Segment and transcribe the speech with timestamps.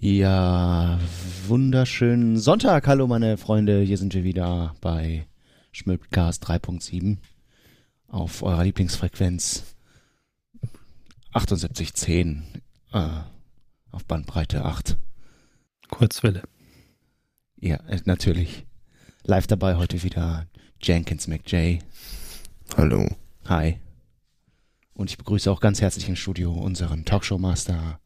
[0.00, 1.00] Ja,
[1.48, 2.86] wunderschönen Sonntag.
[2.86, 5.26] Hallo meine Freunde, hier sind wir wieder bei
[5.72, 7.16] Schmidtcast 3.7
[8.06, 9.74] auf eurer Lieblingsfrequenz
[11.32, 12.44] 7810
[12.92, 13.08] äh,
[13.90, 14.96] auf Bandbreite 8.
[15.88, 16.44] Kurzwelle.
[17.56, 18.66] Ja, äh, natürlich.
[19.24, 20.46] Live dabei heute wieder
[20.80, 21.80] Jenkins McJay.
[22.76, 23.04] Hallo.
[23.46, 23.80] Hi.
[24.94, 27.98] Und ich begrüße auch ganz herzlich im Studio unseren Talkshow-Master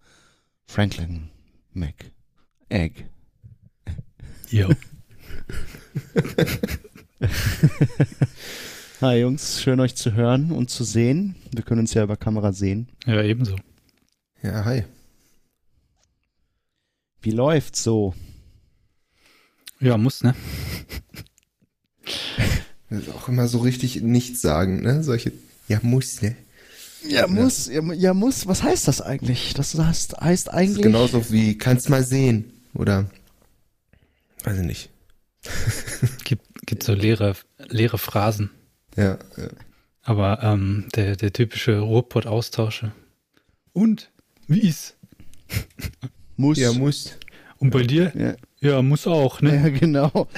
[0.65, 1.29] Franklin
[1.75, 1.95] Mac
[2.69, 3.05] Egg.
[4.51, 4.69] Jo.
[9.01, 11.35] Hi Jungs, schön euch zu hören und zu sehen.
[11.51, 12.89] Wir können uns ja über Kamera sehen.
[13.07, 13.57] Ja, ebenso.
[14.43, 14.85] Ja, hi.
[17.23, 18.15] Wie läuft's so?
[19.81, 20.35] Ja, muss, ne?
[22.91, 25.03] Das ist auch immer so richtig nichts sagen, ne?
[25.03, 25.33] Solche,
[25.67, 26.37] ja, muss, ne?
[27.09, 28.47] Ja, muss, ja, ja, muss.
[28.47, 29.55] Was heißt das eigentlich?
[29.55, 30.79] Das heißt, heißt Das eigentlich.
[30.79, 32.53] ist genauso wie, kannst mal sehen.
[32.75, 33.07] Oder,
[34.45, 34.91] weiß ich nicht.
[36.25, 37.35] Gibt, gibt so leere,
[37.69, 38.51] leere Phrasen.
[38.97, 39.49] Ja, ja.
[40.03, 42.93] Aber ähm, der, der typische Ruhrpott-Austausche.
[43.73, 44.11] Und?
[44.47, 44.97] Wie ist?
[46.37, 46.59] muss.
[46.59, 47.19] ja muss.
[47.59, 48.13] Und bei dir?
[48.15, 49.55] Ja, Ja, muss auch, ne?
[49.57, 50.29] ja genau.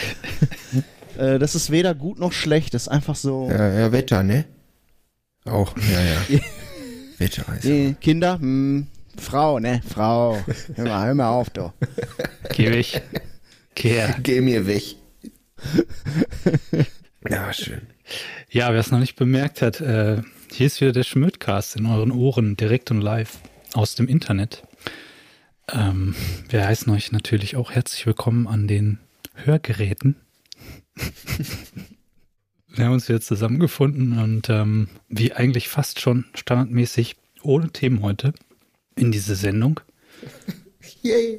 [1.19, 2.75] äh, das ist weder gut noch schlecht.
[2.75, 3.49] Das ist einfach so.
[3.51, 4.45] Ja, ja, Wetter, ne?
[5.45, 6.41] Auch, ja, ja.
[7.19, 8.87] Wetter ist Äh, Kinder, hm,
[9.19, 9.81] Frau, ne?
[9.87, 10.43] Frau.
[10.75, 11.73] Hör mal, hör mal auf, du.
[12.53, 13.03] Geh weg.
[13.75, 14.17] Geh her.
[14.23, 14.97] Geh mir weg.
[17.29, 17.83] Ja, schön.
[18.51, 22.11] Ja, wer es noch nicht bemerkt hat, äh, hier ist wieder der Schmödcast in euren
[22.13, 23.39] Ohren, direkt und live
[23.73, 24.63] aus dem Internet.
[25.73, 26.15] Ähm,
[26.49, 28.99] wir heißen euch natürlich auch herzlich willkommen an den
[29.35, 30.17] Hörgeräten.
[32.75, 38.33] Wir haben uns wieder zusammengefunden und ähm, wie eigentlich fast schon standardmäßig ohne Themen heute
[38.97, 39.81] in diese Sendung.
[41.03, 41.39] Yay.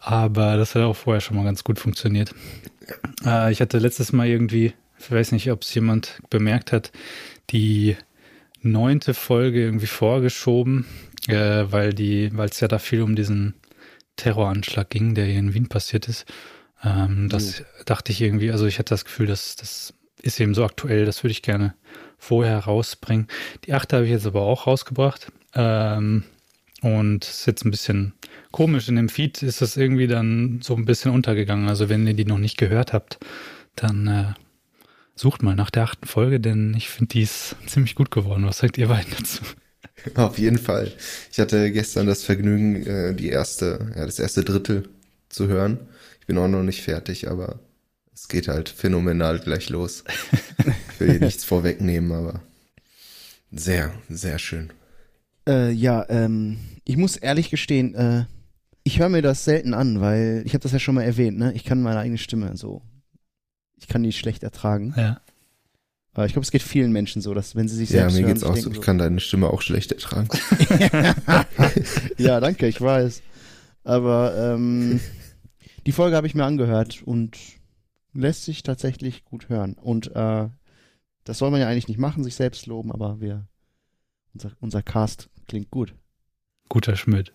[0.00, 2.34] Aber das hat auch vorher schon mal ganz gut funktioniert.
[3.24, 6.92] Äh, ich hatte letztes Mal irgendwie, ich weiß nicht, ob es jemand bemerkt hat,
[7.50, 7.96] die
[8.62, 10.84] neunte Folge irgendwie vorgeschoben,
[11.28, 13.54] äh, weil die, weil es ja da viel um diesen
[14.16, 16.26] Terroranschlag ging, der hier in Wien passiert ist.
[16.84, 19.94] Ähm, das dachte ich irgendwie, also ich hatte das Gefühl, dass das
[20.26, 21.74] ist eben so aktuell, das würde ich gerne
[22.18, 23.28] vorher rausbringen.
[23.64, 25.32] Die achte habe ich jetzt aber auch rausgebracht.
[25.54, 26.24] Ähm,
[26.82, 28.12] und ist jetzt ein bisschen
[28.52, 28.88] komisch.
[28.88, 31.68] In dem Feed ist das irgendwie dann so ein bisschen untergegangen.
[31.68, 33.18] Also wenn ihr die noch nicht gehört habt,
[33.74, 34.34] dann äh,
[35.14, 38.46] sucht mal nach der achten Folge, denn ich finde, die ist ziemlich gut geworden.
[38.46, 39.42] Was sagt ihr beiden dazu?
[40.14, 40.92] Auf jeden Fall.
[41.32, 44.88] Ich hatte gestern das Vergnügen, äh, die erste, ja, das erste Drittel
[45.28, 45.78] zu hören.
[46.20, 47.60] Ich bin auch noch nicht fertig, aber
[48.16, 50.02] es geht halt phänomenal gleich los.
[50.58, 52.40] Ich will hier nichts vorwegnehmen, aber
[53.52, 54.72] sehr, sehr schön.
[55.46, 58.24] Äh, ja, ähm, ich muss ehrlich gestehen, äh,
[58.84, 61.52] ich höre mir das selten an, weil ich habe das ja schon mal erwähnt, ne?
[61.52, 62.80] Ich kann meine eigene Stimme so,
[63.76, 64.94] ich kann die schlecht ertragen.
[64.96, 65.20] Ja.
[66.14, 68.22] Aber ich glaube, es geht vielen Menschen so, dass wenn sie sich Ja, selbst mir
[68.22, 68.70] hören, geht's auch so.
[68.70, 70.28] Ich kann deine Stimme auch schlecht ertragen.
[72.16, 73.20] ja, danke, ich weiß.
[73.84, 75.00] Aber ähm,
[75.84, 77.36] die Folge habe ich mir angehört und
[78.16, 79.74] lässt sich tatsächlich gut hören.
[79.74, 80.48] Und äh,
[81.24, 83.46] das soll man ja eigentlich nicht machen, sich selbst loben, aber wir,
[84.34, 85.94] unser, unser Cast klingt gut.
[86.68, 87.32] Guter Schmidt.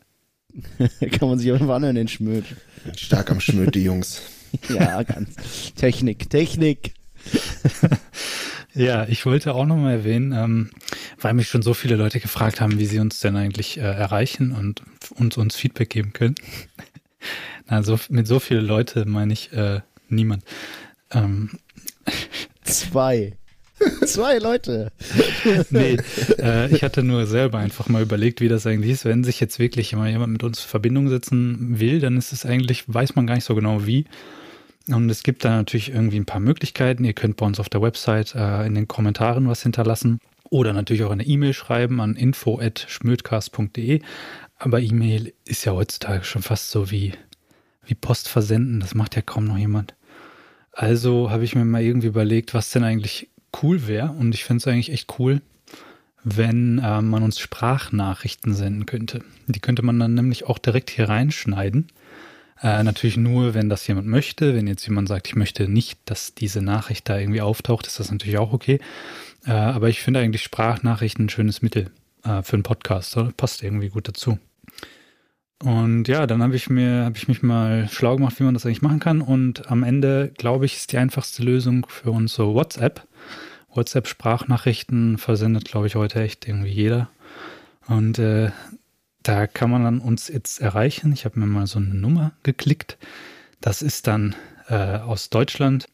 [1.11, 2.45] kann man sich aber anhören, den Schmöd.
[2.97, 4.21] Stark am Schmöd, die Jungs.
[4.67, 5.73] Ja, ganz.
[5.75, 6.93] Technik, Technik.
[8.73, 10.69] Ja, ich wollte auch nochmal erwähnen, ähm,
[11.19, 14.53] weil mich schon so viele Leute gefragt haben, wie sie uns denn eigentlich äh, erreichen
[14.53, 14.81] und
[15.15, 16.35] uns, uns Feedback geben können.
[17.67, 20.43] Na, so, mit so viele Leute meine ich äh, niemand.
[21.11, 21.49] Ähm,
[22.63, 23.33] Zwei.
[24.05, 24.91] Zwei Leute.
[25.71, 25.97] nee,
[26.37, 29.05] äh, ich hatte nur selber einfach mal überlegt, wie das eigentlich ist.
[29.05, 32.45] Wenn sich jetzt wirklich mal jemand mit uns in Verbindung setzen will, dann ist es
[32.45, 34.05] eigentlich, weiß man gar nicht so genau wie.
[34.87, 37.03] Und es gibt da natürlich irgendwie ein paar Möglichkeiten.
[37.05, 40.19] Ihr könnt bei uns auf der Website äh, in den Kommentaren was hinterlassen
[40.49, 44.01] oder natürlich auch eine E-Mail schreiben an info@schmödcast.de.
[44.57, 47.13] Aber E-Mail ist ja heutzutage schon fast so wie,
[47.85, 48.79] wie Post versenden.
[48.79, 49.95] Das macht ja kaum noch jemand.
[50.73, 53.29] Also habe ich mir mal irgendwie überlegt, was denn eigentlich
[53.61, 54.11] cool wäre.
[54.11, 55.41] Und ich finde es eigentlich echt cool,
[56.23, 59.23] wenn äh, man uns Sprachnachrichten senden könnte.
[59.47, 61.87] Die könnte man dann nämlich auch direkt hier reinschneiden.
[62.61, 64.55] Äh, natürlich nur, wenn das jemand möchte.
[64.55, 68.11] Wenn jetzt jemand sagt, ich möchte nicht, dass diese Nachricht da irgendwie auftaucht, ist das
[68.11, 68.79] natürlich auch okay.
[69.45, 71.89] Äh, aber ich finde eigentlich Sprachnachrichten ein schönes Mittel
[72.23, 73.17] äh, für einen Podcast.
[73.17, 73.31] Oder?
[73.31, 74.37] Passt irgendwie gut dazu.
[75.63, 78.65] Und ja, dann habe ich mir, habe ich mich mal schlau gemacht, wie man das
[78.65, 79.21] eigentlich machen kann.
[79.21, 83.07] Und am Ende, glaube ich, ist die einfachste Lösung für uns so WhatsApp.
[83.73, 87.09] WhatsApp-Sprachnachrichten versendet, glaube ich, heute echt irgendwie jeder.
[87.87, 88.51] Und äh,
[89.23, 91.13] Da kann man dann uns jetzt erreichen.
[91.13, 92.97] Ich habe mir mal so eine Nummer geklickt.
[93.59, 94.35] Das ist dann
[94.67, 95.87] äh, aus Deutschland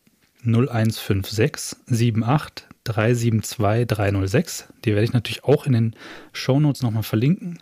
[0.45, 4.69] 0156 78 372 306.
[4.85, 5.95] Die werde ich natürlich auch in den
[6.31, 7.59] Shownotes nochmal verlinken.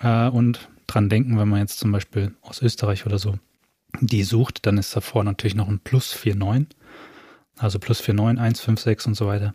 [0.00, 3.38] Äh, und dran denken, wenn man jetzt zum Beispiel aus Österreich oder so
[4.00, 6.76] die sucht, dann ist davor natürlich noch ein Plus 49.
[7.56, 9.54] Also plus 49, 156 und so weiter.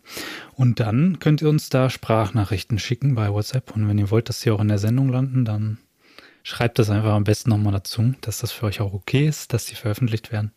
[0.56, 3.74] Und dann könnt ihr uns da Sprachnachrichten schicken bei WhatsApp.
[3.74, 5.78] Und wenn ihr wollt, dass sie auch in der Sendung landen, dann
[6.44, 9.68] schreibt das einfach am besten nochmal dazu, dass das für euch auch okay ist, dass
[9.68, 10.52] sie veröffentlicht werden.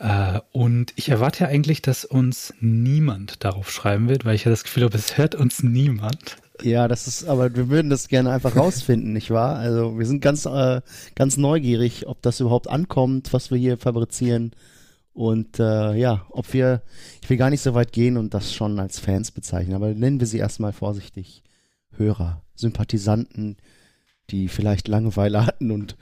[0.00, 4.50] Äh, und ich erwarte ja eigentlich, dass uns niemand darauf schreiben wird, weil ich ja
[4.50, 6.38] das Gefühl habe, es hört uns niemand.
[6.62, 9.56] Ja, das ist, aber wir würden das gerne einfach rausfinden, nicht wahr?
[9.56, 10.82] Also wir sind ganz, äh,
[11.14, 14.52] ganz neugierig, ob das überhaupt ankommt, was wir hier fabrizieren.
[15.12, 16.82] Und äh, ja, ob wir,
[17.22, 20.20] ich will gar nicht so weit gehen und das schon als Fans bezeichnen, aber nennen
[20.20, 21.42] wir sie erstmal vorsichtig
[21.96, 23.56] Hörer, Sympathisanten,
[24.30, 25.96] die vielleicht Langeweile hatten und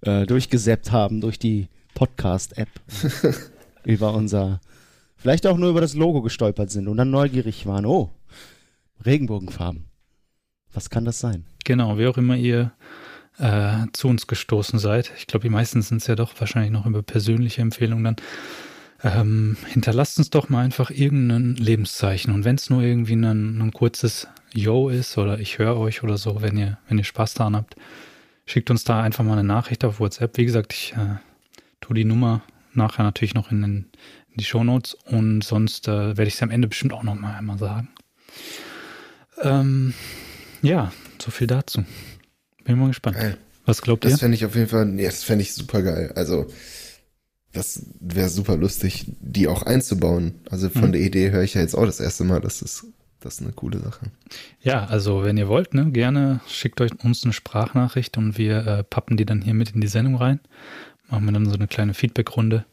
[0.00, 2.68] äh, durchgesäppt haben durch die Podcast-App
[3.84, 4.60] über unser,
[5.16, 7.84] vielleicht auch nur über das Logo gestolpert sind und dann neugierig waren.
[7.84, 8.10] Oh,
[9.04, 9.84] Regenbogenfarben.
[10.74, 11.44] Was kann das sein?
[11.64, 12.72] Genau, wie auch immer ihr
[13.38, 15.12] äh, zu uns gestoßen seid.
[15.16, 18.16] Ich glaube, die meisten sind es ja doch wahrscheinlich noch über persönliche Empfehlungen dann.
[19.02, 22.32] Ähm, hinterlasst uns doch mal einfach irgendein Lebenszeichen.
[22.32, 26.16] Und wenn es nur irgendwie ein, ein kurzes Yo ist oder ich höre euch oder
[26.16, 27.76] so, wenn ihr, wenn ihr Spaß daran habt,
[28.46, 30.36] schickt uns da einfach mal eine Nachricht auf WhatsApp.
[30.38, 31.16] Wie gesagt, ich äh,
[31.80, 32.42] tue die Nummer
[32.72, 33.74] nachher natürlich noch in, den,
[34.30, 37.34] in die Shownotes und sonst äh, werde ich es am Ende bestimmt auch noch mal
[37.36, 37.88] einmal sagen.
[39.42, 39.94] Ähm,
[40.64, 41.84] ja, so viel dazu.
[42.64, 43.16] Bin mal gespannt.
[43.16, 43.36] Geil.
[43.66, 44.14] Was glaubt das ihr?
[44.14, 46.12] Das fände ich auf jeden Fall, nee, das fände ich super geil.
[46.16, 46.46] Also,
[47.52, 50.34] das wäre super lustig, die auch einzubauen.
[50.50, 50.92] Also von mhm.
[50.92, 52.86] der Idee höre ich ja jetzt auch das erste Mal, dass das,
[53.20, 54.06] das ist eine coole Sache.
[54.60, 58.84] Ja, also wenn ihr wollt, ne, gerne schickt euch uns eine Sprachnachricht und wir äh,
[58.84, 60.40] pappen die dann hier mit in die Sendung rein.
[61.08, 62.64] Machen wir dann so eine kleine Feedbackrunde.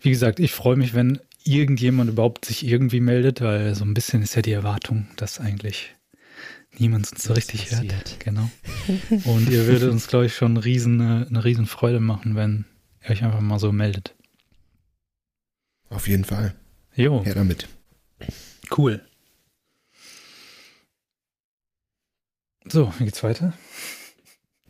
[0.00, 4.22] Wie gesagt, ich freue mich, wenn irgendjemand überhaupt sich irgendwie meldet, weil so ein bisschen
[4.22, 5.94] ist ja die Erwartung, dass eigentlich
[6.82, 7.92] niemand uns so richtig passiert.
[7.94, 8.20] hört.
[8.20, 8.50] Genau.
[9.24, 12.66] Und ihr würdet uns, glaube ich, schon riesen, äh, eine riesen Freude machen, wenn
[13.02, 14.14] ihr euch einfach mal so meldet.
[15.88, 16.54] Auf jeden Fall.
[16.94, 17.24] Jo.
[17.24, 17.68] Her damit.
[18.76, 19.00] Cool.
[22.66, 23.54] So, wie geht's weiter?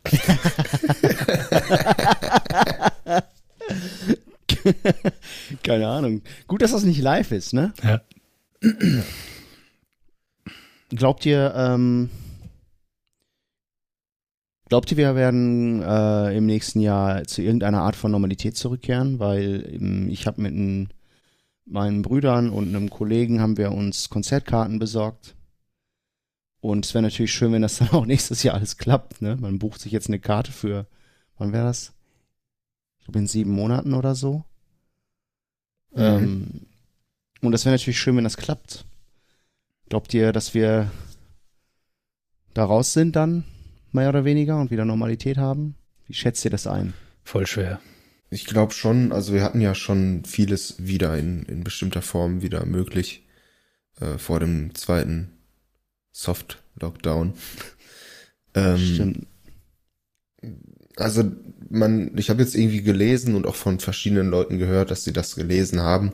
[5.63, 6.21] Keine Ahnung.
[6.47, 7.73] Gut, dass das nicht live ist, ne?
[7.83, 8.01] Ja.
[10.95, 12.09] Glaubt ihr, ähm,
[14.69, 19.17] glaubt ihr, wir werden äh, im nächsten Jahr zu irgendeiner Art von Normalität zurückkehren?
[19.17, 20.89] Weil ähm, ich habe mit ein,
[21.65, 25.35] meinen Brüdern und einem Kollegen haben wir uns Konzertkarten besorgt.
[26.59, 29.21] Und es wäre natürlich schön, wenn das dann auch nächstes Jahr alles klappt.
[29.21, 29.35] Ne?
[29.35, 30.85] Man bucht sich jetzt eine Karte für,
[31.37, 31.93] wann wäre das?
[32.99, 34.43] Ich glaube in sieben Monaten oder so.
[35.95, 36.01] Mhm.
[36.01, 36.61] Ähm,
[37.41, 38.85] und das wäre natürlich schön, wenn das klappt.
[39.89, 40.91] Glaubt ihr, dass wir
[42.53, 43.43] da raus sind dann,
[43.91, 45.75] mehr oder weniger, und wieder Normalität haben?
[46.07, 46.93] Wie schätzt ihr das ein?
[47.23, 47.79] Voll schwer.
[48.29, 52.65] Ich glaube schon, also wir hatten ja schon vieles wieder in, in bestimmter Form wieder
[52.65, 53.27] möglich
[53.99, 55.31] äh, vor dem zweiten
[56.11, 57.33] Soft-Lockdown.
[58.55, 59.27] ähm, Stimmt.
[60.95, 61.31] Also
[61.69, 65.35] man, ich habe jetzt irgendwie gelesen und auch von verschiedenen Leuten gehört, dass sie das
[65.35, 66.13] gelesen haben,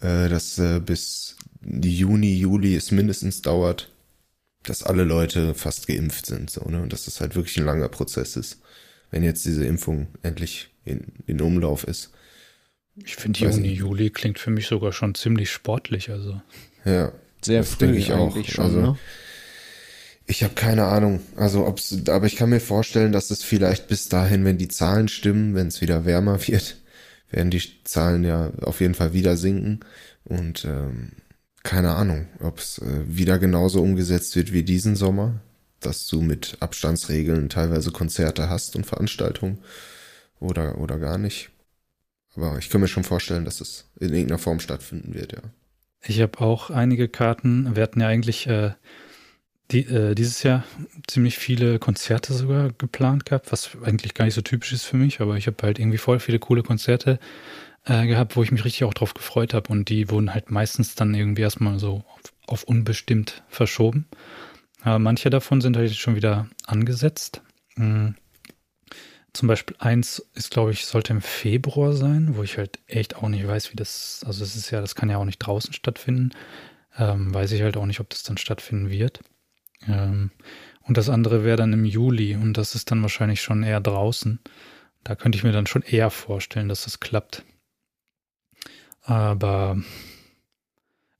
[0.00, 1.36] äh, dass äh, bis
[1.68, 3.92] Juni, Juli es mindestens dauert,
[4.62, 6.80] dass alle Leute fast geimpft sind, so, ne?
[6.80, 8.60] Und dass das halt wirklich ein langer Prozess ist,
[9.10, 12.10] wenn jetzt diese Impfung endlich in, in Umlauf ist.
[13.04, 13.78] Ich finde Juni, nicht.
[13.78, 16.40] Juli klingt für mich sogar schon ziemlich sportlich, also.
[16.84, 17.12] Ja.
[17.42, 18.36] Sehr früh ich auch.
[18.44, 18.98] Schon, also, ne?
[20.26, 21.20] Ich habe keine Ahnung.
[21.36, 25.08] Also ob's, aber ich kann mir vorstellen, dass es vielleicht bis dahin, wenn die Zahlen
[25.08, 26.76] stimmen, wenn es wieder wärmer wird,
[27.30, 29.80] werden die Zahlen ja auf jeden Fall wieder sinken.
[30.24, 31.12] Und ähm,
[31.66, 35.40] keine Ahnung, ob es äh, wieder genauso umgesetzt wird wie diesen Sommer,
[35.80, 39.58] dass du mit Abstandsregeln teilweise Konzerte hast und Veranstaltungen
[40.38, 41.50] oder, oder gar nicht.
[42.36, 45.40] Aber ich kann mir schon vorstellen, dass es in irgendeiner Form stattfinden wird, ja.
[46.04, 47.74] Ich habe auch einige Karten.
[47.74, 48.72] Wir hatten ja eigentlich äh,
[49.72, 50.62] die, äh, dieses Jahr
[51.08, 55.20] ziemlich viele Konzerte sogar geplant gehabt, was eigentlich gar nicht so typisch ist für mich,
[55.20, 57.18] aber ich habe halt irgendwie voll viele coole Konzerte
[57.86, 59.72] äh, gehabt, wo ich mich richtig auch drauf gefreut habe.
[59.72, 64.06] Und die wurden halt meistens dann irgendwie erstmal so auf, auf unbestimmt verschoben.
[64.82, 67.42] Aber manche davon sind halt schon wieder angesetzt.
[67.76, 68.14] Mhm.
[69.32, 73.28] Zum Beispiel eins ist, glaube ich, sollte im Februar sein, wo ich halt echt auch
[73.28, 76.30] nicht weiß, wie das, also es ist ja, das kann ja auch nicht draußen stattfinden.
[76.98, 79.20] Ähm, weiß ich halt auch nicht, ob das dann stattfinden wird.
[79.86, 80.30] Ähm,
[80.88, 84.38] Und das andere wäre dann im Juli und das ist dann wahrscheinlich schon eher draußen.
[85.04, 87.42] Da könnte ich mir dann schon eher vorstellen, dass das klappt.
[89.06, 89.80] Aber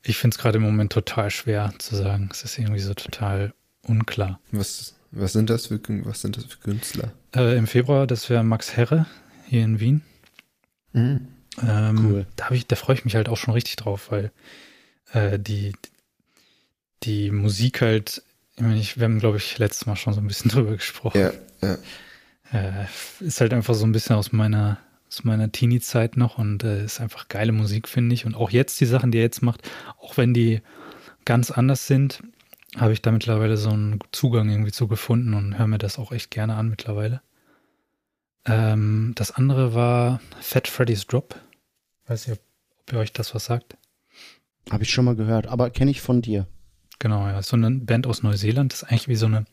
[0.02, 2.28] ich finde es gerade im Moment total schwer zu sagen.
[2.32, 4.40] Es ist irgendwie so total unklar.
[4.50, 7.12] Was, was sind das für, was sind das für Künstler?
[7.34, 9.06] Äh, Im Februar, das wäre Max Herre
[9.46, 10.02] hier in Wien.
[10.92, 11.28] Mhm.
[11.66, 12.26] Ähm, Cool.
[12.36, 14.32] Da, ich, da freue ich mich halt auch schon richtig drauf, weil
[15.12, 15.72] äh, die,
[17.04, 18.22] die Musik halt,
[18.56, 21.20] ich meine, ich, wir haben, glaube ich, letztes Mal schon so ein bisschen drüber gesprochen.
[21.20, 21.78] Ja, ja.
[22.52, 22.86] Äh,
[23.20, 27.00] ist halt einfach so ein bisschen aus meiner, aus meiner Teenie-Zeit noch und äh, ist
[27.00, 28.26] einfach geile Musik, finde ich.
[28.26, 29.62] Und auch jetzt die Sachen, die er jetzt macht,
[29.98, 30.60] auch wenn die
[31.24, 32.22] ganz anders sind,
[32.76, 36.12] habe ich da mittlerweile so einen Zugang irgendwie zu gefunden und höre mir das auch
[36.12, 37.22] echt gerne an mittlerweile.
[38.44, 41.34] Ähm, das andere war Fat Freddy's Drop.
[42.06, 42.44] Weiß nicht, ob,
[42.82, 43.76] ob ihr euch das was sagt.
[44.70, 46.46] Habe ich schon mal gehört, aber kenne ich von dir.
[46.98, 47.42] Genau, ja.
[47.42, 48.72] So eine Band aus Neuseeland.
[48.72, 49.44] Das ist eigentlich wie so eine,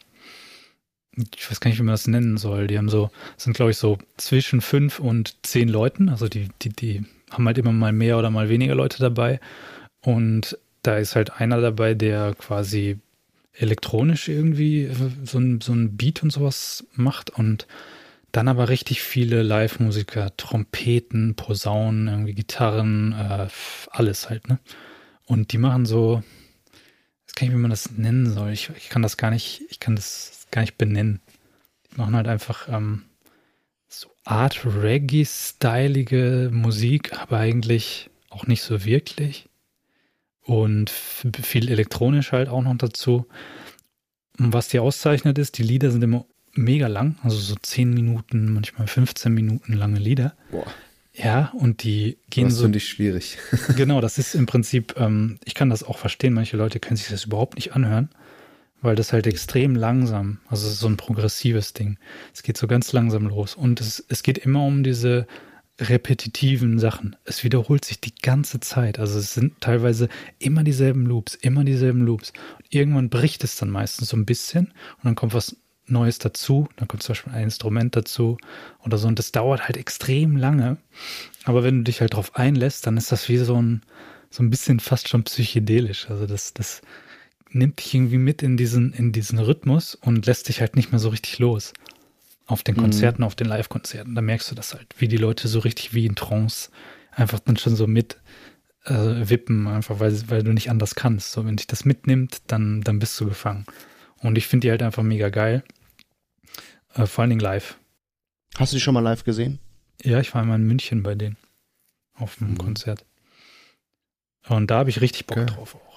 [1.15, 2.67] ich weiß gar nicht, wie man das nennen soll.
[2.67, 6.09] Die haben so, sind glaube ich so zwischen fünf und zehn Leuten.
[6.09, 9.39] Also die, die, die haben halt immer mal mehr oder mal weniger Leute dabei.
[10.01, 12.99] Und da ist halt einer dabei, der quasi
[13.53, 17.67] elektronisch irgendwie äh, so ein, so ein Beat und sowas macht und
[18.31, 23.47] dann aber richtig viele Live-Musiker, Trompeten, Posaunen, irgendwie Gitarren, äh,
[23.91, 24.59] alles halt, ne?
[25.25, 26.23] Und die machen so,
[27.27, 28.51] ich weiß gar nicht, wie man das nennen soll.
[28.51, 31.21] Ich, ich kann das gar nicht, ich kann das gar nicht benennen.
[31.91, 33.03] Die machen halt einfach ähm,
[33.87, 39.49] so Art Reggae-stylige Musik, aber eigentlich auch nicht so wirklich.
[40.41, 43.27] Und viel elektronisch halt auch noch dazu.
[44.39, 48.53] Und was die auszeichnet ist, die Lieder sind immer mega lang, also so 10 Minuten,
[48.53, 50.35] manchmal 15 Minuten lange Lieder.
[50.51, 50.65] Boah,
[51.13, 53.37] Ja, und die gehen das so finde ich schwierig.
[53.75, 57.09] genau, das ist im Prinzip, ähm, ich kann das auch verstehen, manche Leute können sich
[57.09, 58.09] das überhaupt nicht anhören,
[58.83, 61.97] weil das halt extrem langsam, also es ist so ein progressives Ding.
[62.33, 65.25] Es geht so ganz langsam los und es, es geht immer um diese
[65.79, 67.15] repetitiven Sachen.
[67.25, 68.99] Es wiederholt sich die ganze Zeit.
[68.99, 72.31] Also es sind teilweise immer dieselben Loops, immer dieselben Loops.
[72.57, 76.67] Und irgendwann bricht es dann meistens so ein bisschen und dann kommt was Neues dazu.
[76.75, 78.37] Dann kommt zum Beispiel ein Instrument dazu
[78.85, 79.07] oder so.
[79.07, 80.77] Und das dauert halt extrem lange.
[81.45, 83.81] Aber wenn du dich halt drauf einlässt, dann ist das wie so ein,
[84.29, 86.09] so ein bisschen fast schon psychedelisch.
[86.09, 86.81] Also das, das
[87.53, 90.99] nimmt dich irgendwie mit in diesen, in diesen Rhythmus und lässt dich halt nicht mehr
[90.99, 91.73] so richtig los.
[92.45, 92.81] Auf den Mhm.
[92.81, 94.15] Konzerten, auf den Live-Konzerten.
[94.15, 96.69] Da merkst du das halt, wie die Leute so richtig wie in Trance
[97.11, 98.17] einfach dann schon so mit
[98.85, 98.93] äh,
[99.29, 101.31] wippen, einfach weil, weil du nicht anders kannst.
[101.31, 103.65] So, wenn dich das mitnimmt, dann, dann bist du gefangen.
[104.17, 105.63] Und ich finde die halt einfach mega geil.
[106.95, 107.77] Äh, vor allen Dingen live.
[108.57, 109.59] Hast du die schon mal live gesehen?
[110.03, 111.37] Ja, ich war einmal in München bei denen.
[112.15, 112.57] Auf dem Mhm.
[112.57, 113.05] Konzert.
[114.49, 115.45] Und da habe ich richtig Bock Geil.
[115.45, 115.92] drauf auch.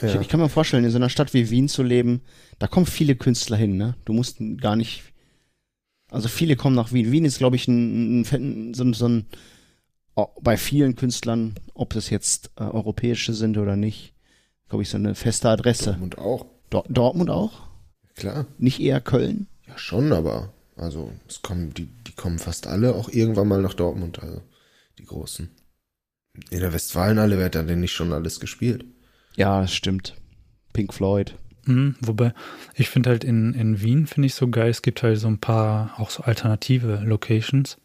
[0.00, 0.08] Ja.
[0.08, 2.20] Ich, ich kann mir vorstellen, in so einer Stadt wie Wien zu leben,
[2.58, 3.96] da kommen viele Künstler hin, ne?
[4.04, 5.02] Du musst gar nicht.
[6.10, 7.10] Also viele kommen nach Wien.
[7.12, 9.26] Wien ist, glaube ich, ein, ein, so, ein- so ein
[10.14, 14.14] oh, bei vielen Künstlern, ob das jetzt äh, europäische sind oder nicht,
[14.68, 15.90] glaube ich, so eine feste Adresse.
[15.90, 16.46] Dortmund auch.
[16.70, 17.62] Dor Dortmund auch?
[18.14, 18.46] Klar.
[18.58, 19.46] Nicht eher Köln?
[19.66, 23.74] Ja, schon, aber also es kommen, die, die kommen fast alle auch irgendwann mal nach
[23.74, 24.42] Dortmund, also
[24.98, 25.50] die Großen.
[26.50, 28.84] In der Westfalenhalle wird dann denn nicht schon alles gespielt.
[29.38, 30.16] Ja, stimmt.
[30.72, 31.36] Pink Floyd.
[31.64, 32.34] Mhm, wobei,
[32.74, 35.38] ich finde halt in, in Wien, finde ich so geil, es gibt halt so ein
[35.38, 37.78] paar auch so alternative Locations,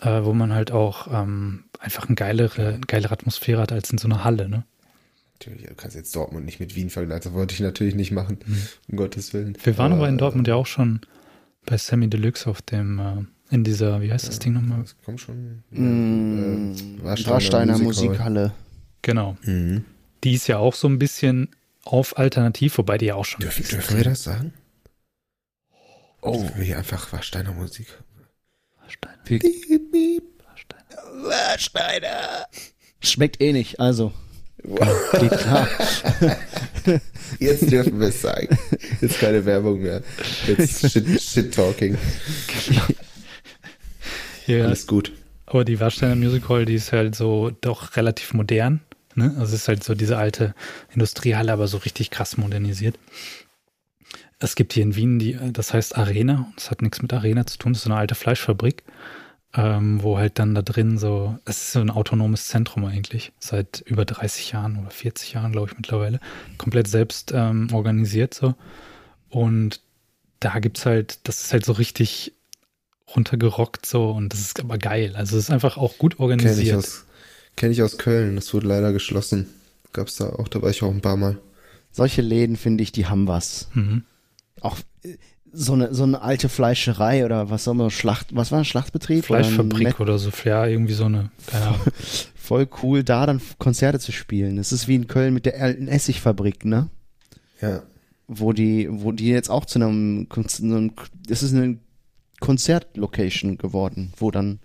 [0.00, 4.08] äh, wo man halt auch ähm, einfach eine geilere, geilere Atmosphäre hat als in so
[4.08, 4.64] einer Halle, ne?
[5.34, 8.38] Natürlich, du kannst jetzt Dortmund nicht mit Wien vergleichen, das wollte ich natürlich nicht machen,
[8.88, 9.56] um Gottes Willen.
[9.62, 11.00] Wir waren aber in äh, Dortmund ja auch schon
[11.66, 14.80] bei Sammy Deluxe auf dem, äh, in dieser, wie heißt das Ding nochmal?
[14.80, 15.62] Das kommt schon.
[15.70, 16.72] Mm,
[17.04, 18.08] äh, Warsteiner Musikhall.
[18.08, 18.52] Musikhalle.
[19.02, 19.36] Genau.
[19.44, 19.84] Mhm.
[20.24, 21.54] Die ist ja auch so ein bisschen
[21.84, 23.40] auf Alternativ, wobei die ja auch schon.
[23.40, 24.54] Dürfen, dürfen wir das sagen?
[26.22, 27.86] Oh, wir hier einfach Warsteiner Musik.
[28.80, 29.42] Warsteiner, Piep,
[30.48, 31.28] Warsteiner.
[31.28, 32.46] Warsteiner.
[33.00, 34.12] Schmeckt eh nicht, also.
[34.62, 35.68] Geht klar.
[37.38, 38.56] Jetzt dürfen wir es sagen.
[39.02, 40.02] Jetzt keine Werbung mehr.
[40.46, 41.98] Jetzt Shit, Shit Talking.
[44.46, 45.12] Ja, Alles gut.
[45.44, 48.80] aber die Warsteiner Music Hall, die ist halt so doch relativ modern.
[49.16, 49.34] Ne?
[49.38, 50.54] Also es ist halt so diese alte
[50.92, 52.98] Industriehalle, aber so richtig krass modernisiert.
[54.38, 56.52] Es gibt hier in Wien die, das heißt Arena.
[56.56, 57.72] Das hat nichts mit Arena zu tun.
[57.72, 58.82] Das ist so eine alte Fleischfabrik,
[59.54, 63.82] ähm, wo halt dann da drin so, es ist so ein autonomes Zentrum eigentlich, seit
[63.86, 66.20] über 30 Jahren oder 40 Jahren, glaube ich, mittlerweile.
[66.58, 68.54] Komplett selbst ähm, organisiert so.
[69.30, 69.80] Und
[70.40, 72.32] da gibt's halt, das ist halt so richtig
[73.14, 75.14] runtergerockt so und das ist aber geil.
[75.16, 77.03] Also es ist einfach auch gut organisiert.
[77.54, 78.36] Aus, kenn ich aus Köln.
[78.36, 79.46] Das wurde leider geschlossen.
[79.92, 81.38] Gab's da auch, da war ich auch ein paar Mal.
[81.92, 83.68] Solche Läden finde ich, die haben was.
[83.74, 84.02] Mhm.
[84.60, 85.16] auch äh,
[85.56, 89.30] so eine, so eine alte Fleischerei oder was soll man, Schlacht, was war ein Schlachtbetrieb?
[89.30, 91.80] Oder Fleischfabrik Met- oder so, ja, irgendwie so eine, keine Ahnung.
[92.34, 94.56] Voll cool, da dann Konzerte zu spielen.
[94.56, 96.90] Das ist wie in Köln mit der alten Essigfabrik, ne?
[97.60, 97.84] Ja.
[98.26, 100.26] Wo die, wo die jetzt auch zu einem
[101.28, 101.78] es ist eine
[102.40, 104.58] Konzertlocation geworden, wo dann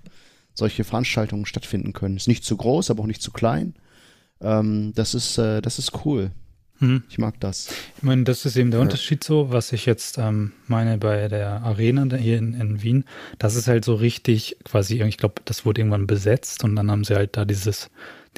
[0.54, 2.18] solche Veranstaltungen stattfinden können.
[2.18, 3.76] Ist nicht zu groß, aber auch nicht zu klein.
[4.42, 6.32] Ähm, das ist, äh, das ist cool.
[6.80, 7.04] Hm.
[7.10, 7.70] Ich mag das.
[7.98, 8.86] Ich meine, das ist eben der Ja.
[8.86, 13.04] Unterschied so, was ich jetzt ähm, meine bei der Arena hier in, in Wien.
[13.38, 17.04] Das ist halt so richtig quasi, ich glaube, das wurde irgendwann besetzt und dann haben
[17.04, 17.90] sie halt da dieses,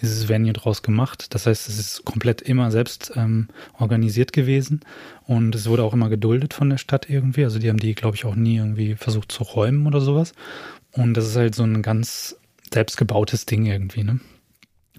[0.02, 1.36] dieses Venue draus gemacht.
[1.36, 4.82] Das heißt, es ist komplett immer selbst ähm, organisiert gewesen
[5.28, 7.44] und es wurde auch immer geduldet von der Stadt irgendwie.
[7.44, 10.34] Also die haben die, glaube ich, auch nie irgendwie versucht zu räumen oder sowas.
[10.94, 12.36] Und das ist halt so ein ganz
[12.74, 14.20] selbstgebautes Ding irgendwie, ne?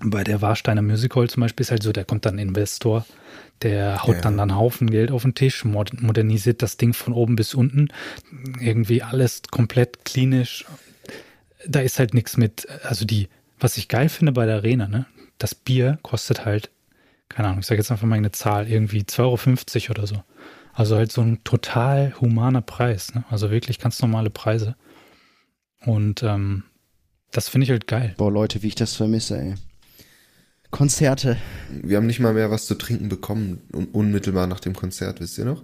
[0.05, 3.07] Bei der Warsteiner Music Hall zum Beispiel ist halt so, da kommt dann ein Investor,
[3.63, 4.21] der haut Ja.
[4.23, 7.89] dann einen Haufen Geld auf den Tisch, mod- modernisiert das Ding von oben bis unten.
[8.61, 10.65] Irgendwie alles komplett klinisch.
[11.69, 13.29] Da ist halt nichts mit, also die,
[13.61, 15.07] was ich geil finde bei der Arena, ne?
[15.39, 16.71] Das Bier kostet halt,
[17.29, 19.21] keine Ahnung, ich sage jetzt einfach mal eine Zahl, irgendwie 2,50
[19.91, 20.23] Euro oder so.
[20.73, 23.25] Also halt so ein total humaner Preis, ne?
[23.31, 24.75] Also wirklich ganz normale Preise.
[25.85, 26.65] Und ähm,
[27.31, 28.15] das finde ich halt geil.
[28.17, 29.55] Boah, Leute, wie ich das vermisse, ey.
[30.71, 31.37] Konzerte.
[31.71, 35.39] Wir haben nicht mal mehr was zu trinken bekommen, un unmittelbar nach dem Konzert, wisst
[35.39, 35.63] ihr noch?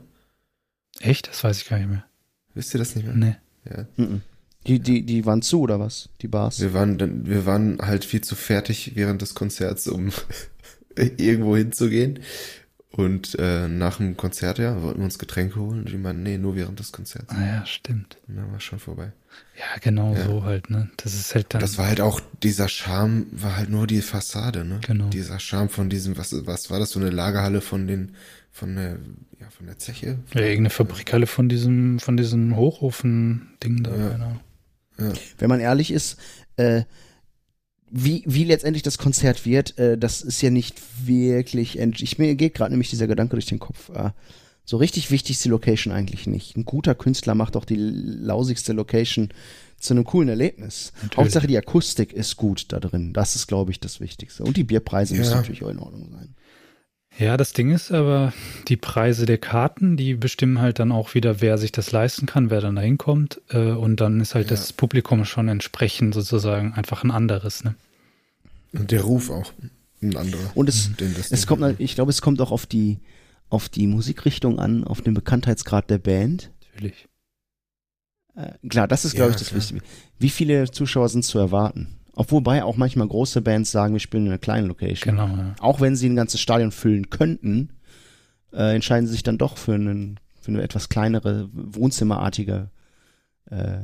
[1.00, 1.28] Echt?
[1.28, 2.04] Das weiß ich gar nicht mehr.
[2.54, 3.14] Wisst ihr das nicht mehr?
[3.14, 3.37] Nee.
[3.70, 3.87] Ja.
[3.96, 4.20] Mhm.
[4.66, 6.10] Die, die, die waren zu, oder was?
[6.20, 6.60] Die Bars?
[6.60, 10.10] Wir waren dann, wir waren halt viel zu fertig während des Konzerts, um
[10.96, 12.20] irgendwo hinzugehen.
[12.90, 15.80] Und äh, nach dem Konzert, ja, wollten wir uns Getränke holen.
[15.80, 17.28] Und die meinten, nee, nur während des Konzerts.
[17.28, 18.16] Ah ja, stimmt.
[18.26, 19.12] Und dann war es schon vorbei.
[19.59, 20.25] Ja, genau Ja.
[20.25, 20.90] so halt, ne?
[20.97, 21.61] Das ist halt dann.
[21.61, 24.80] Das war halt auch, dieser Charme war halt nur die Fassade, ne?
[24.87, 25.09] Genau.
[25.11, 28.14] Dieser Charme von diesem, was, was war das, so eine Lagerhalle von den,
[28.50, 28.99] von der,
[29.38, 30.18] ja, von der Zeche?
[30.33, 34.11] ja, irgendeine Fabrikhalle von diesem, von diesem Hochofen-Ding da, Ja.
[34.14, 34.40] Ahnung.
[34.99, 35.12] Ja.
[35.38, 36.16] Wenn man ehrlich ist,
[36.57, 36.83] äh,
[37.90, 42.54] wie, wie letztendlich das Konzert wird, äh, das ist ja nicht wirklich, ich mir geht
[42.54, 43.91] gerade nämlich dieser Gedanke durch den Kopf.
[43.91, 44.10] Äh,
[44.65, 46.56] so richtig wichtig ist die Location eigentlich nicht.
[46.56, 49.30] Ein guter Künstler macht auch die lausigste Location
[49.78, 50.93] zu einem coolen Erlebnis.
[50.97, 51.17] Natürlich.
[51.17, 53.12] Hauptsache die Akustik ist gut da drin.
[53.15, 54.45] Das ist, glaube ich, das Wichtigste.
[54.45, 55.21] Und die Bierpreise Ja.
[55.21, 56.34] müssen natürlich auch in Ordnung sein.
[57.19, 58.32] Ja, das Ding ist aber,
[58.69, 62.50] die Preise der Karten, die bestimmen halt dann auch wieder, wer sich das leisten kann,
[62.50, 63.41] wer dann da hinkommt.
[63.49, 64.50] Äh, und dann ist halt Ja.
[64.50, 67.75] das Publikum schon entsprechend sozusagen einfach ein anderes, ne?
[68.73, 69.52] Und der Ruf auch
[70.02, 70.50] ein anderer.
[70.54, 72.99] Und es, Den das es kommt, halt- ich glaube, es kommt auch auf die,
[73.49, 76.50] auf die Musikrichtung an, auf den Bekanntheitsgrad der Band.
[76.75, 77.09] Natürlich.
[78.37, 79.61] Äh, klar, das ist, glaube Ja, ich, das klar.
[79.61, 79.81] Wichtige.
[80.19, 81.95] Wie viele Zuschauer sind zu erwarten?
[82.15, 85.15] Wobei auch manchmal große Bands sagen, wir spielen in einer kleinen Location.
[85.17, 85.54] Genau, ja.
[85.61, 87.71] Auch wenn sie ein ganzes Stadion füllen könnten,
[88.52, 92.71] äh, entscheiden sie sich dann doch für, einen, für eine etwas kleinere, wohnzimmerartige
[93.50, 93.78] äh,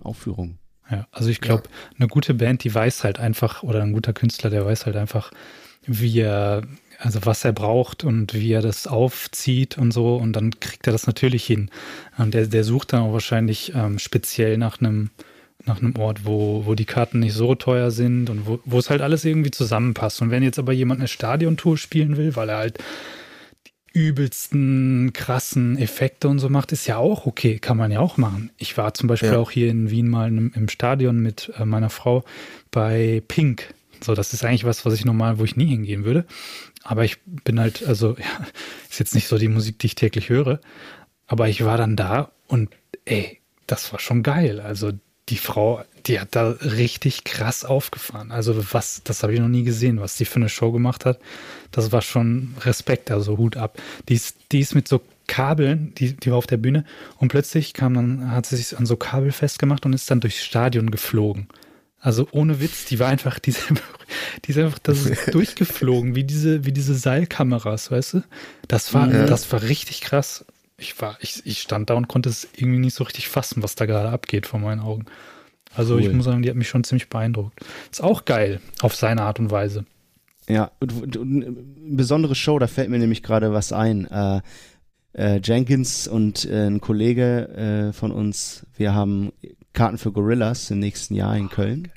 [0.00, 0.58] Aufführung.
[0.90, 1.64] Ja, also ich glaube,
[1.98, 5.30] eine gute Band, die weiß halt einfach, oder ein guter Künstler, der weiß halt einfach,
[5.86, 6.62] wie er,
[6.98, 10.92] also was er braucht und wie er das aufzieht und so, und dann kriegt er
[10.92, 11.70] das natürlich hin.
[12.18, 15.10] Und der, der sucht dann auch wahrscheinlich ähm, speziell nach einem
[15.66, 18.88] nach einem Ort, wo, wo die Karten nicht so teuer sind und wo, wo es
[18.88, 20.22] halt alles irgendwie zusammenpasst.
[20.22, 22.78] Und wenn jetzt aber jemand eine Stadiontour spielen will, weil er halt
[23.92, 28.50] übelsten krassen Effekte und so macht, ist ja auch okay, kann man ja auch machen.
[28.58, 29.38] Ich war zum Beispiel Ja.
[29.38, 32.24] auch hier in Wien mal im, im Stadion mit äh, meiner Frau
[32.70, 33.74] bei Pink.
[34.02, 36.24] So, das ist eigentlich was, was ich normal, wo ich nie hingehen würde.
[36.82, 38.46] Aber ich bin halt, also, ja,
[38.88, 40.60] ist jetzt nicht so die Musik, die ich täglich höre.
[41.26, 42.70] Aber ich war dann da und
[43.04, 44.60] ey, das war schon geil.
[44.60, 44.92] Also
[45.28, 48.32] die Frau, die hat da richtig krass aufgefahren.
[48.32, 51.18] Also was, das habe ich noch nie gesehen, was die für eine Show gemacht hat.
[51.70, 53.78] Das war schon Respekt, also Hut ab.
[54.08, 56.84] Die ist, die ist mit so Kabeln, die, die war auf der Bühne
[57.18, 60.42] und plötzlich kam dann, hat sie sich an so Kabel festgemacht und ist dann durchs
[60.44, 61.46] Stadion geflogen.
[62.00, 63.98] Also ohne Witz, die war einfach, die ist einfach,
[64.44, 68.22] die ist einfach das ist durchgeflogen, wie diese, wie diese Seilkameras, weißt du?
[68.68, 69.26] Das war, Ja.
[69.26, 70.44] das war richtig krass.
[70.78, 73.74] Ich war, ich, ich stand da und konnte es irgendwie nicht so richtig fassen, was
[73.74, 75.04] da gerade abgeht vor meinen Augen.
[75.74, 76.14] Also ich Cool.
[76.14, 77.60] muss sagen, die hat mich schon ziemlich beeindruckt.
[77.90, 79.84] Ist auch geil, auf seine Art und Weise.
[80.48, 81.56] Ja, und, und, und eine
[81.96, 84.06] besondere Show, da fällt mir nämlich gerade was ein.
[84.10, 84.40] Äh,
[85.12, 87.48] äh, Jenkins und äh, ein Kollege
[87.90, 89.32] äh, von uns, wir haben
[89.72, 91.88] Karten für Gorillas im nächsten Jahr in Köln.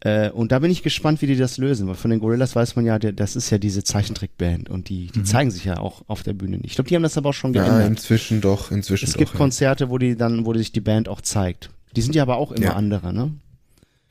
[0.00, 2.74] Äh, und da bin ich gespannt, wie die das lösen, weil von den Gorillas weiß
[2.74, 5.24] man ja, der, das ist ja diese Zeichentrickband und die, die Mhm.
[5.24, 6.66] zeigen sich ja auch auf der Bühne nicht.
[6.70, 7.86] Ich glaube, die haben das aber auch schon Ja, geändert.
[7.88, 9.18] inzwischen doch, inzwischen es doch.
[9.18, 9.36] gibt ja.
[9.38, 11.70] Konzerte, wo die dann, wo sich die Band auch zeigt.
[11.96, 12.72] Die sind ja aber auch immer Ja.
[12.74, 13.34] andere, ne?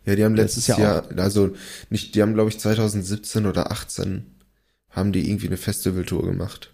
[0.06, 1.52] Ja, die haben letztes ist ja Jahr, also
[1.90, 4.26] nicht, die haben glaube ich 2017 oder 18
[4.90, 6.74] haben die irgendwie eine Festivaltour gemacht.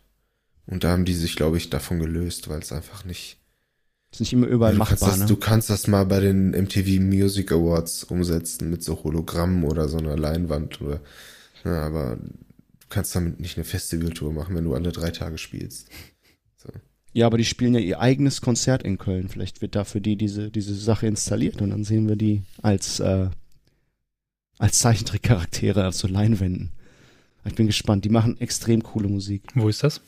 [0.65, 3.37] Und da haben die sich, glaube ich, davon gelöst, weil es einfach nicht.
[4.11, 5.25] Ist nicht immer überall du, machbar, kannst das, ne?
[5.27, 9.97] du kannst das mal bei den MTV Music Awards umsetzen mit so Hologrammen oder so
[9.97, 11.01] einer Leinwand oder.
[11.63, 15.89] Ja, aber du kannst damit nicht eine Festivaltour machen, wenn du alle drei Tage spielst.
[17.17, 19.27] Ja, aber die spielen ja ihr eigenes Konzert in Köln.
[19.27, 22.99] Vielleicht wird da für die diese, diese Sache installiert und dann sehen wir die als,
[22.99, 23.32] äh,
[24.60, 26.73] als Zeichentrickcharaktere auf so Leinwänden.
[27.43, 28.06] Ich bin gespannt.
[28.06, 29.41] Die machen extrem coole Musik.
[29.56, 30.01] Wo ist das?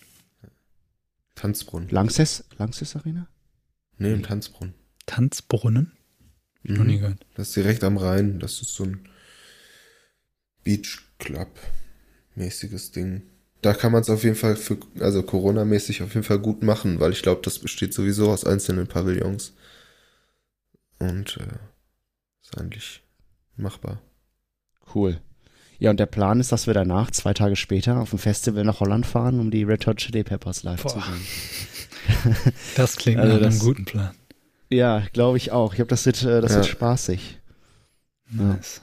[1.33, 1.89] Tanzbrunnen.
[1.89, 3.27] Langses, Langses Arena?
[3.97, 4.75] Nee, im Tanzbrunnen.
[5.07, 5.93] Tanzbrunnen?
[6.61, 6.87] Ich Noch Mhm.
[6.91, 7.25] nie gehört.
[7.33, 8.37] Das ist direkt am Rhein.
[8.37, 9.09] Das ist so ein
[10.63, 11.59] Beach Club
[12.35, 13.23] mäßiges Ding.
[13.61, 16.99] Da kann man es auf jeden Fall für, also Corona-mäßig auf jeden Fall gut machen,
[16.99, 19.53] weil ich glaube, das besteht sowieso aus einzelnen Pavillons.
[20.99, 21.55] Und äh,
[22.41, 23.03] ist eigentlich
[23.57, 24.01] machbar.
[24.95, 25.19] Cool.
[25.77, 28.79] Ja, und der Plan ist, dass wir danach, zwei Tage später, auf ein Festival nach
[28.81, 31.03] Holland fahren, um die Red Hot Chili Peppers live zu Boah.
[31.03, 31.25] sehen.
[32.75, 34.15] Das klingt Also nach einem guten Plan.
[34.69, 35.71] Ja, glaube ich auch.
[35.73, 36.57] Ich glaube, das wird, äh, das Ja.
[36.57, 37.39] wird spaßig.
[38.31, 38.43] Ja.
[38.43, 38.81] Nice.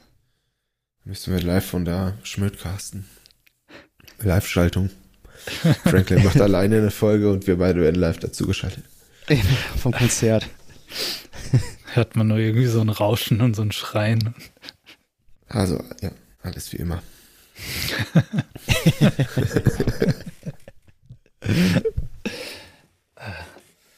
[1.05, 3.05] Müssen wir live von da schmidtcasten.
[4.21, 4.91] Live-Schaltung.
[5.85, 8.85] Franklin macht alleine eine Folge und wir beide werden live dazugeschaltet.
[9.81, 10.49] Vom Konzert.
[11.95, 14.35] Hört man nur irgendwie so ein Rauschen und so ein Schreien.
[15.49, 16.11] Also, ja,
[16.43, 17.03] alles wie immer.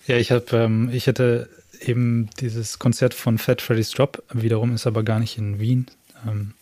[0.09, 1.51] Ja, ich habe, ähm, ich hätte
[1.81, 5.87] eben dieses Konzert von Fat Freddy's Drop, wiederum ist aber gar nicht in Wien.
[6.27, 6.55] Ähm,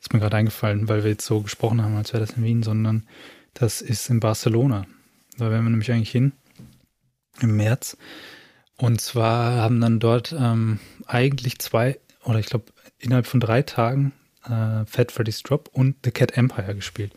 [0.00, 2.62] ist mir gerade eingefallen, weil wir jetzt so gesprochen haben, als wäre das in Wien,
[2.62, 3.06] sondern
[3.54, 4.86] das ist in Barcelona.
[5.36, 6.32] Da wären wir nämlich eigentlich hin
[7.40, 7.96] im März.
[8.76, 12.66] Und zwar haben dann dort ähm, eigentlich zwei, oder ich glaube
[12.98, 14.12] innerhalb von drei Tagen
[14.44, 17.12] äh, Fat Freddy's Drop und The Cat Empire gespielt.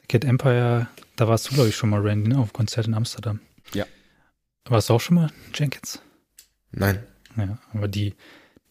[0.00, 2.94] The Cat Empire, da warst du, glaube ich, schon mal, Randy, ne, auf Konzert in
[2.94, 3.40] Amsterdam.
[3.72, 3.86] Ja.
[4.66, 6.00] Warst du auch schon mal, Jenkins?
[6.72, 7.02] Nein.
[7.36, 8.14] Ja, aber die,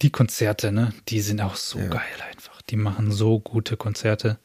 [0.02, 1.88] die Konzerte, ne, die sind auch so Ja.
[1.88, 2.02] geil
[2.32, 2.55] einfach.
[2.70, 4.40] Die machen so gute Konzerte.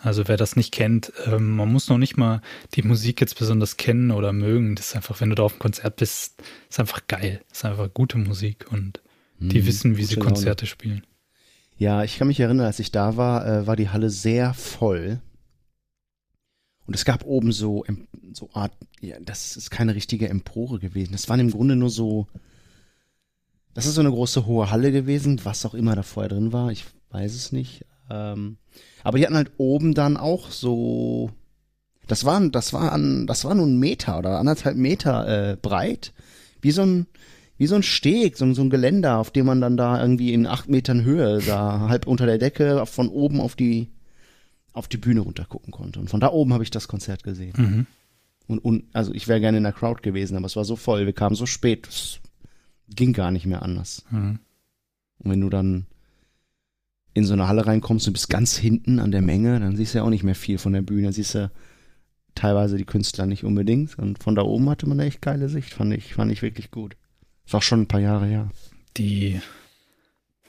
[0.00, 2.42] Also wer das nicht kennt, ähm, man muss noch nicht mal
[2.74, 4.74] die Musik jetzt besonders kennen oder mögen.
[4.74, 7.40] Das ist einfach, wenn du da auf dem Konzert bist, ist einfach geil.
[7.52, 9.00] ist einfach gute Musik und
[9.38, 10.34] die Mhm, wissen, wie sie gute Laune.
[10.34, 11.06] Konzerte spielen.
[11.78, 15.20] Ja, ich kann mich erinnern, als ich da war, äh, war die Halle sehr voll.
[16.86, 17.84] Und es gab oben so,
[18.32, 21.12] so Art, ja, das ist keine richtige Empore gewesen.
[21.12, 22.26] Das waren im Grunde nur so,
[23.74, 26.70] das ist so eine große hohe Halle gewesen, was auch immer da vorher drin war,
[26.70, 27.84] ich weiß es nicht.
[28.10, 28.56] Ähm,
[29.04, 31.30] aber die hatten halt oben dann auch so,
[32.08, 36.12] das war, das war an, das war nur ein Meter oder anderthalb Meter äh, breit,
[36.60, 37.06] wie so ein,
[37.58, 40.46] wie so ein Steg, so, so ein Geländer, auf dem man dann da irgendwie in
[40.46, 43.88] acht Metern Höhe da halb unter der Decke von oben auf die
[44.72, 46.00] auf die Bühne runter gucken konnte.
[46.00, 47.52] Und von da oben habe ich das Konzert gesehen.
[47.56, 47.86] Mhm.
[48.46, 51.04] Und, und also ich wäre gerne in der Crowd gewesen, aber es war so voll,
[51.04, 52.20] wir kamen so spät, es
[52.88, 54.04] ging gar nicht mehr anders.
[54.10, 54.38] Mhm.
[55.18, 55.86] Und wenn du dann
[57.14, 59.98] in so eine Halle reinkommst und bist ganz hinten an der Menge, dann siehst du
[59.98, 61.12] ja auch nicht mehr viel von der Bühne.
[61.12, 61.50] Siehst du
[62.34, 63.98] teilweise die Künstler nicht unbedingt.
[63.98, 66.70] Und von da oben hatte man eine echt geile Sicht, fand ich, fand ich wirklich
[66.70, 66.96] gut.
[67.46, 68.50] Ist auch schon ein paar Jahre her.
[68.96, 69.40] Die,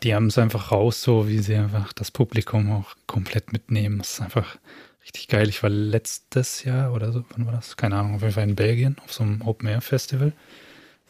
[0.04, 4.00] die haben es einfach raus, so wie sie einfach das Publikum auch komplett mitnehmen.
[4.00, 4.58] Das ist einfach
[5.04, 5.50] richtig geil.
[5.50, 7.78] Ich war letztes Jahr oder so, wann war das?
[7.78, 10.34] Keine Ahnung, auf jeden Fall in Belgien auf so einem Open Air Festival.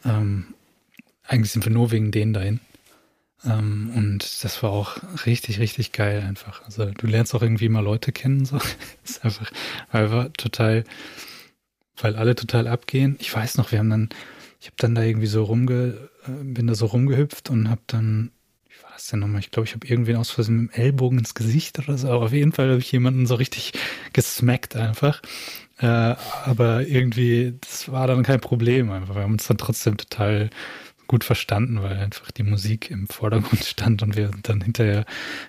[0.04, 0.46] Ähm,
[1.26, 2.60] eigentlich sind wir nur wegen denen dahin.
[3.46, 6.64] Ähm, und das war auch richtig, richtig geil einfach.
[6.64, 8.44] Also du lernst auch irgendwie mal Leute kennen.
[8.44, 8.58] So.
[9.02, 9.52] Das ist einfach,
[9.90, 10.84] einfach total,
[11.98, 13.16] weil alle total abgehen.
[13.20, 14.08] Ich weiß noch, wir haben dann,
[14.60, 18.30] ich habe dann da irgendwie so rumge, äh, bin da so rumgehüpft und habe dann,
[18.94, 19.40] das denn nochmal?
[19.40, 22.08] Ich glaube, ich habe irgendwen aus Versehen mit dem Ellbogen ins Gesicht oder so.
[22.08, 23.72] Aber auf jeden Fall habe ich jemanden so richtig
[24.12, 25.20] gesmackt einfach.
[25.78, 29.14] Äh, aber irgendwie, das war dann kein Problem einfach.
[29.14, 30.50] Wir haben uns dann trotzdem total
[31.06, 35.04] gut verstanden, weil einfach die Musik im Vordergrund stand und wir dann hinterher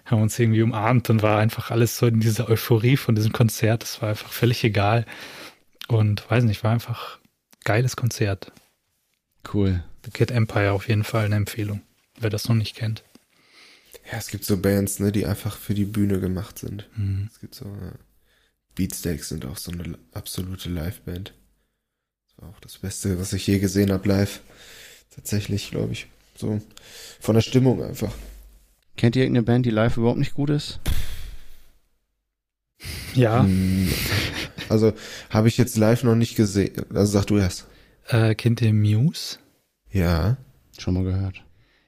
[0.05, 3.83] haben uns irgendwie umarmt und war einfach alles so in dieser Euphorie von diesem Konzert.
[3.83, 5.05] Das war einfach völlig egal.
[5.87, 7.19] Und weiß nicht, war einfach
[7.63, 8.51] geiles Konzert.
[9.53, 9.83] Cool.
[10.05, 11.81] The Kid Empire auf jeden Fall eine Empfehlung,
[12.19, 13.03] wer das noch nicht kennt.
[14.11, 16.87] Ja, es gibt so Bands, ne, die einfach für die Bühne gemacht sind.
[16.95, 17.29] Mhm.
[17.31, 17.97] Es gibt so äh,
[18.75, 21.33] Beatsteaks sind auch so eine absolute Liveband.
[22.27, 24.41] Das war auch das Beste, was ich je gesehen habe live.
[25.13, 26.07] Tatsächlich, glaube ich.
[26.37, 26.61] So
[27.19, 28.13] von der Stimmung einfach.
[28.97, 30.79] Kennt ihr irgendeine Band, die live überhaupt nicht gut ist?
[33.13, 33.89] Ja, Hm,
[34.69, 34.93] Also
[35.29, 36.73] habe ich jetzt live noch nicht gesehen.
[36.93, 37.67] Also sag du erst.
[38.07, 39.37] äh, kennt ihr Muse?
[39.91, 40.37] Ja.
[40.77, 41.43] Schon mal gehört.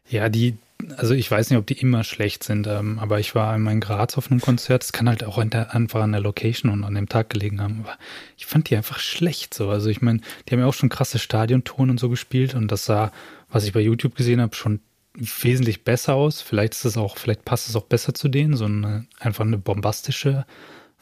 [0.09, 0.57] Ja, die,
[0.95, 3.79] also ich weiß nicht, ob die immer schlecht sind, ähm, aber ich war einmal in
[3.79, 4.83] Graz auf einem Konzert.
[4.83, 7.61] Es kann halt auch an der, einfach an der Location und an dem Tag gelegen
[7.61, 7.81] haben.
[7.83, 7.97] Aber
[8.37, 9.69] ich fand die einfach schlecht so.
[9.69, 12.85] Also ich meine, die haben ja auch schon krasse Stadiontouren und so gespielt und das
[12.85, 13.11] sah,
[13.49, 14.81] was ich bei YouTube gesehen habe, schon
[15.13, 16.41] wesentlich besser aus.
[16.41, 19.57] Vielleicht ist es auch, vielleicht passt es auch besser zu denen, so eine einfach eine
[19.57, 20.45] bombastische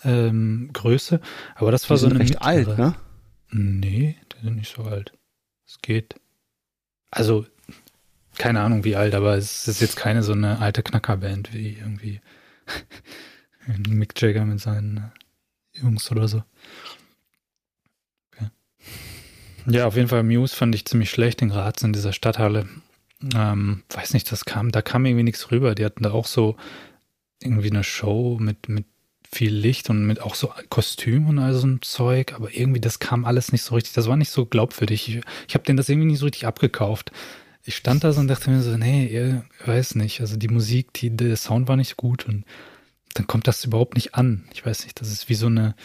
[0.04, 1.20] ähm, Größe.
[1.56, 2.48] Aber das war so eine recht mittlere.
[2.48, 2.96] alt, ne?
[3.52, 5.14] Nee, die sind nicht so alt.
[5.68, 6.16] Es geht.
[7.12, 7.46] Also,
[8.38, 12.22] keine Ahnung wie alt, aber es ist jetzt keine so eine alte Knackerband wie irgendwie
[13.90, 16.44] Mick Jagger mit seinen äh, Jungs oder so.
[18.34, 18.50] Okay.
[19.68, 22.68] Ja, auf jeden Fall Muse fand ich ziemlich schlecht in Graz in dieser Stadthalle.
[23.34, 25.76] Ähm, weiß nicht, das kam, da kam irgendwie nichts rüber.
[25.76, 26.56] Die hatten da auch so
[27.42, 28.86] irgendwie eine Show mit, mit
[29.32, 33.00] viel Licht und mit auch so Kostüm und all so ein Zeug, aber irgendwie das
[33.00, 35.10] kam alles nicht so richtig, das war nicht so glaubwürdig.
[35.10, 37.12] Ich, ich habe denen das irgendwie nicht so richtig abgekauft.
[37.66, 40.94] Ich stand da so und dachte mir so, nee, ihr weiß nicht, also die Musik,
[40.94, 42.46] die, der Sound war nicht gut und
[43.16, 44.48] dann kommt das überhaupt nicht an.
[44.54, 45.76] Ich weiß nicht, das ist wie so eine,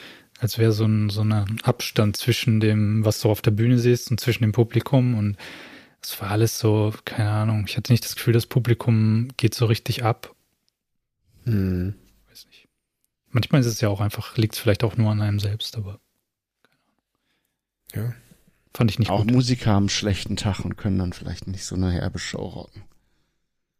[0.40, 4.10] als wäre so ein so ein Abstand zwischen dem, was du auf der Bühne siehst
[4.10, 5.36] und zwischen dem Publikum und
[6.02, 9.66] es war alles so, keine Ahnung, ich hatte nicht das Gefühl, das Publikum geht so
[9.66, 10.34] richtig ab
[11.44, 11.94] Hm.
[12.28, 12.68] weiß nicht.
[13.30, 16.00] Manchmal ist es ja auch einfach, liegt es vielleicht auch nur an einem selbst, aber
[17.94, 18.12] Ja.
[18.74, 19.32] Fand ich nicht Auch gut.
[19.32, 22.82] Musiker haben einen schlechten Tag und können dann vielleicht nicht so eine herbe Show rocken.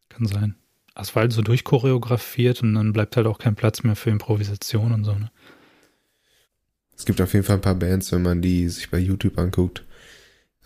[0.09, 0.57] Kann sein.
[0.94, 4.92] Es war halt so durchchoreografiert und dann bleibt halt auch kein Platz mehr für Improvisation
[4.92, 5.14] und so.
[5.14, 5.31] Ne?
[6.96, 9.85] Es gibt auf jeden Fall ein paar Bands, wenn man die sich bei YouTube anguckt,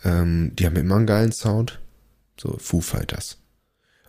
[0.03, 1.79] ähm, die haben immer einen geilen Sound.
[2.37, 3.37] So Foo Fighters.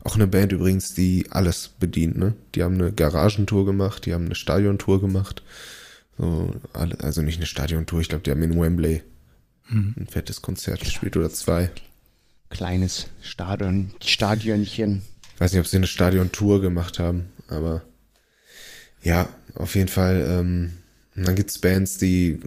[0.02, 2.34] Auch eine Band übrigens, die alles bedient, ne?
[2.54, 5.42] Die haben eine Garagentour gemacht, die haben eine Stadiontour gemacht.
[6.18, 9.02] So, also nicht eine Stadiontour, ich glaube, die haben in Wembley
[9.68, 9.94] Mhm.
[9.98, 11.70] ein fettes Konzert gespielt oder zwei.
[12.50, 15.02] Kleines Stadion, Stadionchen.
[15.34, 17.82] Ich weiß nicht, ob sie eine Stadiontour gemacht haben, aber
[19.02, 20.24] ja, auf jeden Fall.
[20.28, 20.72] Ähm,
[21.14, 22.38] und dann gibt's Bands, die,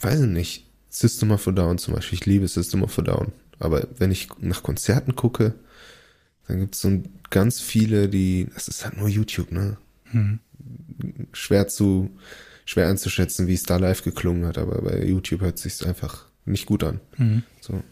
[0.00, 2.18] weiß ich nicht, System of a Down zum Beispiel.
[2.18, 3.32] Ich liebe System of a Down.
[3.58, 5.54] Aber wenn ich nach Konzerten gucke,
[6.48, 9.78] dann gibt's so ganz viele, die, das ist halt nur YouTube, ne?
[10.12, 10.40] Mhm.
[11.32, 12.10] Schwer zu,
[12.64, 16.66] schwer einzuschätzen, wie es da live geklungen hat, aber bei YouTube hört sich's einfach nicht
[16.66, 17.00] gut an.
[17.16, 17.42] Mhm.
[17.60, 17.82] So.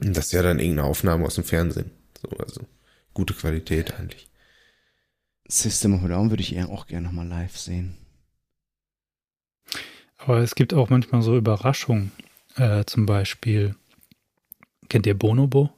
[0.00, 1.90] Und das ist ja dann irgendeine Aufnahme aus dem Fernsehen.
[2.20, 2.66] So, also
[3.14, 4.28] gute Qualität eigentlich.
[5.48, 7.96] System of a Down würde ich eher auch gerne nochmal live sehen.
[10.18, 12.12] Aber es gibt auch manchmal so Überraschungen.
[12.56, 13.74] Äh, zum Beispiel,
[14.88, 15.70] kennt ihr Bonobo?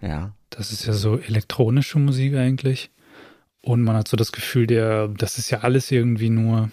[0.00, 0.34] Ja.
[0.50, 2.90] Das ist ja so elektronische Musik eigentlich.
[3.62, 6.70] Und man hat so das Gefühl, der, das ist ja alles irgendwie nur,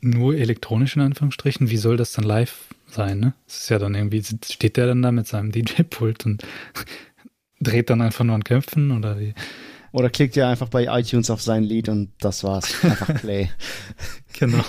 [0.00, 1.70] nur elektronisch in Anführungsstrichen.
[1.70, 3.34] Wie soll das dann live sein, ne?
[3.46, 6.44] Ist ja dann irgendwie, steht der dann da mit seinem DJ-Pult und
[7.60, 9.34] dreht dann einfach nur an Köpfen oder wie?
[9.92, 12.82] Oder klickt ihr einfach bei iTunes auf sein Lied und das war's.
[12.84, 13.50] Einfach Play.
[14.38, 14.64] Genau.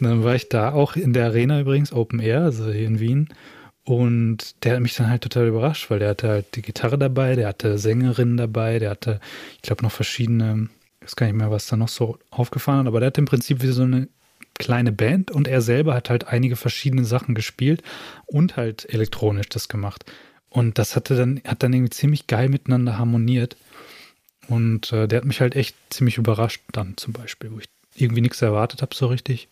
[0.00, 3.28] dann war ich da auch in der Arena übrigens, Open Air, also hier in Wien.
[3.88, 7.36] Und der hat mich dann halt total überrascht, weil der hatte halt die Gitarre dabei,
[7.36, 9.18] der hatte Sängerinnen dabei, der hatte,
[9.56, 10.68] ich glaube, noch verschiedene,
[11.00, 13.24] ich weiß gar nicht mehr, was da noch so aufgefahren hat, aber der hat im
[13.24, 14.08] Prinzip wie so eine
[14.52, 17.82] kleine Band und er selber hat halt einige verschiedene Sachen gespielt
[18.26, 20.04] und halt elektronisch das gemacht.
[20.50, 23.56] Und das hatte dann, hat dann irgendwie ziemlich geil miteinander harmoniert.
[24.48, 28.20] Und äh, der hat mich halt echt ziemlich überrascht dann zum Beispiel, wo ich irgendwie
[28.20, 29.48] nichts erwartet habe so richtig.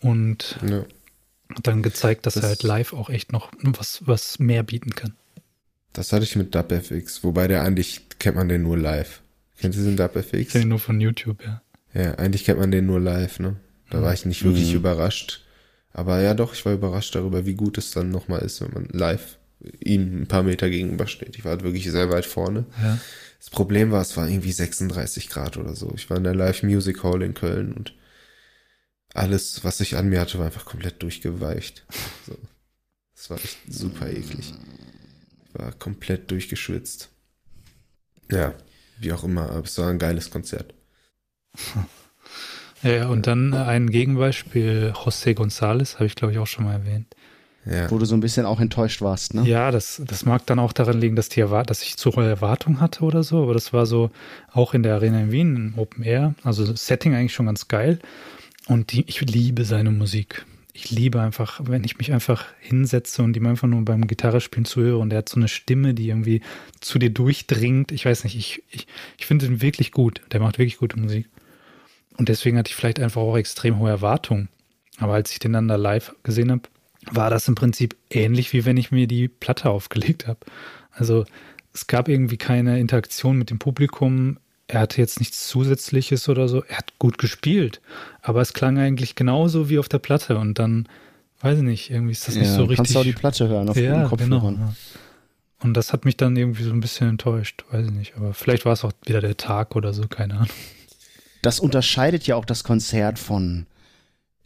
[0.00, 0.84] Und Ja.
[1.62, 5.14] Dann gezeigt, dass Das- er halt live auch echt noch was, was mehr bieten kann.
[5.92, 9.20] Das hatte ich mit DubFX, wobei der eigentlich kennt man den nur live.
[9.58, 10.52] Kennt ihr den Ich DubFX?
[10.52, 11.62] kenne ihn nur von YouTube, ja.
[11.94, 13.56] Ja, eigentlich kennt man den nur live, ne?
[13.90, 14.76] Da war ich nicht wirklich Mhm.
[14.78, 15.42] überrascht.
[15.92, 18.88] Aber ja doch, ich war überrascht darüber, wie gut es dann nochmal ist, wenn man
[18.90, 19.38] live
[19.78, 21.36] ihm ein paar Meter gegenübersteht.
[21.38, 22.64] Ich war halt wirklich sehr weit vorne.
[22.82, 22.98] ja.
[23.38, 25.92] Das Problem war, es war irgendwie 36 Grad oder so.
[25.94, 27.92] Ich war in der Live Music Hall in Köln und
[29.14, 31.84] alles, was ich an mir hatte, war einfach komplett durchgeweicht.
[32.26, 32.36] So.
[33.14, 34.52] Das war echt super eklig.
[35.46, 37.08] Ich war komplett durchgeschwitzt.
[38.30, 38.54] Ja,
[38.98, 40.74] wie auch immer, aber es war ein geiles Konzert.
[42.82, 46.74] Ja, und dann äh, ein Gegenbeispiel, José González, habe ich glaube ich auch schon mal
[46.74, 47.06] erwähnt.
[47.64, 49.42] Ja, Wo du so ein bisschen auch enttäuscht warst, ne?
[49.48, 52.28] Ja, das, das mag dann auch daran liegen, dass, die Erwart dass ich zu hohe
[52.28, 54.10] Erwartung hatte oder so, aber das war so
[54.52, 57.68] auch in der Arena in Wien, in Open Air, also das Setting eigentlich schon ganz
[57.68, 58.00] geil.
[58.66, 60.46] Und die, ich liebe seine Musik.
[60.72, 64.98] Ich liebe einfach, wenn ich mich einfach hinsetze und ihm einfach nur beim Gitarrespielen zuhöre
[64.98, 66.40] und er hat so eine Stimme, die irgendwie
[66.80, 67.92] zu dir durchdringt.
[67.92, 70.22] Ich weiß nicht, ich, ich, ich finde ihn wirklich gut.
[70.32, 71.28] Der macht wirklich gute Musik.
[72.16, 74.48] Und deswegen hatte ich vielleicht einfach auch extrem hohe Erwartungen.
[74.98, 76.62] Aber als ich den dann da live gesehen habe,
[77.10, 80.40] war das im Prinzip ähnlich, wie wenn ich mir die Platte aufgelegt habe.
[80.90, 81.24] Also
[81.72, 84.38] es gab irgendwie keine Interaktion mit dem Publikum.
[84.66, 86.62] Er hatte jetzt nichts Zusätzliches oder so.
[86.64, 87.80] Er hat gut gespielt,
[88.22, 90.88] aber es klang eigentlich genauso wie auf der Platte und dann,
[91.40, 92.76] weiß ich nicht, irgendwie ist das nicht Ja, so richtig.
[92.78, 94.54] Kannst du auch die Platte hören auf ja, guten Kopfhörern.
[94.56, 94.66] genau.
[94.68, 94.74] ja.
[95.62, 98.16] Und das hat mich dann irgendwie so ein bisschen enttäuscht, weiß ich nicht.
[98.16, 100.48] Aber vielleicht war es auch wieder der Tag oder so, keine Ahnung.
[101.42, 103.66] Das unterscheidet ja auch das Konzert von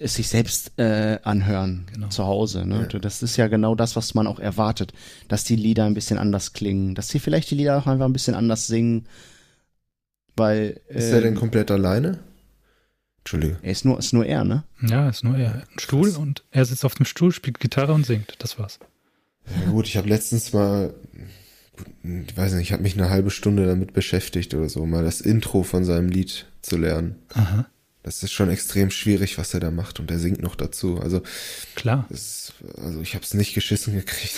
[0.01, 2.09] es sich selbst äh, anhören Genau.
[2.09, 2.65] zu Hause.
[2.65, 2.89] Ne?
[2.93, 2.99] Ja.
[3.01, 4.93] Das ist ja genau das, was man auch erwartet,
[5.27, 8.13] dass die Lieder ein bisschen anders klingen, dass sie vielleicht die Lieder auch einfach ein
[8.13, 9.07] bisschen anders singen,
[10.39, 12.21] weil Ist er denn ähm, komplett alleine?
[13.21, 13.59] Entschuldige.
[13.63, 14.65] er ist nur ist nur er, ne?
[14.81, 15.67] Ja, ist nur er.
[15.71, 18.37] Ein Stuhl und er sitzt auf dem Stuhl, spielt Gitarre und singt.
[18.39, 18.79] Das war's.
[19.65, 20.95] Ja, gut, ich habe letztens mal,
[22.03, 25.21] ich weiß nicht, ich habe mich eine halbe Stunde damit beschäftigt oder so, mal das
[25.21, 27.17] Intro von seinem Lied zu lernen.
[27.35, 27.67] Aha.
[28.03, 30.99] Das ist schon extrem schwierig, was er da macht und er singt noch dazu.
[30.99, 31.21] Also,
[31.75, 32.07] Klar.
[32.11, 34.37] es, also ich habe es nicht geschissen gekriegt.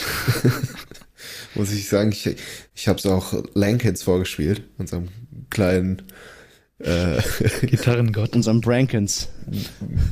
[1.55, 2.35] Muss ich sagen, ich,
[2.75, 5.09] ich habe es auch Lankins vorgespielt, unserem
[5.51, 6.03] kleinen,
[6.79, 7.21] äh,
[7.67, 8.35] Gitarrengott.
[8.35, 9.29] Unserem Brankens.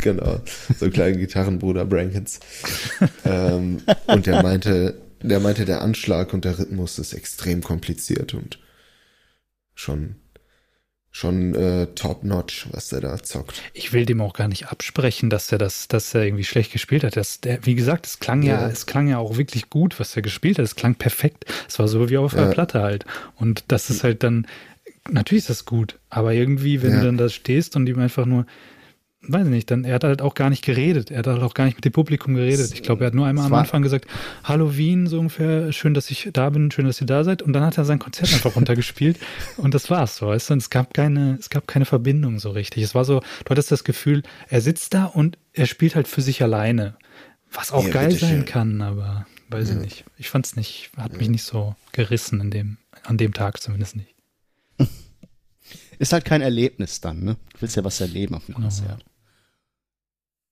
[0.03, 0.41] genau,
[0.79, 2.41] so einen kleinen Gitarrenbruder Brankins.
[3.25, 8.59] ähm, und der meinte, der meinte, der Anschlag und der Rhythmus ist extrem kompliziert und
[9.75, 10.17] schon,
[11.11, 13.63] schon äh, top notch, was der da zockt.
[13.73, 17.03] Ich will dem auch gar nicht absprechen, dass er das, dass er irgendwie schlecht gespielt
[17.03, 17.17] hat.
[17.17, 18.61] Das, der, wie gesagt, es klang ja.
[18.61, 18.69] Ja.
[18.69, 20.65] es klang ja auch wirklich gut, was er gespielt hat.
[20.65, 21.47] Es klang perfekt.
[21.69, 22.53] Es war so wie auf einer Ja.
[22.53, 23.07] Platte halt.
[23.37, 24.47] Und das ist halt dann,
[25.11, 27.01] natürlich ist das gut, aber irgendwie, wenn Ja.
[27.01, 28.47] du dann da stehst und ihm einfach nur,
[29.23, 31.11] weiß ich nicht, dann, er hat halt auch gar nicht geredet.
[31.11, 32.71] Er hat halt auch gar nicht mit dem Publikum geredet.
[32.73, 34.07] Ich glaube, er hat nur einmal am Anfang gesagt,
[34.45, 37.43] Hallo Wien, so ungefähr, schön, dass ich da bin, schön, dass ihr da seid.
[37.43, 39.19] Und dann hat er sein Konzert einfach runtergespielt
[39.57, 40.53] und das war's so, weißt du?
[40.55, 42.83] Und es gab keine, es gab keine Verbindung so richtig.
[42.85, 46.23] Es war so, du hattest das Gefühl, er sitzt da und er spielt halt für
[46.23, 46.97] sich alleine.
[47.53, 50.05] Was auch Ja, geil sein kann, aber weiß ich nicht.
[50.17, 54.15] Ich fand's nicht, hat mich nicht so gerissen in dem, an dem Tag zumindest nicht.
[55.99, 57.37] Ist halt kein Erlebnis dann, ne?
[57.55, 59.05] Du willst ja was erleben auf dem Genau, Konzert.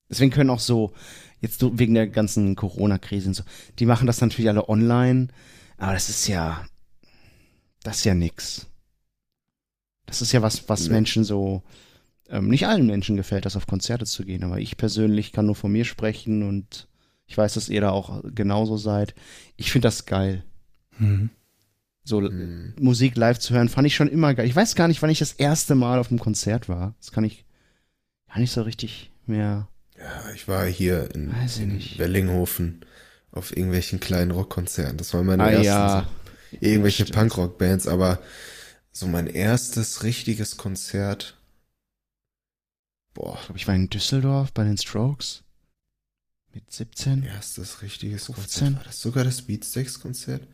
[0.08, 0.92] Deswegen können auch so,
[1.40, 3.42] jetzt wegen der ganzen Corona-Krise und so,
[3.78, 5.28] die machen das natürlich alle online,
[5.78, 6.64] aber das ist ja,
[7.82, 8.66] das ist ja nix.
[10.06, 10.94] Das ist ja was, was Nee.
[10.94, 11.62] Menschen so,
[12.28, 15.56] ähm, nicht allen Menschen gefällt, das auf Konzerte zu gehen, aber ich persönlich kann nur
[15.56, 16.88] von mir sprechen und
[17.26, 19.14] ich weiß, dass ihr da auch genauso seid.
[19.56, 20.44] Ich finde das geil.
[20.98, 21.30] Mhm.
[22.08, 22.74] So Hm.
[22.78, 24.46] Musik live zu hören, fand ich schon immer geil.
[24.46, 26.94] Ich weiß gar nicht, wann ich das erste Mal auf einem Konzert war.
[27.00, 27.44] Das kann ich
[28.28, 29.68] gar nicht so richtig mehr.
[29.98, 31.98] Ja, ich war hier in, in.
[31.98, 32.84] Wellinghofen
[33.32, 34.98] auf irgendwelchen kleinen Rockkonzerten.
[34.98, 36.08] Das waren meine Ah ersten ja.
[36.52, 37.06] so, irgendwelche.
[37.06, 38.20] Punkrock-Bands, aber
[38.92, 41.36] so mein erstes richtiges Konzert.
[43.14, 45.42] Boah, Ich glaube, ich war in Düsseldorf bei den Strokes.
[46.54, 47.24] Mit 17.
[47.24, 48.34] erstes richtiges 15.
[48.36, 48.76] Konzert.
[48.76, 50.46] War das sogar das Beatsteaks-Konzert?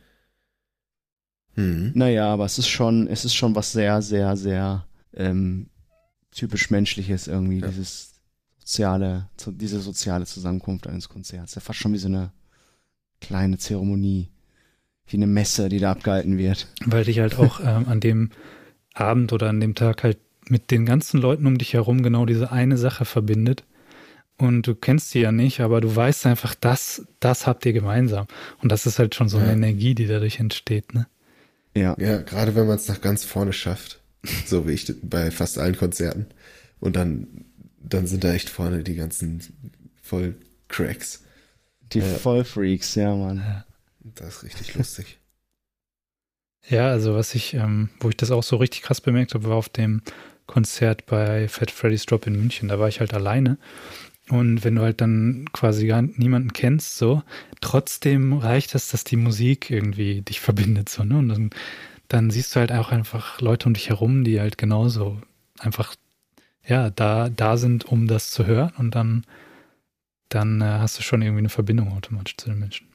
[1.55, 1.93] Hm.
[1.95, 5.67] Naja, aber es ist schon, es ist schon was sehr, sehr, sehr ähm,
[6.31, 7.69] typisch Menschliches irgendwie, Ja.
[7.69, 8.15] dieses
[8.59, 11.55] soziale, so- diese soziale Zusammenkunft eines Konzerts.
[11.55, 12.33] Ja, fast schon wie so eine
[13.21, 14.29] kleine Zeremonie.
[15.07, 16.69] Wie eine Messe, die da abgehalten wird.
[16.87, 18.31] Weil dich halt auch ähm, an dem
[18.95, 22.51] Abend oder an dem Tag halt mit den ganzen Leuten um dich herum genau diese
[22.53, 23.65] eine Sache verbindet.
[24.39, 28.27] Und du kennst sie ja nicht, aber du weißt einfach, das, das habt ihr gemeinsam.
[28.63, 29.53] Und das ist halt schon so eine Ja.
[29.53, 31.07] Energie, die dadurch entsteht, ne?
[31.75, 31.97] Ja.
[31.99, 34.01] Ja, gerade wenn man es nach ganz vorne schafft.
[34.47, 36.27] So wie ich bei fast allen Konzerten.
[36.81, 37.45] Und dann,
[37.81, 39.43] dann sind da echt vorne die ganzen
[40.03, 41.23] Vollcracks.
[41.93, 42.05] Die Ja.
[42.05, 43.65] Vollfreaks, ja, Mann.
[44.05, 45.19] Das ist richtig lustig.
[46.69, 49.57] Ja, also was ich, ähm, wo ich das auch so richtig krass bemerkt habe, war
[49.57, 50.01] auf dem
[50.47, 52.69] Konzert bei Fat Freddy's Drop in München.
[52.69, 53.59] Da war ich halt alleine.
[54.29, 57.23] Und wenn du halt dann quasi gar niemanden kennst, so,
[57.61, 61.19] trotzdem reicht es, dass die Musik irgendwie dich verbindet, so, ne?
[61.19, 61.51] Und dann,
[62.09, 65.21] dann siehst du halt auch einfach Leute um dich herum, die halt genauso
[65.59, 65.97] einfach,
[66.67, 68.73] ja, da, da sind, um das zu hören.
[68.79, 69.25] Und dann,
[70.29, 72.87] dann äh, hast du schon irgendwie eine Verbindung automatisch zu den Menschen.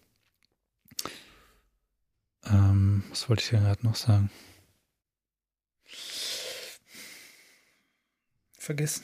[2.45, 4.29] Ähm, was wollte ich hier gerade noch sagen?
[8.57, 9.03] Vergessen.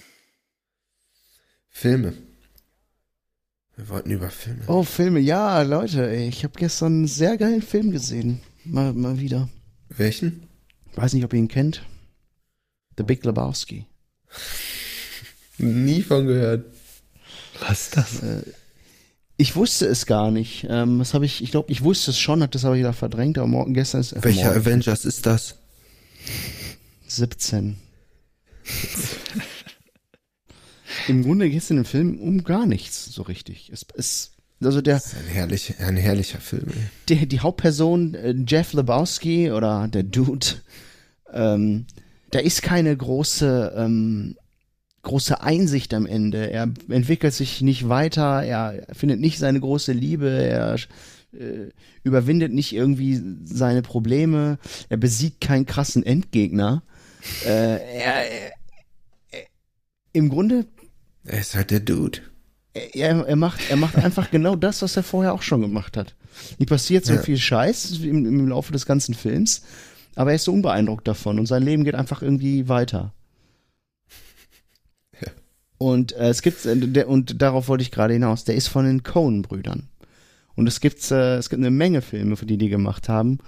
[1.73, 2.13] Filme.
[3.75, 4.61] Wir wollten über Filme.
[4.67, 8.39] Oh, Filme, ja, Leute, ey, ich habe gestern einen sehr geilen Film gesehen.
[8.63, 9.49] Mal, mal wieder.
[9.89, 10.47] Welchen?
[10.95, 11.83] Weiß nicht, ob ihr ihn kennt.
[12.97, 13.85] The Big Lebowski.
[15.57, 16.65] Nie von gehört.
[17.59, 18.23] Was ist das?
[18.23, 18.43] Äh,
[19.37, 20.67] ich wusste es gar nicht.
[20.69, 23.39] Ähm, das habe ich, ich glaube, ich wusste es schon, hat das aber wieder verdrängt,
[23.39, 25.55] aber morgen, gestern ist äh, Welcher morgen, Avengers ist das?
[27.07, 27.77] 17.
[31.07, 33.69] Im Grunde geht es in dem Film um gar nichts so richtig.
[33.71, 34.31] Es, es
[34.63, 36.67] Also der, Das ist ein, herrlich, ein herrlicher Film.
[37.09, 40.47] die, die Hauptperson, äh, Jeff Lebowski oder der Dude,
[41.33, 41.85] ähm,
[42.31, 44.35] da ist keine große, ähm,
[45.03, 46.49] große Einsicht am Ende.
[46.49, 50.75] Er entwickelt sich nicht weiter, er findet nicht seine große Liebe, er
[51.33, 51.69] äh,
[52.03, 54.57] überwindet nicht irgendwie seine Probleme,
[54.89, 56.83] er besiegt keinen krassen Endgegner.
[57.45, 58.51] äh, er, er,
[59.31, 59.45] er,
[60.13, 60.65] Im Grunde
[61.25, 62.19] Er ist halt der Dude.
[62.73, 66.15] er, er macht, er macht einfach genau das, was er vorher auch schon gemacht hat.
[66.57, 67.21] Ihm passiert so Ja.
[67.21, 69.61] viel Scheiß im, im Laufe des ganzen Films,
[70.15, 73.13] aber er ist so unbeeindruckt davon und sein Leben geht einfach irgendwie weiter.
[75.21, 75.27] Ja.
[75.77, 78.85] Und äh, es gibt, äh, der, und darauf wollte ich gerade hinaus, der ist von
[78.85, 79.89] den Coen-Brüdern.
[80.55, 83.39] Und es gibt, äh, es gibt eine Menge Filme, für die die gemacht haben,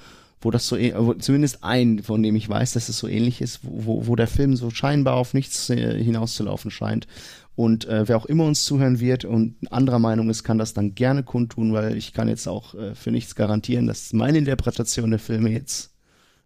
[0.42, 3.62] wo das so, wo, zumindest ein, von dem ich weiß, dass es so ähnlich ist,
[3.64, 7.08] wo, wo, wo der Film so scheinbar auf nichts äh, hinauszulaufen scheint.
[7.56, 10.94] Und äh, wer auch immer uns zuhören wird und anderer Meinung ist, kann das dann
[10.94, 15.20] gerne kundtun, weil ich kann jetzt auch äh, für nichts garantieren, dass meine Interpretation der
[15.20, 15.94] Filme jetzt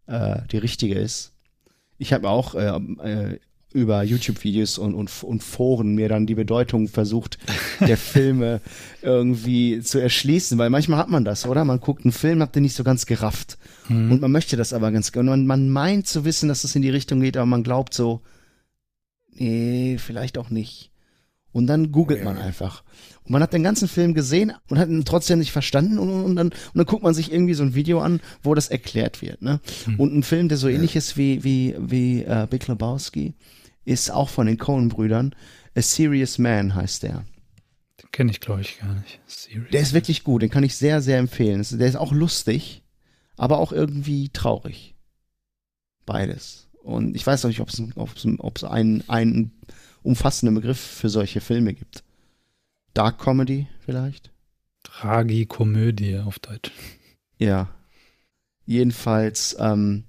[0.06, 1.34] äh, die richtige ist.
[1.98, 3.40] Ich habe auch äh, äh,
[3.72, 7.38] über YouTube-Videos und, und, und Foren mir dann die Bedeutung versucht,
[7.80, 8.62] der Filme
[9.02, 11.64] irgendwie zu erschließen, weil manchmal hat man das, oder?
[11.66, 13.58] Man guckt einen Film, habt ihr nicht so ganz gerafft.
[13.90, 15.32] Und man möchte das aber ganz gerne.
[15.32, 18.22] Man, man meint zu wissen, dass es in die Richtung geht, aber man glaubt so,
[19.34, 20.92] nee, vielleicht auch nicht.
[21.52, 22.84] Und dann googelt man einfach.
[23.24, 26.36] Und man hat den ganzen Film gesehen und hat ihn trotzdem nicht verstanden und, und,
[26.36, 29.42] dann, und dann guckt man sich irgendwie so ein Video an, wo das erklärt wird.
[29.42, 29.60] Ne?
[29.98, 33.34] Und ein Film, der so ähnlich ist wie, wie, wie äh, Big Lebowski,
[33.90, 35.36] ist auch von den Coen-Brüdern.
[35.76, 37.26] A Serious Man heißt der.
[38.02, 39.20] Den kenne ich, glaube ich, gar nicht.
[39.26, 39.72] Serious.
[39.72, 41.66] Der ist wirklich gut, den kann ich sehr, sehr empfehlen.
[41.72, 42.84] Der ist auch lustig,
[43.36, 44.96] aber auch irgendwie traurig.
[46.06, 46.70] Beides.
[46.84, 47.70] Und ich weiß noch nicht, ob
[48.56, 49.52] es einen, einen
[50.04, 52.04] umfassenden Begriff für solche Filme gibt.
[52.94, 54.32] Dark Comedy vielleicht?
[54.84, 56.72] Tragikomödie auf Deutsch.
[57.38, 57.70] Ja.
[58.66, 60.06] Jedenfalls, ähm,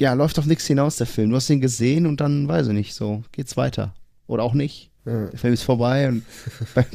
[0.00, 1.30] ja, läuft auf nichts hinaus, der Film.
[1.30, 3.94] Du hast ihn gesehen und dann, weiß ich nicht, so, geht's weiter.
[4.26, 4.90] Oder auch nicht.
[5.04, 5.26] Ja.
[5.26, 6.24] Der Film ist vorbei und
[6.74, 6.86] beim,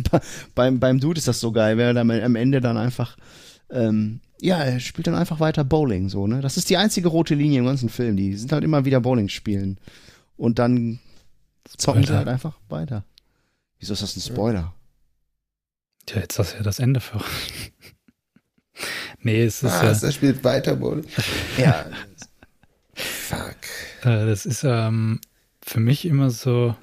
[0.54, 3.18] beim, beim Dude ist das so geil, weil er dann am Ende dann einfach,
[3.70, 6.42] ähm, ja, er spielt dann einfach weiter Bowling, so, ne?
[6.42, 8.16] Das ist die einzige rote Linie im ganzen Film.
[8.18, 9.80] Die sind halt immer wieder Bowling spielen.
[10.38, 11.00] Und dann
[11.78, 12.20] zocken sie Spoiler.
[12.20, 13.06] halt einfach weiter.
[13.80, 14.74] Wieso ist das ein Spoiler?
[16.10, 17.20] Ja, jetzt hast du ja das Ende für.
[19.22, 21.04] nee, es ist Was, ja, er spielt weiter wohl.
[21.58, 21.86] Ja,
[22.96, 23.58] Fuck.
[24.04, 25.20] äh, das ist ähm,
[25.62, 26.76] für mich immer so,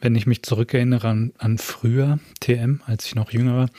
[0.00, 3.70] wenn ich mich zurückerinnere an, an früher TM, als ich noch jünger war,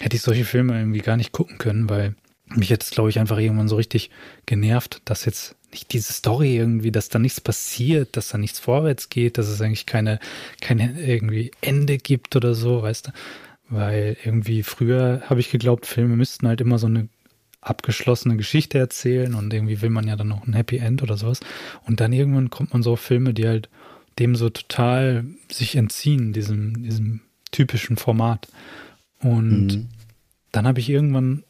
[0.00, 2.14] hätte ich solche Filme irgendwie gar nicht gucken können, weil
[2.46, 4.10] mich jetzt, glaube ich, einfach irgendwann so richtig
[4.46, 9.08] genervt, dass jetzt nicht diese Story irgendwie, dass da nichts passiert, dass da nichts vorwärts
[9.08, 10.18] geht, dass es eigentlich keine,
[10.60, 13.12] keine irgendwie Ende gibt oder so, weißt du?
[13.70, 17.08] Weil irgendwie früher habe ich geglaubt, Filme müssten halt immer so eine
[17.62, 21.40] abgeschlossene Geschichte erzählen und irgendwie will man ja dann noch ein Happy End oder sowas.
[21.86, 23.68] Und dann irgendwann kommt man so auf Filme, die halt
[24.18, 28.48] dem so total sich entziehen, diesem, diesem typischen Format.
[29.20, 29.88] Und Mhm.
[30.50, 31.44] dann habe ich irgendwann,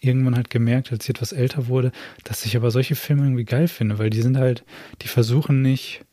[0.00, 1.92] irgendwann halt gemerkt, als ich etwas älter wurde,
[2.24, 4.64] dass ich aber solche Filme irgendwie geil finde, weil die sind halt,
[5.00, 6.04] die versuchen nicht,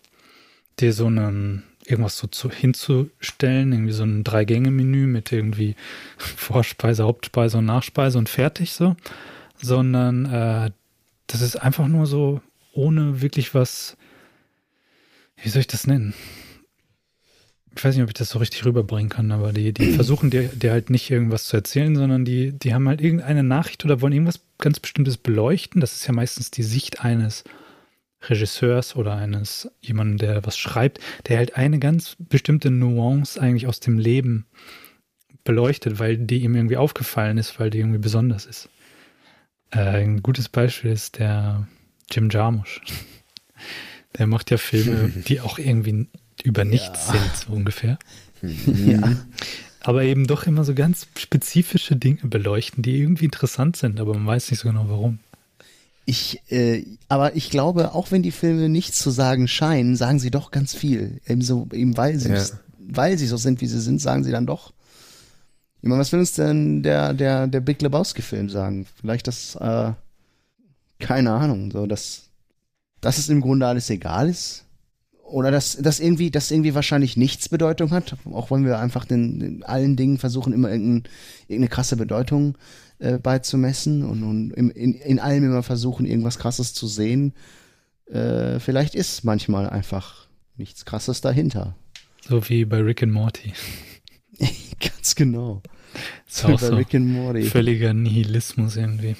[0.79, 5.75] dir so einen, irgendwas so zu, hinzustellen, irgendwie so ein Drei-Gänge-Menü mit irgendwie
[6.17, 8.95] Vorspeise, Hauptspeise und Nachspeise und fertig so,
[9.61, 10.71] sondern äh,
[11.27, 12.41] das ist einfach nur so
[12.73, 13.97] ohne wirklich was,
[15.41, 16.13] wie soll ich das nennen?
[17.75, 20.43] Ich weiß nicht, ob ich das so richtig rüberbringen kann, aber die, die versuchen dir,
[20.43, 24.13] dir halt nicht irgendwas zu erzählen, sondern die, die haben halt irgendeine Nachricht oder wollen
[24.13, 25.81] irgendwas ganz Bestimmtes beleuchten.
[25.81, 27.43] Das ist ja meistens die Sicht eines
[28.27, 33.79] Regisseurs oder eines jemanden, der was schreibt, der halt eine ganz bestimmte Nuance eigentlich aus
[33.79, 34.45] dem Leben
[35.43, 38.69] beleuchtet, weil die ihm irgendwie aufgefallen ist, weil die irgendwie besonders ist.
[39.71, 41.67] Äh, ein gutes Beispiel ist der
[42.11, 42.81] Jim Jarmusch.
[44.17, 46.07] Der macht ja Filme, die auch irgendwie
[46.43, 47.13] über nichts Ja.
[47.13, 47.99] sind, so ungefähr.
[48.41, 49.17] ja.
[49.81, 54.25] Aber eben doch immer so ganz spezifische Dinge beleuchten, die irgendwie interessant sind, aber man
[54.25, 55.19] weiß nicht so genau warum.
[56.09, 60.31] Ich, äh, aber ich glaube, auch wenn die Filme nichts zu sagen scheinen, sagen sie
[60.31, 61.21] doch ganz viel.
[61.27, 62.43] Eben so, eben weil sie, Ja.
[62.79, 64.73] weil sie so sind, wie sie sind, sagen sie dann doch.
[65.83, 68.87] Ich meine, was will uns denn der, der, der Big Lebowski-Film sagen?
[68.99, 69.91] Vielleicht das, äh,
[70.97, 72.23] keine Ahnung, so, dass,
[73.01, 74.65] dass es im Grunde alles egal ist?
[75.23, 79.39] Oder dass, dass irgendwie, dass irgendwie wahrscheinlich nichts Bedeutung hat, auch wenn wir einfach den,
[79.39, 81.03] den allen Dingen versuchen, immer irgendein,
[81.47, 82.57] irgendeine krasse Bedeutung
[82.99, 87.33] äh, beizumessen und, und im, in, in allem immer versuchen, irgendwas krasses zu sehen.
[88.07, 90.27] Äh, vielleicht ist manchmal einfach
[90.57, 91.75] nichts krasses dahinter.
[92.27, 93.53] So wie bei Rick and Morty.
[94.79, 95.61] Ganz genau.
[96.27, 97.43] Ist auch Bei so Rick and Morty.
[97.43, 99.15] völliger Nihilismus irgendwie.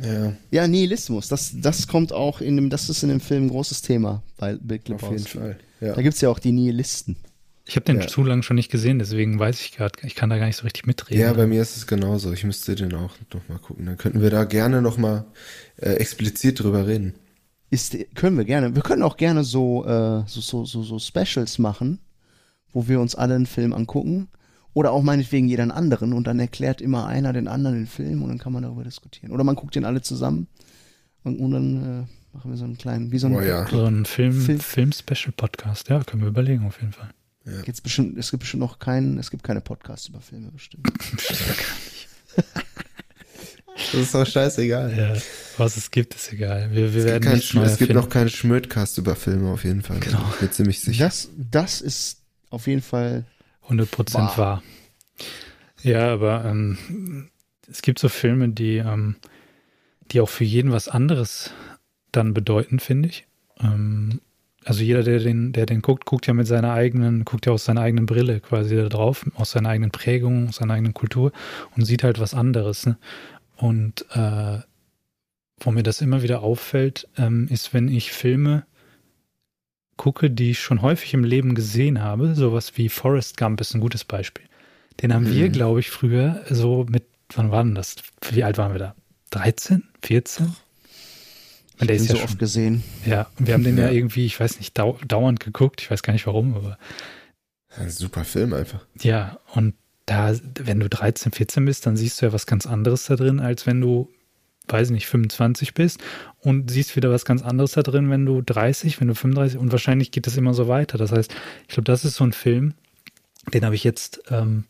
[0.00, 3.48] Ja, Ja, Nihilismus, das, das kommt auch in dem, das ist in dem Film ein
[3.48, 5.38] großes Thema bei Big auf jeden Lebowski.
[5.38, 5.58] Fall.
[5.80, 5.94] Ja.
[5.94, 7.16] Da gibt's ja auch die Nihilisten.
[7.66, 8.06] Ich habe den Ja.
[8.06, 10.64] zu lang schon nicht gesehen, deswegen weiß ich gerade, ich kann da gar nicht so
[10.64, 11.20] richtig mitreden.
[11.22, 12.32] ja, bei mir ist es genauso.
[12.32, 13.86] Ich müsste den auch noch mal gucken.
[13.86, 15.24] Dann könnten wir da gerne noch mal
[15.76, 17.14] äh, explizit drüber reden.
[17.70, 18.74] Ist, können wir gerne.
[18.74, 22.00] Wir können auch gerne so, äh, so, so, so, so Specials machen,
[22.72, 24.28] wo wir uns alle einen Film angucken.
[24.74, 28.22] Oder auch meinetwegen jeder einen anderen und dann erklärt immer einer den anderen den Film
[28.22, 29.32] und dann kann man darüber diskutieren.
[29.32, 30.48] Oder man guckt den alle zusammen
[31.22, 33.66] und, und dann äh, machen wir so einen kleinen, wie so ein Oh ja.
[33.68, 37.08] so ein Film, Film- Film-Special-Podcast, ja, können wir überlegen auf jeden Fall.
[37.44, 40.90] Gibt's bestimmt, es gibt bestimmt noch keinen, es gibt keine Podcasts über Filme bestimmt.
[43.76, 44.96] Das ist doch scheißegal.
[44.96, 45.14] Ja,
[45.58, 46.70] was es gibt, ist egal.
[46.70, 49.50] Wir, wir Es gibt, werden kein, nichts neu es gibt noch keinen Schmödcast über Filme
[49.50, 49.98] auf jeden Fall.
[49.98, 50.24] Genau.
[50.34, 51.04] Ich bin ziemlich sicher.
[51.04, 53.24] Das, das ist auf jeden Fall
[53.64, 54.38] 100 Prozent Wahr.
[54.38, 54.62] wahr.
[55.82, 57.30] Ja, aber ähm,
[57.68, 59.16] es gibt so Filme, die, ähm,
[60.12, 61.50] die auch für jeden was anderes
[62.12, 63.26] dann bedeuten, finde ich.
[63.60, 64.20] Ähm,
[64.64, 67.64] also jeder, der den, der den guckt, guckt ja mit seiner eigenen, guckt ja aus
[67.64, 71.32] seiner eigenen Brille quasi da drauf, aus seiner eigenen Prägung, aus seiner eigenen Kultur
[71.76, 72.86] und sieht halt was anderes.
[72.86, 72.96] Ne?
[73.56, 74.58] Und äh,
[75.60, 78.64] wo mir das immer wieder auffällt, ähm, ist, wenn ich Filme
[79.96, 83.80] gucke, die ich schon häufig im Leben gesehen habe, sowas wie Forrest Gump ist ein
[83.80, 84.44] gutes Beispiel.
[85.02, 85.52] Den haben wir, Mhm.
[85.52, 87.04] glaube ich, früher so mit,
[87.34, 87.96] wann war denn das?
[88.30, 88.94] Wie alt waren wir da?
[89.30, 89.84] 13?
[90.02, 90.54] 14?
[91.80, 92.82] Und der ist ja so schon, oft gesehen.
[93.04, 93.90] ja, und wir haben den ja, Ja.
[93.90, 96.78] irgendwie, ich weiß nicht, dau dauernd geguckt, ich weiß gar nicht warum, aber
[97.76, 98.86] Ein super Film einfach.
[99.00, 99.74] ja, und
[100.06, 103.40] da, wenn du 13, 14 bist, dann siehst du ja was ganz anderes da drin,
[103.40, 104.10] als wenn du,
[104.68, 105.98] weiß nicht, 25 bist
[106.40, 109.72] und siehst wieder was ganz anderes da drin, wenn du 30, wenn du 35 und
[109.72, 110.98] wahrscheinlich geht das immer so weiter.
[110.98, 112.74] Das heißt, ich glaube, das ist so ein Film,
[113.52, 114.64] den habe ich jetzt, ähm,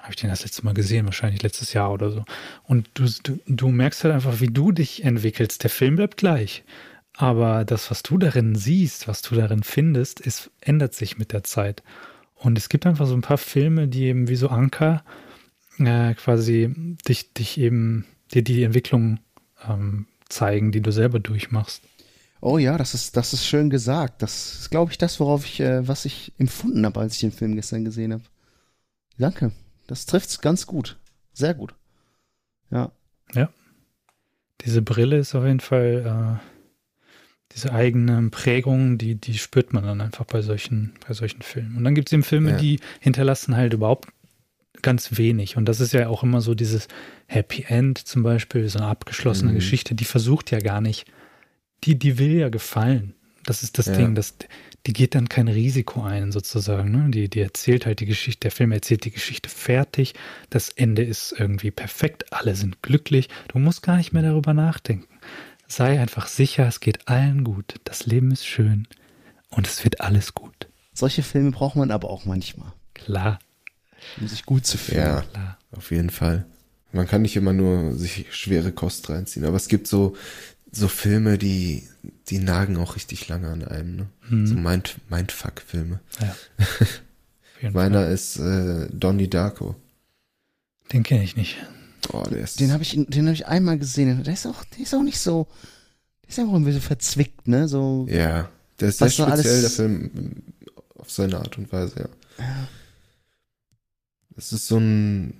[0.00, 1.06] habe ich den das letzte Mal gesehen?
[1.06, 2.24] Wahrscheinlich letztes Jahr oder so.
[2.64, 5.62] Und du, du, du merkst halt einfach, wie du dich entwickelst.
[5.62, 6.64] Der Film bleibt gleich.
[7.14, 11.44] Aber das, was du darin siehst, was du darin findest, ist, ändert sich mit der
[11.44, 11.82] Zeit.
[12.34, 15.04] Und es gibt einfach so ein paar Filme, die eben wie so Anker
[15.78, 16.74] äh, quasi
[17.06, 19.20] dich, dich eben, dir die Entwicklung
[19.68, 21.82] ähm, zeigen, die du selber durchmachst.
[22.40, 24.22] Oh ja, das ist, das ist schön gesagt.
[24.22, 27.32] Das ist, glaube ich, das, worauf ich, äh, was ich empfunden habe, als ich den
[27.32, 28.24] Film gestern gesehen habe.
[29.18, 29.52] Danke.
[29.90, 30.96] Das trifft's ganz gut.
[31.32, 31.74] Sehr gut.
[32.70, 32.92] Ja.
[34.64, 37.06] Diese Brille ist auf jeden Fall äh,
[37.54, 41.76] diese eigene Prägung, die, die spürt man dann einfach bei solchen, bei solchen Filmen.
[41.78, 42.56] Und dann gibt es eben Filme, Ja.
[42.58, 44.10] die hinterlassen halt überhaupt
[44.82, 45.56] ganz wenig.
[45.56, 46.88] Und das ist ja auch immer so dieses
[47.26, 49.56] Happy End zum Beispiel, so eine abgeschlossene Mhm.
[49.56, 51.10] Geschichte, die versucht ja gar nicht,
[51.84, 53.14] die, die will ja gefallen.
[53.46, 53.94] Das ist das Ja.
[53.96, 54.36] Ding, das,
[54.86, 56.90] die geht dann kein Risiko ein, sozusagen.
[56.90, 57.10] Ne?
[57.10, 60.14] Die, die erzählt halt die Geschichte, der Film erzählt die Geschichte fertig,
[60.48, 65.08] das Ende ist irgendwie perfekt, alle sind glücklich, du musst gar nicht mehr darüber nachdenken.
[65.66, 68.88] Sei einfach sicher, es geht allen gut, das Leben ist schön
[69.50, 70.68] und es wird alles gut.
[70.92, 73.38] Solche Filme braucht man aber auch manchmal, Klar,
[74.20, 75.00] um sich gut zu fühlen.
[75.00, 75.58] Ja, klar.
[75.72, 76.46] auf jeden Fall.
[76.92, 80.16] Man kann nicht immer nur sich schwere Kost reinziehen, aber es gibt so,
[80.72, 81.88] so Filme, die,
[82.28, 84.06] die nagen auch richtig lange an einem, ne?
[84.28, 86.00] Hm, So Mind, Mindfuck-Filme.
[86.20, 86.36] ja.
[87.60, 87.90] Jeden Fall.
[87.90, 89.74] Meiner ist äh, Donnie Darko.
[90.92, 91.56] Den kenne ich nicht.
[92.12, 92.58] Oh, der ist.
[92.58, 94.24] Den habe ich, den habe ich einmal gesehen.
[94.24, 95.46] Der ist auch, der ist auch nicht so,
[96.22, 97.68] der ist einfach ein bisschen verzwickt, ne?
[97.68, 98.48] So, ja,
[98.80, 100.42] der ist sehr speziell, alles- der Film,
[100.96, 102.08] auf seine Art und Weise,
[102.38, 102.68] ja.
[104.36, 105.34] Das ist so ein,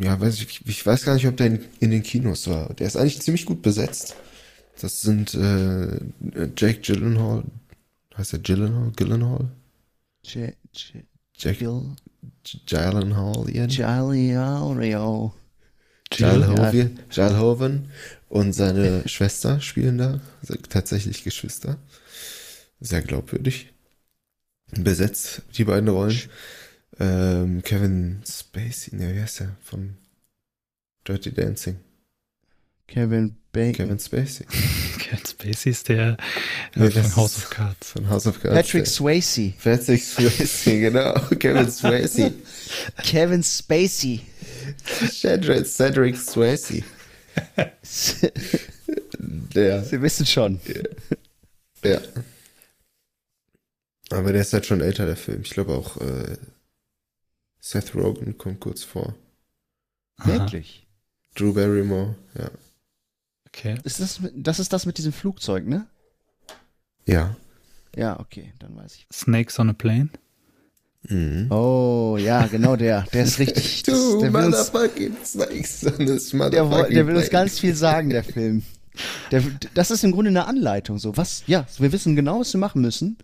[0.00, 2.72] ja, weiß ich, ich weiß gar nicht, ob der in, in den Kinos war.
[2.74, 4.14] Der ist eigentlich ziemlich gut besetzt.
[4.80, 5.98] Das sind äh,
[6.56, 7.42] Jake Gyllenhaal,
[8.16, 8.92] heißt der Gyllenhaal?
[8.94, 9.50] Gyllenhaal?
[10.22, 11.04] J, J,
[11.36, 11.96] Jake Jill,
[12.66, 13.68] Gyllenhaal, Ian?
[13.70, 15.34] Jalio,
[16.10, 17.90] Gyllenhoven, Gyllenhoven
[18.28, 20.20] und seine Schwester spielen da,
[20.68, 21.78] tatsächlich Geschwister.
[22.80, 23.72] Sehr glaubwürdig.
[24.70, 26.18] Besetzt die beiden Rollen.
[27.00, 29.56] Ähm, Kevin Spacey, ne, wie heißt der?
[29.62, 29.96] Von
[31.06, 31.76] Dirty Dancing.
[32.86, 33.74] Kevin Bacon.
[33.86, 34.46] Kevin Spacey.
[34.98, 36.16] Kevin Spacey ist der
[36.74, 37.90] Nee, äh, von House of Cards.
[37.92, 38.56] Von House of Cards.
[38.56, 39.52] Patrick Der- Swayze.
[39.62, 41.12] Patrick Swayze, genau.
[41.38, 42.32] Kevin Swayze.
[43.04, 44.22] Kevin Spacey.
[45.10, 46.82] Cedric, Cedric Swayze.
[49.54, 50.60] Der, Sie wissen schon.
[51.84, 52.00] ja.
[54.10, 55.42] Aber der ist halt schon älter, der Film.
[55.42, 56.36] Ich glaube auch, äh,
[57.60, 59.14] Seth Rogen kommt kurz vor.
[60.24, 60.86] Wirklich.
[61.34, 62.50] Drew Barrymore, ja.
[63.48, 63.78] Okay.
[63.84, 65.86] Ist das, das ist das mit diesem Flugzeug, ne?
[67.06, 67.36] Ja.
[67.96, 69.06] Ja, okay, dann weiß ich.
[69.12, 70.10] Snakes on a Plane.
[71.08, 71.50] Mhm.
[71.50, 73.02] Oh, ja, genau der.
[73.12, 73.82] Der ist richtig.
[73.84, 77.44] das- Du der, will uns, motherfucking snakes on this der, motherfucking der will uns plane.
[77.46, 78.62] ganz viel sagen, der Film.
[79.30, 79.42] Der,
[79.74, 80.98] das ist im Grunde eine Anleitung.
[80.98, 83.16] So, was, ja, wir wissen genau, was wir machen müssen,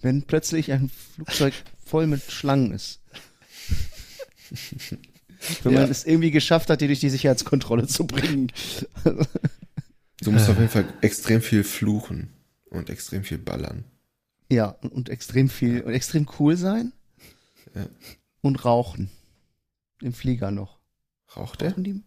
[0.00, 1.54] wenn plötzlich ein Flugzeug
[1.84, 3.00] voll mit Schlangen ist.
[5.62, 5.80] Wenn Ja.
[5.82, 8.52] man es irgendwie geschafft hat, die durch die Sicherheitskontrolle zu bringen.
[10.20, 12.32] Du musst auf jeden Fall extrem viel fluchen
[12.70, 13.84] und extrem viel ballern.
[14.50, 16.92] Ja, und, und extrem viel und extrem cool sein.
[17.72, 17.88] Ja.
[18.40, 19.10] Und rauchen.
[20.02, 20.80] Im Flieger noch.
[21.36, 22.02] Raucht die?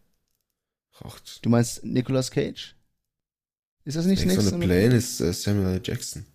[0.99, 1.39] Raucht.
[1.45, 2.75] Du meinst Nicolas Cage?
[3.85, 5.81] Ist das nicht Snakes Snakes on a Plane ist äh, Samuel L.
[5.81, 6.25] Jackson.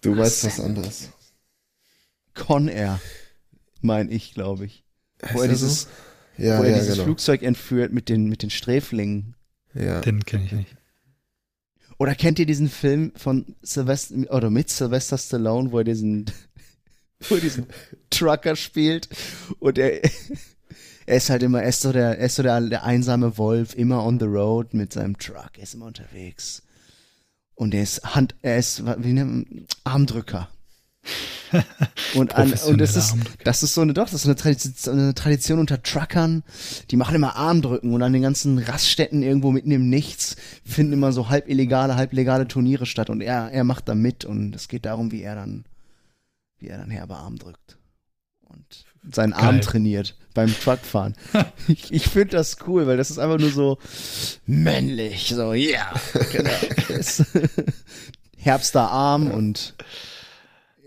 [0.00, 1.10] Du weißt was anderes.
[2.34, 3.00] Con Air,
[3.80, 4.84] mein ich, glaube ich.
[5.32, 5.66] Wo er der so?
[5.66, 5.88] dieses,
[6.36, 7.04] Ja, wo er ja, dieses genau.
[7.04, 9.34] Flugzeug entführt mit den, mit den Sträflingen.
[9.74, 10.00] Ja.
[10.00, 10.76] Den kenne ich nicht.
[11.98, 16.26] Oder kennt ihr diesen Film von Sylvester, oder mit Sylvester Stallone, wo er diesen,
[17.28, 17.66] wo er diesen
[18.10, 19.08] Trucker spielt
[19.58, 20.00] und er,
[21.06, 23.74] er ist halt immer, er ist so der, er ist so der, der einsame Wolf,
[23.74, 26.62] immer on the road mit seinem Truck, er ist immer unterwegs.
[27.56, 30.48] Und er ist Hand, er ist, wie nennt man, Armdrücker.
[32.14, 35.14] Und, an, und das ist, das ist so eine, doch, das ist eine Tradition, eine
[35.14, 36.42] Tradition unter Truckern.
[36.90, 41.12] Die machen immer Armdrücken und an den ganzen Raststätten irgendwo mitten im Nichts finden immer
[41.12, 44.68] so halb illegale, halb legale Turniere statt und er, er macht da mit und es
[44.68, 45.64] geht darum, wie er dann,
[46.58, 47.78] wie er dann herbe Arm drückt
[48.42, 48.84] und
[49.14, 49.60] seinen Arm Geil.
[49.60, 51.14] trainiert beim Truckfahren.
[51.68, 53.78] ich ich finde das cool, weil das ist einfach nur so
[54.46, 55.92] männlich, so, ja,
[56.32, 56.50] genau.
[58.36, 59.74] Herbster Arm und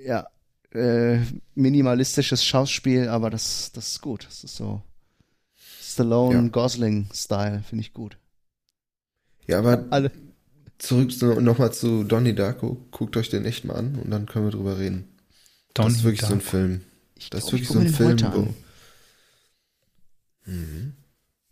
[0.06, 0.28] ja,
[0.74, 1.20] äh,
[1.56, 4.26] minimalistisches Schauspiel, aber das, das ist gut.
[4.26, 4.82] Das ist so
[5.82, 6.47] Stallone Ja.
[6.49, 8.18] Gosling Style, finde ich gut.
[9.47, 10.12] Ja, aber Alle.
[10.78, 12.78] zurück zu, nochmal zu Donnie Darko.
[12.91, 15.10] Guckt euch den echt mal an und dann können wir drüber reden.
[15.74, 16.49] das ist Donnie wirklich so ein Darko.
[16.49, 16.82] Film.
[17.16, 18.56] Ich Das ist glaub, wirklich so ein Film.
[20.45, 20.93] mhm.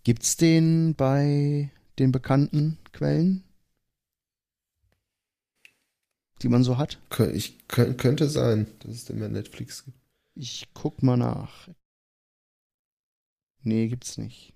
[0.03, 1.69] Gibt's den bei
[1.99, 3.43] den bekannten Quellen,
[6.41, 6.99] die man so hat?
[7.33, 9.97] Ich, kö- könnte sein, dass es den bei Netflix gibt.
[10.35, 11.69] Ich guck mal nach.
[13.61, 14.53] Nee, gibt's nicht.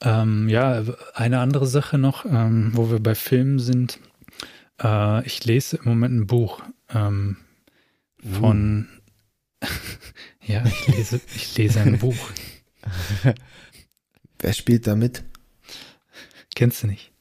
[0.00, 0.84] Ähm, ja,
[1.14, 3.98] eine andere Sache noch, ähm, wo wir bei Filmen sind.
[4.80, 7.38] Äh, ich lese im Moment ein Buch ähm,
[8.22, 8.88] von.
[10.46, 12.30] ja, ich lese, ich lese ein Buch.
[14.38, 15.24] Wer spielt da mit?
[16.54, 17.12] Kennst du nicht?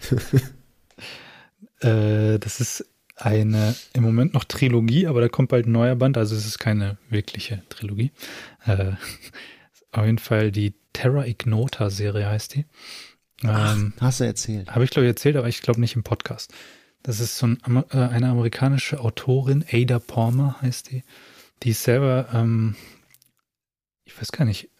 [1.84, 6.18] äh, das ist eine im Moment noch Trilogie, aber da kommt bald ein neuer Band,
[6.18, 8.10] also es ist keine wirkliche Trilogie.
[8.66, 8.92] Äh,
[9.92, 12.64] auf jeden Fall die Terra Ignota Serie heißt die.
[13.44, 14.70] Ach, Ähm, hast du erzählt.
[14.70, 16.52] Habe ich glaube ich erzählt, aber ich glaube nicht im Podcast.
[17.02, 17.58] Das ist so ein,
[17.90, 21.04] äh, eine amerikanische Autorin, Ada Palmer heißt die.
[21.62, 22.74] Die ist selber, ähm,
[24.04, 24.70] ich weiß gar nicht,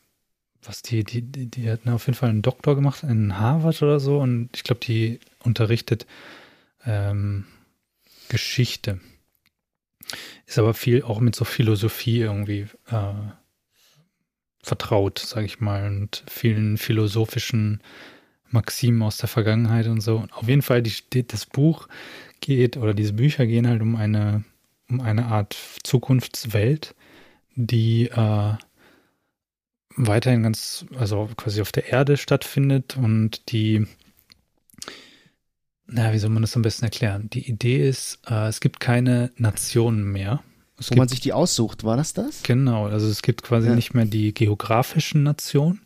[0.62, 4.00] was die, die, die, die hat auf jeden Fall einen Doktor gemacht in Harvard oder
[4.00, 6.07] so und ich glaube, die unterrichtet
[6.87, 7.47] ähm,
[8.28, 9.01] Geschichte.
[10.47, 13.14] Ist aber viel auch mit so Philosophie irgendwie äh,
[14.62, 17.80] vertraut, sage ich mal, und vielen philosophischen
[18.51, 20.16] Maximen aus der Vergangenheit und so.
[20.16, 21.89] Und auf jeden Fall, die, das Buch
[22.41, 24.45] geht, oder diese Bücher gehen halt um eine,
[24.89, 26.95] um eine Art Zukunftswelt,
[27.57, 28.55] die äh,
[29.97, 33.87] weiterhin ganz, also quasi auf der Erde stattfindet und die,
[35.87, 37.28] na, wie soll man das am besten erklären?
[37.32, 40.43] Die Idee ist, äh, es gibt keine Nationen mehr.
[40.78, 42.43] Es Wo gibt man sich die aussucht, war das das?
[42.43, 43.74] Genau, also es gibt quasi Ja.
[43.74, 45.80] nicht mehr die geografischen Nationen.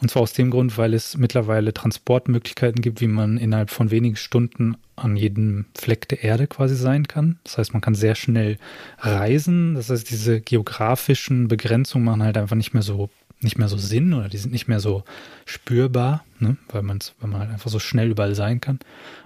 [0.00, 4.14] Und zwar aus dem Grund, weil es mittlerweile Transportmöglichkeiten gibt, wie man innerhalb von wenigen
[4.14, 7.40] Stunden an jedem Fleck der Erde quasi sein kann.
[7.42, 8.58] Das heißt, man kann sehr schnell
[8.98, 9.74] reisen.
[9.74, 13.10] Das heißt, diese geografischen Begrenzungen machen halt einfach nicht mehr so
[13.40, 15.04] nicht mehr so Sinn oder die sind nicht mehr so
[15.44, 16.56] spürbar, ne?
[16.70, 18.76] weil, man's, weil man halt einfach so schnell überall sein kann.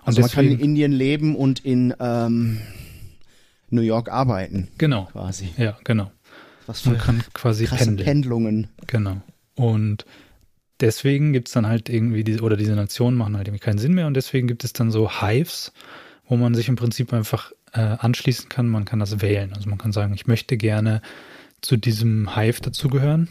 [0.02, 2.60] Und Also man kann in deswegen- Indien leben und in ähm,
[3.70, 5.48] New York arbeiten, genau, quasi.
[5.56, 6.10] ja, genau.
[6.66, 7.96] Was Man für kann quasi pendeln.
[7.96, 8.68] Pendlungen.
[8.86, 9.20] Genau.
[9.56, 10.04] Und
[10.80, 13.94] deswegen gibt es dann halt irgendwie, diese, oder diese Nationen machen halt irgendwie keinen Sinn
[13.94, 15.72] mehr und deswegen gibt es dann so Hives,
[16.28, 18.68] wo man sich im Prinzip einfach äh, anschließen kann.
[18.68, 19.52] Man kann das wählen.
[19.54, 21.00] Also man kann sagen, ich möchte gerne
[21.62, 23.28] zu diesem Hive dazugehören.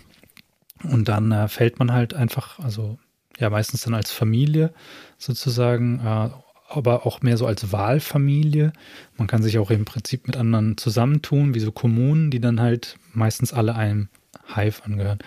[0.83, 2.97] Und dann äh, fällt man halt einfach, also
[3.37, 4.73] ja, meistens dann als Familie
[5.17, 6.29] sozusagen, äh,
[6.67, 8.71] aber auch mehr so als Wahlfamilie.
[9.17, 12.97] Man kann sich auch im Prinzip mit anderen zusammentun, wie so Kommunen, die dann halt
[13.13, 14.09] meistens alle einem
[14.55, 15.19] Hive angehören.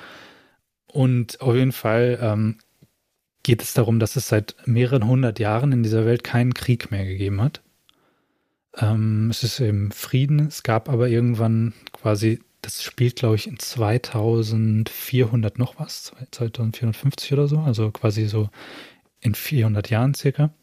[0.86, 2.58] Und auf jeden Fall ähm,
[3.42, 7.04] geht es darum, dass es seit mehreren hundert Jahren in dieser Welt keinen Krieg mehr
[7.04, 7.62] gegeben hat.
[8.76, 10.46] Ähm, es ist im Frieden.
[10.46, 17.46] Es gab aber irgendwann quasi, das spielt, glaube ich, in 2400 noch was, 2450 oder
[17.46, 18.48] so, also quasi so
[19.20, 20.54] in 400 Jahren circa.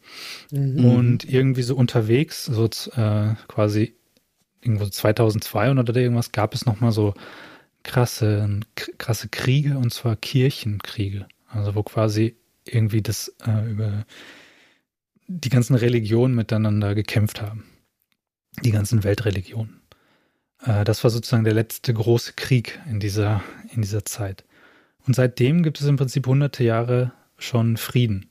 [0.50, 0.84] Mhm.
[0.84, 3.94] Und irgendwie so unterwegs, so äh, quasi
[4.60, 7.14] irgendwo 2200 oder irgendwas, gab es nochmal so
[7.82, 8.60] krasse,
[8.98, 11.26] krasse Kriege und zwar Kirchenkriege.
[11.48, 14.04] Also wo quasi irgendwie das äh, über
[15.26, 17.64] die ganzen Religionen miteinander gekämpft haben.
[18.64, 19.81] Die ganzen Weltreligionen.
[20.64, 23.42] Äh, das war sozusagen der letzte große Krieg in dieser,
[23.74, 24.44] in dieser Zeit.
[25.06, 28.28] Und seitdem gibt es im Prinzip hunderte Jahre schon Frieden.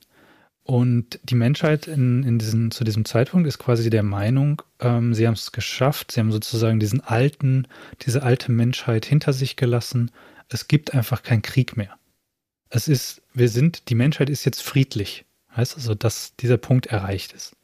[0.64, 5.28] Und die Menschheit in, in diesen, zu diesem Zeitpunkt ist quasi der Meinung, ähm, sie
[5.28, 7.68] haben es geschafft, sie haben sozusagen diesen alten,
[8.02, 10.12] diese alte Menschheit hinter sich gelassen.
[10.50, 11.98] Es gibt einfach keinen Krieg mehr.
[12.70, 15.26] Es ist, wir sind, die Menschheit ist jetzt friedlich.
[15.56, 17.56] Heißt also, dass dieser Punkt erreicht ist.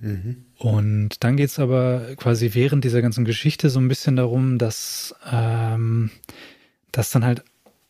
[0.00, 0.44] Mhm.
[0.60, 5.14] Und dann geht es aber quasi während dieser ganzen Geschichte so ein bisschen darum, dass,
[5.32, 6.10] ähm,
[6.92, 7.42] dass dann halt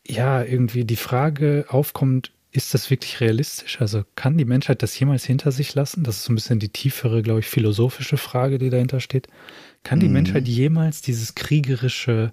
[0.07, 3.81] ja irgendwie die Frage aufkommt, ist das wirklich realistisch?
[3.81, 6.03] Also kann die Menschheit das jemals hinter sich lassen?
[6.03, 9.27] Das ist so ein bisschen die tiefere, glaube ich, philosophische Frage, die dahinter steht.
[9.83, 10.13] Kann die mhm.
[10.13, 12.31] Menschheit jemals dieses kriegerische,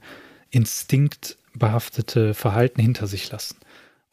[0.51, 3.57] instinktbehaftete Verhalten hinter sich lassen?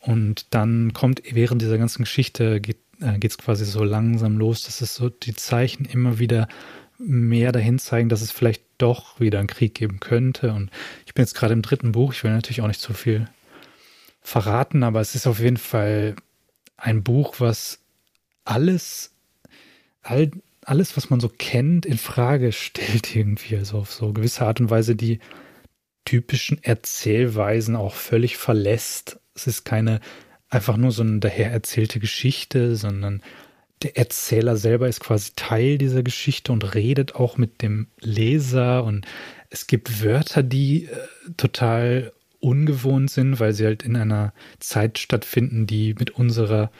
[0.05, 4.81] Und dann kommt während dieser ganzen Geschichte, geht äh, es quasi so langsam los, dass
[4.81, 6.47] es so die Zeichen immer wieder
[6.99, 10.53] mehr dahin zeigen, dass es vielleicht doch wieder einen Krieg geben könnte.
[10.53, 10.69] Und
[11.07, 13.27] ich bin jetzt gerade im dritten Buch, ich will natürlich auch nicht zu viel
[14.21, 16.15] verraten, aber es ist auf jeden Fall
[16.77, 17.79] ein Buch, was
[18.43, 19.11] alles,
[20.03, 20.29] all,
[20.63, 23.57] alles, was man so kennt, in Frage stellt irgendwie.
[23.57, 25.19] Also auf so gewisse Art und Weise die
[26.05, 29.19] typischen Erzählweisen auch völlig verlässt.
[29.36, 29.99] Es ist keine
[30.49, 33.21] einfach nur so eine daher erzählte Geschichte, sondern
[33.81, 39.05] der Erzähler selber ist quasi Teil dieser Geschichte und redet auch mit dem Leser und
[39.49, 40.97] es gibt Wörter, die äh,
[41.38, 46.71] total ungewohnt sind, weil sie halt in einer Zeit stattfinden, die mit unserer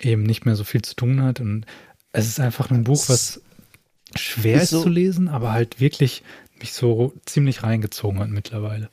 [0.00, 1.40] eben nicht mehr so viel zu tun hat.
[1.40, 1.66] Und
[2.12, 3.40] es ist einfach ein Buch, was
[4.14, 6.22] schwer ist, ist so, zu lesen, aber halt wirklich
[6.58, 8.90] mich so ziemlich reingezogen hat mittlerweile.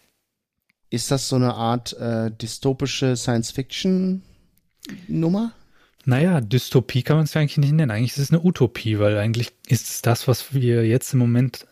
[0.95, 5.51] Ist das so eine Art äh, dystopische Science-Fiction-Nummer?
[6.05, 7.91] Naja, Dystopie kann man es ja eigentlich nicht nennen.
[7.91, 11.67] Eigentlich ist es eine Utopie, weil eigentlich ist es das, was wir jetzt im Moment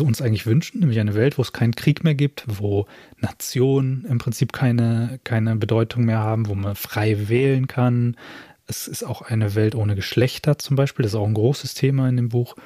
[0.00, 4.18] uns eigentlich wünschen, nämlich eine Welt, wo es keinen Krieg mehr gibt, wo Nationen im
[4.18, 8.16] Prinzip keine, keine Bedeutung mehr haben, wo man frei wählen kann.
[8.66, 12.08] Es ist auch eine Welt ohne Geschlechter zum Beispiel, das ist auch ein großes Thema
[12.08, 12.56] in dem Buch.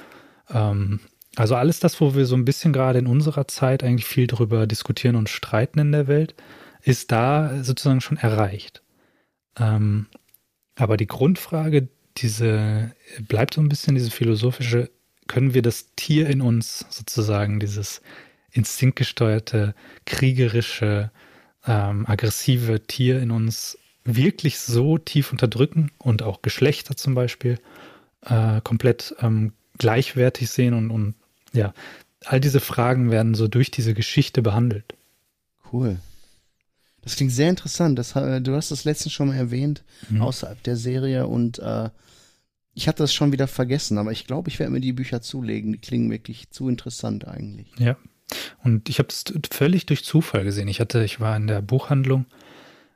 [0.49, 0.99] Ähm,
[1.39, 4.67] also alles das, wo wir so ein bisschen gerade in unserer Zeit eigentlich viel drüber
[4.67, 6.35] diskutieren und streiten in der Welt,
[6.81, 8.83] ist da sozusagen schon erreicht.
[9.57, 10.07] Ähm,
[10.75, 11.87] aber die Grundfrage,
[12.17, 14.91] diese bleibt so ein bisschen diese philosophische,
[15.27, 18.01] können wir das Tier in uns sozusagen, dieses
[18.51, 19.75] instinktgesteuerte,
[20.05, 21.09] kriegerische,
[21.65, 27.59] ähm, aggressive Tier in uns wirklich so tief unterdrücken und auch Geschlechter zum Beispiel
[28.25, 31.15] äh, komplett ähm, gleichwertig sehen und, und
[31.53, 31.73] ja,
[32.25, 34.95] all diese Fragen werden so durch diese Geschichte behandelt.
[35.71, 35.99] Cool.
[37.01, 37.97] Das klingt sehr interessant.
[37.97, 40.21] Das, äh, du hast das letztens schon mal erwähnt, mhm.
[40.21, 41.89] außerhalb der Serie und äh,
[42.79, 45.73] ich hatte das schon wieder vergessen, aber ich glaube, ich werde mir die Bücher zulegen.
[45.73, 47.67] Die klingen wirklich zu interessant eigentlich.
[47.77, 47.97] Ja.
[48.63, 50.67] Und ich habe es völlig durch Zufall gesehen.
[50.67, 52.25] Ich hatte, ich war in der Buchhandlung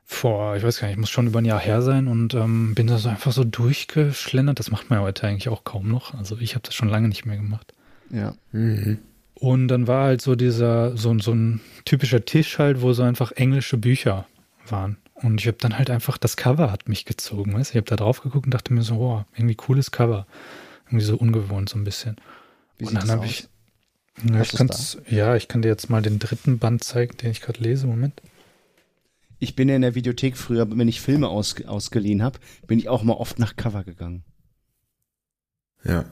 [0.04, 2.86] vor, ich weiß gar nicht, muss schon über ein Jahr her sein und ähm, bin
[2.86, 4.58] da so einfach so durchgeschlendert.
[4.58, 6.14] Das macht man ja heute eigentlich auch kaum noch.
[6.14, 7.73] Also ich habe das schon lange nicht mehr gemacht.
[8.14, 8.34] Ja.
[8.52, 8.98] Mhm.
[9.34, 13.32] Und dann war halt so dieser, so, so ein typischer Tisch halt, wo so einfach
[13.32, 14.26] englische Bücher
[14.68, 14.96] waren.
[15.14, 17.96] Und ich habe dann halt einfach, das Cover hat mich gezogen, weißt Ich habe da
[17.96, 20.26] drauf geguckt und dachte mir so, oh, irgendwie cooles Cover.
[20.86, 22.16] Irgendwie so ungewohnt so ein bisschen.
[22.78, 23.48] Wie und dann habe ich,
[24.28, 27.40] ja ich, kann's, ja, ich kann dir jetzt mal den dritten Band zeigen, den ich
[27.40, 27.86] gerade lese.
[27.86, 28.20] Moment.
[29.38, 32.88] Ich bin ja in der Videothek früher, wenn ich Filme aus, ausgeliehen habe, bin ich
[32.88, 34.24] auch mal oft nach Cover gegangen.
[35.84, 36.04] Ja.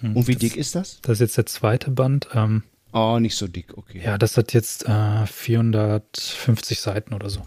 [0.00, 1.00] Hm, und wie das, dick ist das?
[1.02, 2.28] Das ist jetzt der zweite Band.
[2.34, 4.00] Ähm, oh, nicht so dick, okay.
[4.04, 7.42] Ja, das hat jetzt äh, 450 Seiten oder so.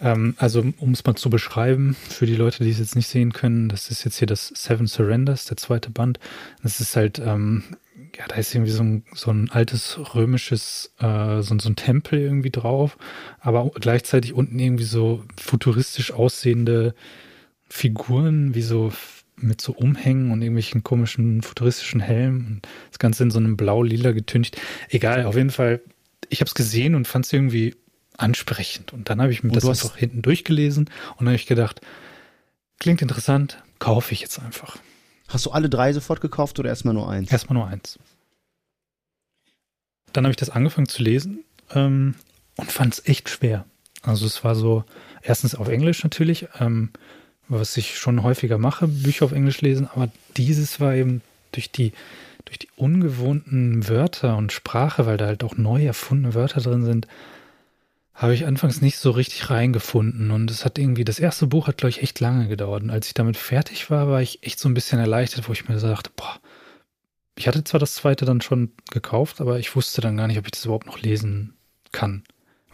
[0.00, 3.32] Ähm, also, um es mal zu beschreiben, für die Leute, die es jetzt nicht sehen
[3.32, 6.18] können, das ist jetzt hier das Seven Surrenders, der zweite Band.
[6.62, 7.62] Das ist halt, ähm,
[8.18, 12.18] ja, da ist irgendwie so ein, so ein altes römisches, äh, so, so ein Tempel
[12.18, 12.98] irgendwie drauf,
[13.40, 16.94] aber gleichzeitig unten irgendwie so futuristisch aussehende
[17.68, 18.92] Figuren, wie so
[19.42, 22.62] mit so Umhängen und irgendwelchen komischen futuristischen Helmen.
[22.90, 24.60] Das Ganze in so einem blau-lila getüncht.
[24.88, 25.80] Egal, auf jeden Fall,
[26.28, 27.74] ich habe es gesehen und fand es irgendwie
[28.16, 28.92] ansprechend.
[28.92, 31.80] Und dann habe ich mir und das einfach hinten durchgelesen und dann habe ich gedacht,
[32.78, 34.78] klingt interessant, kaufe ich jetzt einfach.
[35.28, 37.30] Hast du alle drei sofort gekauft oder erstmal nur eins?
[37.30, 37.98] Erstmal nur eins.
[40.12, 42.14] Dann habe ich das angefangen zu lesen ähm,
[42.56, 43.64] und fand es echt schwer.
[44.02, 44.84] Also es war so,
[45.22, 46.90] erstens auf Englisch natürlich, ähm,
[47.48, 51.22] was ich schon häufiger mache, Bücher auf Englisch lesen, aber dieses war eben
[51.52, 51.92] durch die,
[52.44, 57.06] durch die ungewohnten Wörter und Sprache, weil da halt auch neu erfundene Wörter drin sind,
[58.14, 60.30] habe ich anfangs nicht so richtig reingefunden.
[60.30, 62.82] Und es hat irgendwie, das erste Buch hat, glaube ich, echt lange gedauert.
[62.82, 65.68] Und als ich damit fertig war, war ich echt so ein bisschen erleichtert, wo ich
[65.68, 66.38] mir dachte, boah,
[67.36, 70.44] ich hatte zwar das zweite dann schon gekauft, aber ich wusste dann gar nicht, ob
[70.44, 71.54] ich das überhaupt noch lesen
[71.90, 72.22] kann.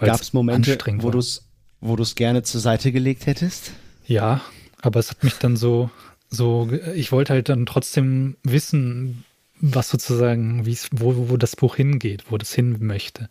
[0.00, 1.44] Gab es Momente, wo du es
[1.80, 3.72] wo du's gerne zur Seite gelegt hättest?
[4.06, 4.40] Ja,
[4.82, 5.90] aber es hat mich dann so,
[6.28, 9.24] so, ich wollte halt dann trotzdem wissen,
[9.60, 13.28] was sozusagen, wie es, wo, wo das Buch hingeht, wo das hin möchte.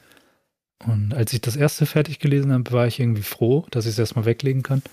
[0.86, 4.00] Und als ich das erste fertig gelesen habe, war ich irgendwie froh, dass ich es
[4.00, 4.84] erstmal weglegen kann.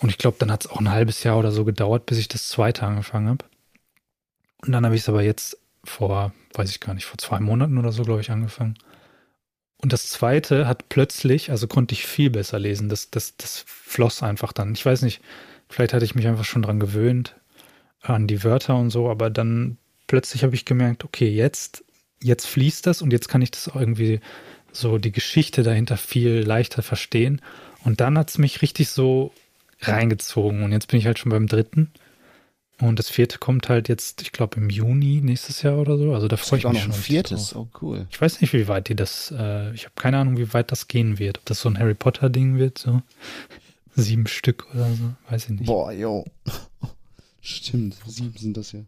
[0.00, 2.28] Und ich glaube, dann hat es auch ein halbes Jahr oder so gedauert, bis ich
[2.28, 3.44] das zweite angefangen habe.
[4.64, 7.78] Und dann habe ich es aber jetzt vor, weiß ich gar nicht, vor zwei Monaten
[7.78, 8.76] oder so, glaube ich, angefangen.
[9.82, 12.88] Und das zweite hat plötzlich, also konnte ich viel besser lesen.
[12.88, 14.72] Das, das, das floss einfach dann.
[14.72, 15.20] Ich weiß nicht,
[15.74, 17.34] vielleicht hatte ich mich einfach schon dran gewöhnt,
[18.00, 21.84] an die Wörter und so, aber dann plötzlich habe ich gemerkt, okay, jetzt,
[22.22, 24.20] jetzt fließt das und jetzt kann ich das irgendwie
[24.72, 27.40] so die Geschichte dahinter viel leichter verstehen.
[27.84, 29.32] Und dann hat es mich richtig so
[29.80, 30.62] reingezogen.
[30.62, 31.90] Und jetzt bin ich halt schon beim dritten.
[32.80, 36.12] Und das vierte kommt halt jetzt, ich glaube, im Juni nächstes Jahr oder so.
[36.12, 36.92] Also da freue ich mich schon.
[36.92, 37.68] Ein viertes, drauf.
[37.72, 38.06] oh cool.
[38.10, 40.88] Ich weiß nicht, wie weit die das, äh, ich habe keine Ahnung, wie weit das
[40.88, 41.38] gehen wird.
[41.38, 43.02] Ob das so ein Harry Potter-Ding wird, so
[43.94, 45.66] sieben Stück oder so, weiß ich nicht.
[45.66, 46.24] Boah, jo.
[47.40, 48.80] Stimmt, sieben sind das ja.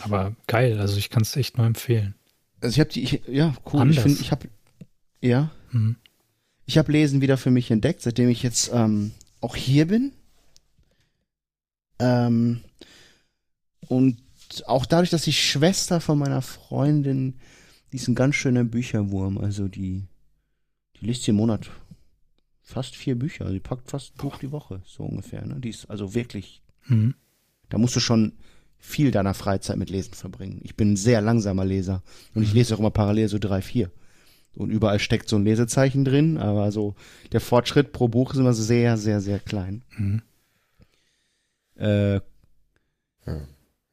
[0.00, 2.14] Aber geil, also ich kann es echt nur empfehlen.
[2.60, 3.80] Also ich habe die, ich, ja, cool.
[3.80, 3.96] Anders.
[3.98, 4.48] Ich finde, ich habe
[5.20, 5.50] ja.
[5.72, 5.96] Mhm.
[6.66, 10.12] Ich habe Lesen wieder für mich entdeckt, seitdem ich jetzt ähm, auch hier bin.
[11.98, 12.62] Ähm,
[13.88, 14.18] und
[14.66, 17.34] auch dadurch, dass die Schwester von meiner Freundin,
[17.92, 19.38] die ist ein ganz schöner Bücherwurm.
[19.38, 20.04] Also die,
[20.96, 21.70] die liest hier im Monat
[22.64, 23.48] fast vier Bücher.
[23.50, 25.46] Die packt fast ein Buch die Woche, so ungefähr.
[25.46, 25.60] Ne?
[25.60, 27.14] Die ist also wirklich, mhm.
[27.68, 28.32] da musst du schon
[28.78, 30.60] viel deiner Freizeit mit Lesen verbringen.
[30.64, 32.02] Ich bin ein sehr langsamer Leser
[32.34, 32.56] und ich mhm.
[32.56, 33.90] lese auch immer parallel so drei, vier.
[34.56, 36.94] Und überall steckt so ein Lesezeichen drin, aber so
[37.32, 39.84] der Fortschritt pro Buch ist immer sehr, sehr, sehr klein.
[39.96, 40.22] Mhm.
[41.76, 42.22] Äh, ja.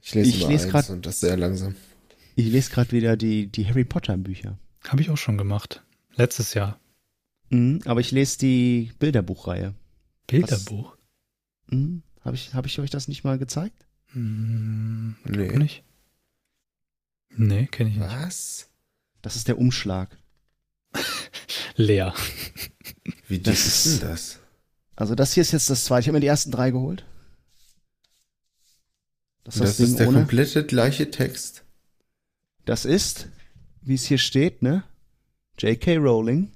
[0.01, 1.75] Ich lese, ich lese gerade und das sehr langsam.
[2.35, 4.57] Ich lese gerade wieder die, die Harry Potter Bücher.
[4.87, 5.83] Habe ich auch schon gemacht.
[6.15, 6.80] Letztes Jahr.
[7.51, 9.75] Mhm, aber ich lese die Bilderbuchreihe.
[10.27, 10.95] Bilderbuch?
[11.67, 13.85] Mhm, Habe ich, hab ich euch das nicht mal gezeigt?
[14.13, 15.57] Mhm, nee.
[15.57, 15.83] Nicht.
[17.29, 18.09] Nee, kenne ich nicht.
[18.09, 18.69] Was?
[19.21, 20.17] Das ist der Umschlag.
[21.75, 22.13] Leer.
[23.27, 24.39] Wie dick ist denn das?
[24.95, 26.01] Also das hier ist jetzt das zweite.
[26.01, 27.05] Ich habe mir die ersten drei geholt.
[29.43, 30.19] Das, das, das ist der ohne.
[30.19, 31.63] komplette gleiche Text.
[32.65, 33.27] Das ist,
[33.81, 34.83] wie es hier steht, ne?
[35.57, 35.97] J.K.
[35.97, 36.51] Rowling.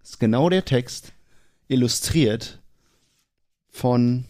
[0.00, 1.12] Das ist genau der Text,
[1.68, 2.60] illustriert
[3.70, 4.24] von,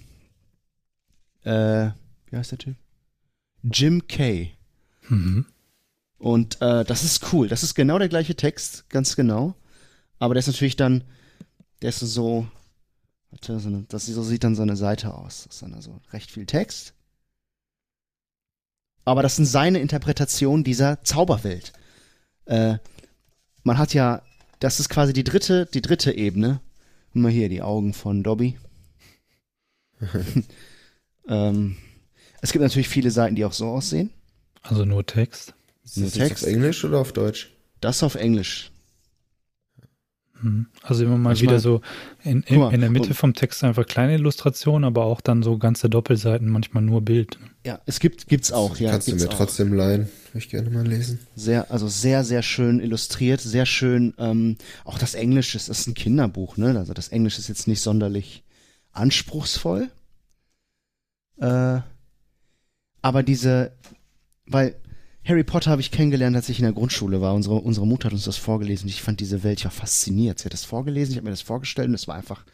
[1.44, 1.90] äh,
[2.26, 2.76] wie heißt der Typ?
[3.62, 4.52] Jim Kay.
[5.08, 5.46] Mhm.
[6.18, 7.48] Und äh, das ist cool.
[7.48, 9.54] Das ist genau der gleiche Text, ganz genau.
[10.18, 11.04] Aber der ist natürlich dann,
[11.80, 12.46] der ist so,
[13.30, 15.44] warte, so eine, das so sieht dann so eine Seite aus.
[15.44, 16.92] Das ist dann also recht viel Text.
[19.04, 21.72] Aber das sind seine Interpretationen dieser Zauberwelt.
[22.44, 22.78] Äh,
[23.62, 24.22] man hat ja,
[24.58, 26.60] das ist quasi die dritte, die dritte Ebene.
[27.12, 28.58] Mal hier die Augen von Dobby.
[31.28, 31.76] ähm,
[32.40, 34.10] es gibt natürlich viele Seiten, die auch so aussehen.
[34.62, 35.54] Also nur Text.
[35.84, 36.44] Ist das Text.
[36.44, 37.50] auf Englisch oder auf Deutsch?
[37.80, 38.70] Das auf Englisch.
[40.40, 40.66] Mhm.
[40.82, 41.80] Also immer mal wieder so
[42.22, 45.58] in, in, mal, in der Mitte vom Text einfach kleine Illustrationen, aber auch dann so
[45.58, 47.38] ganze Doppelseiten, manchmal nur Bild.
[47.64, 48.76] Ja, es gibt gibt's auch.
[48.78, 49.34] Ja, Kannst du mir auch.
[49.34, 50.08] trotzdem leihen?
[50.32, 51.20] Würde ich gerne mal lesen.
[51.34, 54.14] Sehr, also sehr, sehr schön illustriert, sehr schön.
[54.18, 56.78] Ähm, auch das Englisch ist, ist ein Kinderbuch, ne?
[56.78, 58.44] Also das Englisch ist jetzt nicht sonderlich
[58.92, 59.90] anspruchsvoll.
[61.40, 61.80] Äh,
[63.00, 63.72] aber diese,
[64.46, 64.76] weil
[65.28, 67.34] Harry Potter habe ich kennengelernt, als ich in der Grundschule war.
[67.34, 68.88] Unsere, unsere Mutter hat uns das vorgelesen.
[68.88, 70.38] Ich fand diese Welt ja fasziniert.
[70.38, 72.46] Sie hat das vorgelesen, ich habe mir das vorgestellt und es war einfach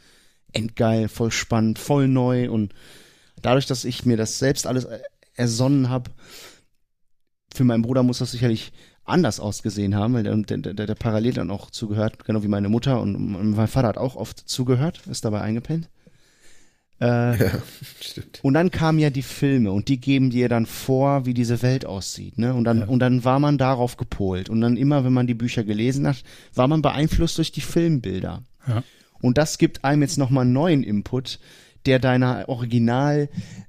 [0.52, 2.50] endgeil, voll spannend, voll neu.
[2.50, 2.74] Und
[3.40, 4.88] dadurch, dass ich mir das selbst alles
[5.36, 6.10] ersonnen habe,
[7.54, 8.72] für meinen Bruder muss das sicherlich
[9.04, 13.00] anders ausgesehen haben, weil der, der, der parallel dann auch zugehört, genau wie meine Mutter
[13.00, 15.90] und mein Vater hat auch oft zugehört, ist dabei eingepennt.
[17.00, 17.62] Äh, ja,
[18.00, 18.40] stimmt.
[18.42, 21.86] Und dann kamen ja die Filme und die geben dir dann vor, wie diese Welt
[21.86, 22.54] aussieht, ne?
[22.54, 22.86] Und dann, ja.
[22.86, 24.48] und dann war man darauf gepolt.
[24.48, 26.22] Und dann immer, wenn man die Bücher gelesen hat,
[26.54, 28.42] war man beeinflusst durch die Filmbilder.
[28.66, 28.82] Ja.
[29.20, 31.38] Und das gibt einem jetzt nochmal neuen Input,
[31.86, 33.28] der deiner Original,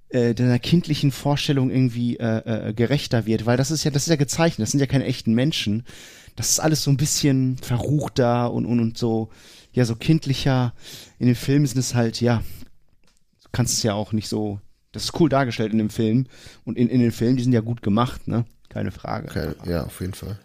[0.10, 4.10] äh, deiner kindlichen Vorstellung irgendwie äh, äh, gerechter wird, weil das ist ja, das ist
[4.10, 5.84] ja gezeichnet, das sind ja keine echten Menschen.
[6.36, 9.30] Das ist alles so ein bisschen verruchter und, und, und so,
[9.72, 10.74] ja, so kindlicher.
[11.18, 12.42] In den Filmen sind es halt, ja,
[13.56, 14.60] kannst es ja auch nicht so,
[14.92, 16.28] das ist cool dargestellt in dem Film.
[16.66, 18.46] Und in, in den Filmen, die sind ja gut gemacht, ne?
[18.68, 19.28] Keine Frage.
[19.28, 20.38] Keine, ja, auf jeden Fall.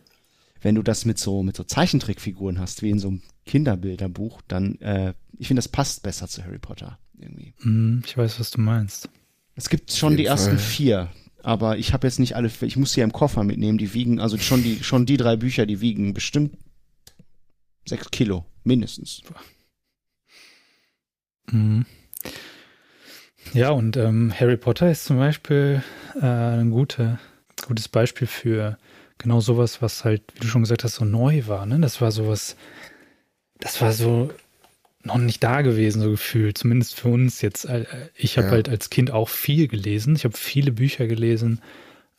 [0.63, 4.77] Wenn du das mit so, mit so Zeichentrickfiguren hast, wie in so einem Kinderbilderbuch, dann,
[4.81, 7.53] äh, ich finde, das passt besser zu Harry Potter irgendwie.
[7.63, 9.09] Hm, ich weiß, was du meinst.
[9.57, 10.59] Es gibt schon die jeden ersten Fall.
[10.59, 11.11] vier,
[11.43, 14.21] aber ich habe jetzt nicht alle, ich muss sie ja im Koffer mitnehmen, die wiegen,
[14.21, 16.57] also schon die, schon die drei Bücher, die wiegen bestimmt
[17.89, 19.23] sechs Kilo, mindestens.
[21.51, 21.87] Mhm.
[23.53, 25.83] Ja, und ähm, Harry Potter ist zum Beispiel
[26.21, 27.19] äh, ein gute,
[27.67, 28.79] gutes Beispiel für
[29.19, 31.67] genau sowas, was halt, wie du schon gesagt hast, so neu war.
[31.67, 31.79] Ne?
[31.81, 32.57] Das war sowas,
[33.59, 34.31] das war so
[35.03, 36.59] noch nicht da gewesen, so gefühlt.
[36.59, 37.65] Zumindest für uns jetzt.
[37.65, 37.87] Äh,
[38.17, 38.53] Ich habe Ja.
[38.53, 40.15] halt als Kind auch viel gelesen.
[40.15, 41.61] Ich habe viele Bücher gelesen,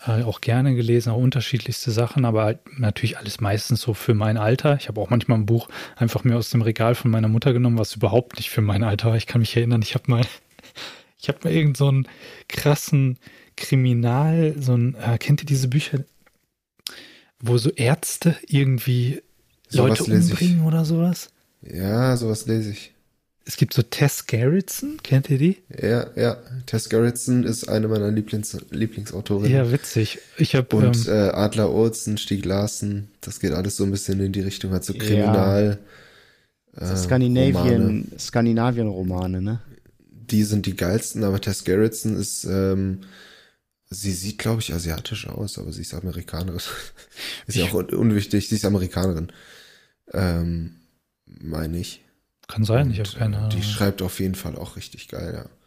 [0.06, 4.38] äh, auch gerne gelesen, auch unterschiedlichste Sachen, aber halt natürlich alles meistens so für mein
[4.38, 4.76] Alter.
[4.80, 7.78] Ich habe auch manchmal ein Buch einfach mir aus dem Regal von meiner Mutter genommen,
[7.78, 9.16] was überhaupt nicht für mein Alter war.
[9.16, 10.22] Ich kann mich erinnern, ich habe mal,
[11.22, 12.08] ich habe mal irgend so einen
[12.50, 13.18] krassen
[13.56, 16.00] Kriminal, so ein, äh, kennt ihr diese Bücher,
[17.40, 19.22] wo so Ärzte irgendwie
[19.70, 21.30] Sowas Leute umbringen oder sowas?
[21.62, 22.94] Ja, sowas lese ich.
[23.46, 25.58] Es gibt so Tess Gerritsen, kennt ihr die?
[25.80, 26.38] Ja, ja.
[26.68, 29.52] Tess Gerritsen ist eine meiner Lieblings Lieblingsautorinnen.
[29.52, 30.20] Ja, witzig.
[30.38, 34.20] Ich habe Und ähm, äh, Adler Olsen, Stieg Larsen, das geht alles so ein bisschen
[34.20, 35.00] in die Richtung, halt so Ja.
[35.00, 35.80] Kriminal.
[36.78, 38.04] äh, Skandinavien, Romane.
[38.18, 39.60] Skandinavien-Romane, ne?
[40.32, 43.02] Die sind die geilsten, aber Tess Gerritsen ist, ähm,
[43.90, 46.62] sie sieht, glaube ich, asiatisch aus, aber sie ist Amerikanerin.
[47.48, 49.32] ist ja auch un unwichtig, sie ist Amerikanerin.
[50.14, 50.76] Ähm,
[51.26, 52.04] meine ich.
[52.48, 53.50] kann sein, ich habe Und, keine äh, Ahnung.
[53.52, 55.61] Die schreibt auf jeden Fall auch richtig geil, ja.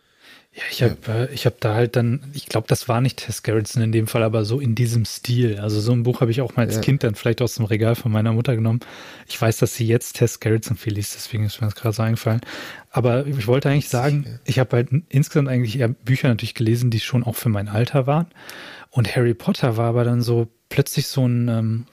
[0.57, 3.43] Ja, ich habe äh, ich hab da halt dann, ich glaube, das war nicht Tess
[3.43, 5.59] Gerritsen in dem Fall, aber so in diesem Stil.
[5.59, 6.81] Also so ein Buch habe ich auch mal als Ja.
[6.81, 8.79] Kind dann vielleicht aus dem Regal von meiner Mutter genommen.
[9.27, 12.03] Ich weiß, dass sie jetzt Tess Gerritsen viel liest, deswegen ist mir das gerade so
[12.05, 12.41] eingefallen.
[12.91, 14.39] Aber ich wollte eigentlich sagen, ja.
[14.45, 18.07] ich habe halt insgesamt eigentlich eher Bücher natürlich gelesen, die schon auch für mein Alter
[18.07, 18.27] waren.
[18.91, 21.87] Und Harry Potter war aber dann so plötzlich so ein, ähm,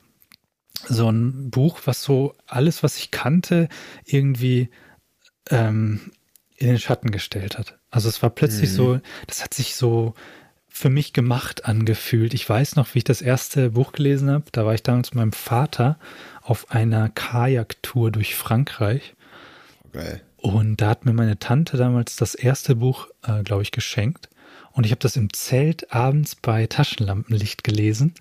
[0.88, 3.70] so ein Buch, was so alles, was ich kannte,
[4.05, 4.70] irgendwie
[5.49, 6.12] ähm,
[6.62, 7.78] in den Schatten gestellt hat.
[7.89, 8.76] Also es war plötzlich Mhm.
[8.76, 10.14] so, das hat sich so
[10.70, 12.34] für mich gemacht angefühlt.
[12.34, 14.45] Ich weiß noch, wie ich das erste Buch gelesen habe.
[14.51, 15.99] Da war ich damals mit meinem Vater
[16.41, 19.14] auf einer Kajaktour durch Frankreich.
[19.91, 20.22] Geil.
[20.38, 24.30] Und da hat mir meine Tante damals das erste Buch, äh, glaube ich, geschenkt.
[24.72, 28.14] Und ich habe das im Zelt abends bei Taschenlampenlicht gelesen.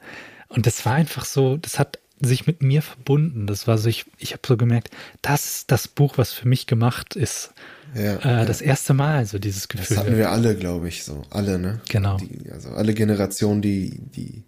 [0.48, 3.46] Und das war einfach so, das hat sich mit mir verbunden.
[3.46, 4.90] Das war so, ich, ich habe so gemerkt,
[5.22, 7.52] das ist das Buch, was für mich gemacht ist.
[7.94, 8.44] Ja, Äh, ja.
[8.44, 9.96] Das erste Mal, so dieses Das Gefühl.
[9.96, 11.22] hatten wir alle, glaube ich, so.
[11.30, 11.80] Alle, ne?
[11.88, 12.18] Genau.
[12.18, 14.44] Die, also alle Generationen, die, die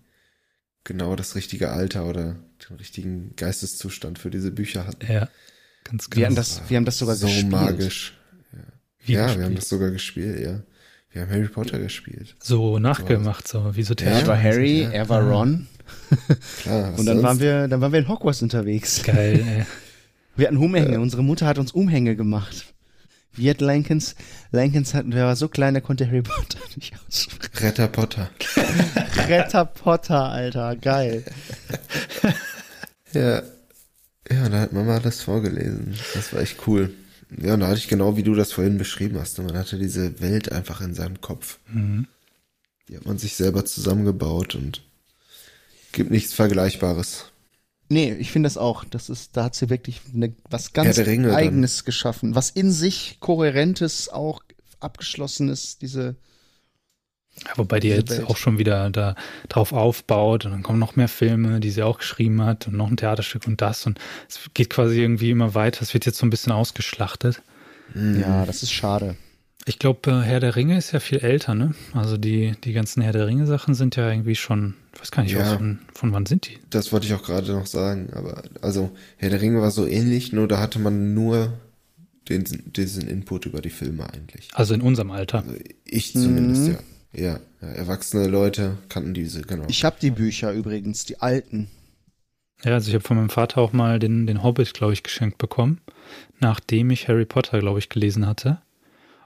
[0.84, 2.36] genau das richtige Alter oder
[2.68, 5.10] den richtigen Geisteszustand für diese Bücher hatten.
[5.12, 5.28] Ja,
[5.84, 6.20] ganz genau.
[6.20, 7.50] Wir haben das, wir haben das sogar so gespielt.
[7.50, 8.16] magisch.
[9.04, 10.60] Wie ja, wir haben das sogar gespielt, ja.
[11.10, 12.36] Wir haben Harry Potter gespielt.
[12.40, 14.90] so nachgemacht, so wie so Ja, Ich war Harry, Ja.
[14.90, 15.66] er war Ron.
[16.62, 17.22] Klar, Und dann sonst?
[17.22, 19.03] waren wir, dann waren wir in Hogwarts unterwegs.
[19.03, 19.66] Geil, ey.
[20.36, 20.99] Wir hatten Umhänge.
[20.99, 22.64] Unsere Mutter hat uns Umhänge gemacht.
[23.34, 24.14] Wir hatten Lankens.
[24.51, 27.51] Lankens hatten, der war so klein, der konnte Harry Potter nicht aussprechen.
[27.59, 28.30] Retter Potter.
[29.28, 30.76] Retter Potter, Alter.
[30.76, 31.22] Geil.
[33.12, 33.43] Ja.
[34.30, 35.97] Ja, da hat Mama das vorgelesen.
[36.14, 36.95] Das war echt cool.
[37.38, 39.38] Ja, und da hatte ich genau, wie du das vorhin beschrieben hast.
[39.38, 41.59] ne, Man hatte diese Welt einfach in seinem Kopf.
[41.70, 42.07] Mhm.
[42.88, 44.82] Die hat man sich selber zusammengebaut und
[45.93, 47.26] gibt nichts Vergleichbares.
[47.88, 48.84] Nee, ich finde das auch.
[48.84, 51.36] Das ist, da hat sie wirklich eine, was ganz Ringe dann.
[51.36, 52.34] Eigenes geschaffen.
[52.34, 54.43] Was in sich Kohärentes, auch
[54.80, 56.16] Abgeschlossenes, diese,
[57.45, 58.26] Ja, wobei die jetzt Welt.
[58.28, 59.14] auch schon wieder da
[59.49, 62.88] drauf aufbaut und dann kommen noch mehr Filme, die sie auch geschrieben hat und noch
[62.90, 65.82] ein Theaterstück und das und es geht quasi irgendwie immer weiter.
[65.82, 67.43] Es wird jetzt so ein bisschen ausgeschlachtet.
[67.95, 69.16] Ja, das ist schade.
[69.64, 71.74] Ich glaube, äh, Herr der Ringe ist ja viel älter, ne?
[71.94, 75.22] Also die, die ganzen Herr der Ringe Sachen sind ja irgendwie schon, ich weiß gar
[75.22, 75.42] nicht, Ja.
[75.42, 76.58] aus, von, von wann sind die?
[76.70, 78.10] Das wollte ich auch gerade noch sagen.
[78.12, 81.52] Aber also, Herr der Ringe war so ähnlich, nur da hatte man nur
[82.28, 84.48] den, diesen Input über die Filme eigentlich.
[84.54, 85.38] Also in unserem Alter.
[85.44, 85.54] Also
[85.84, 86.76] ich zumindest, Mhm.
[87.14, 87.22] ja.
[87.32, 87.40] ja.
[87.60, 89.66] Ja, erwachsene Leute kannten diese, genau.
[89.68, 91.68] Ich habe die Bücher übrigens, die alten.
[92.64, 95.38] Ja, also ich habe von meinem Vater auch mal den, den Hobbit, glaube ich, geschenkt
[95.38, 95.80] bekommen,
[96.40, 98.60] nachdem ich Harry Potter, glaube ich, gelesen hatte.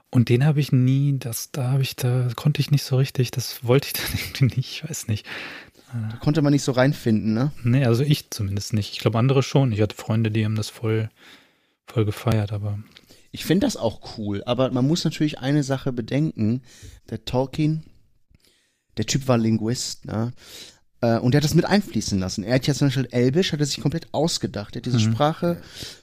[0.09, 3.31] Und den habe ich nie, das, da habe ich, da konnte ich nicht so richtig,
[3.31, 5.25] das wollte ich dann irgendwie nicht, ich weiß nicht.
[6.09, 7.51] Da konnte man nicht so reinfinden, ne?
[7.63, 8.91] Nee, also ich zumindest nicht.
[8.91, 9.71] Ich glaube, andere schon.
[9.71, 11.09] Ich hatte Freunde, die haben das voll,
[11.85, 12.79] voll gefeiert, aber
[13.31, 16.61] Ich finde das auch cool, aber man muss natürlich eine Sache bedenken.
[17.09, 17.85] Der Tolkien,
[18.97, 20.33] der Typ war Linguist, ne?
[21.01, 22.43] Äh, und er hat das mit einfließen lassen.
[22.43, 24.75] Er hat ja zum Beispiel Elbisch, hat er sich komplett ausgedacht.
[24.75, 25.11] Er hat diese mhm.
[25.11, 25.57] Sprache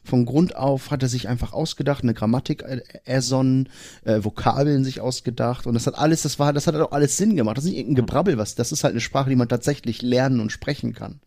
[0.04, 2.64] von Grund auf, hat er sich einfach ausgedacht, eine Grammatik
[3.04, 3.68] ersonnen,
[4.04, 5.66] äh, Vokabeln sich ausgedacht.
[5.66, 7.56] Und das hat alles, das war, das hat auch alles Sinn gemacht.
[7.56, 10.40] Das ist nicht irgendein Gebrabbel, was, das ist halt eine Sprache, die man tatsächlich lernen
[10.40, 11.20] und sprechen kann.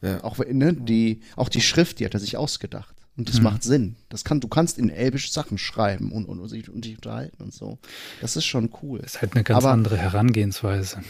[0.00, 0.22] Ja.
[0.22, 2.94] Auch, ne, die, auch die Schrift, die hat er sich ausgedacht.
[3.16, 3.44] Und das mhm.
[3.44, 3.96] macht Sinn.
[4.10, 7.42] Das kann, du kannst in Elbisch Sachen schreiben und, und, und, sich, und dich unterhalten
[7.42, 7.78] und so.
[8.20, 9.00] Das ist schon cool.
[9.00, 11.02] Das ist halt eine ganz Aber, andere Herangehensweise.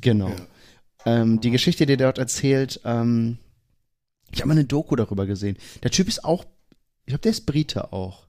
[0.00, 0.30] Genau.
[0.30, 0.36] Ja.
[1.04, 3.38] Ähm, die Geschichte, die er dort erzählt, ähm,
[4.32, 5.56] ich habe mal eine Doku darüber gesehen.
[5.82, 6.44] Der Typ ist auch,
[7.04, 8.26] ich glaube, der ist Brite auch.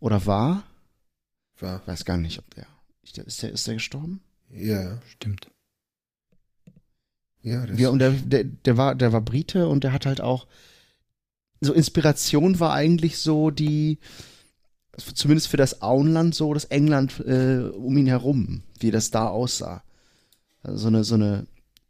[0.00, 0.64] Oder war?
[1.60, 1.86] War.
[1.86, 2.66] Weiß gar nicht, ob der.
[3.02, 4.20] Ist der, ist der gestorben?
[4.50, 5.00] Ja.
[5.06, 5.48] Stimmt.
[7.42, 10.20] Ja, das ja und der, der, der, war, der war Brite und der hat halt
[10.20, 10.46] auch,
[11.60, 13.98] so Inspiration war eigentlich so die,
[15.14, 19.82] zumindest für das Auenland so, das England äh, um ihn herum, wie das da aussah.
[20.62, 21.46] Also so eine, so eine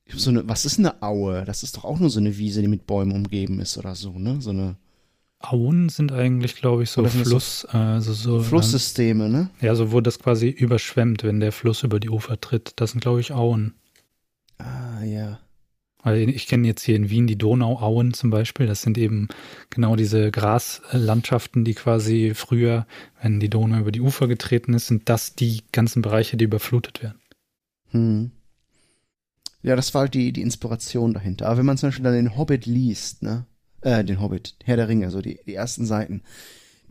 [0.09, 1.44] so eine, was ist eine Aue?
[1.44, 4.18] Das ist doch auch nur so eine Wiese, die mit Bäumen umgeben ist oder so,
[4.18, 4.40] ne?
[4.40, 4.76] So eine.
[5.44, 9.50] Auen sind eigentlich, glaube ich, so Fluss, so, also so Flusssysteme, ne?
[9.61, 12.74] Ja, so wo das quasi überschwemmt, wenn der Fluss über die Ufer tritt.
[12.76, 13.74] Das sind, glaube ich, Auen.
[14.59, 15.40] Ah, ja.
[16.03, 18.66] Weil ich kenne jetzt hier in Wien die Donauauen zum Beispiel.
[18.66, 19.28] Das sind eben
[19.70, 22.86] genau diese Graslandschaften, die quasi früher,
[23.20, 27.03] wenn die Donau über die Ufer getreten ist, sind das die ganzen Bereiche, die überflutet
[27.03, 27.20] werden.
[27.90, 28.30] Hm.
[29.63, 31.47] Ja, das war halt die, die Inspiration dahinter.
[31.47, 33.47] Aber wenn man zum Beispiel dann den Hobbit liest, ne?
[33.81, 36.23] Äh, den Hobbit, Herr der Ringe, so die, die ersten Seiten,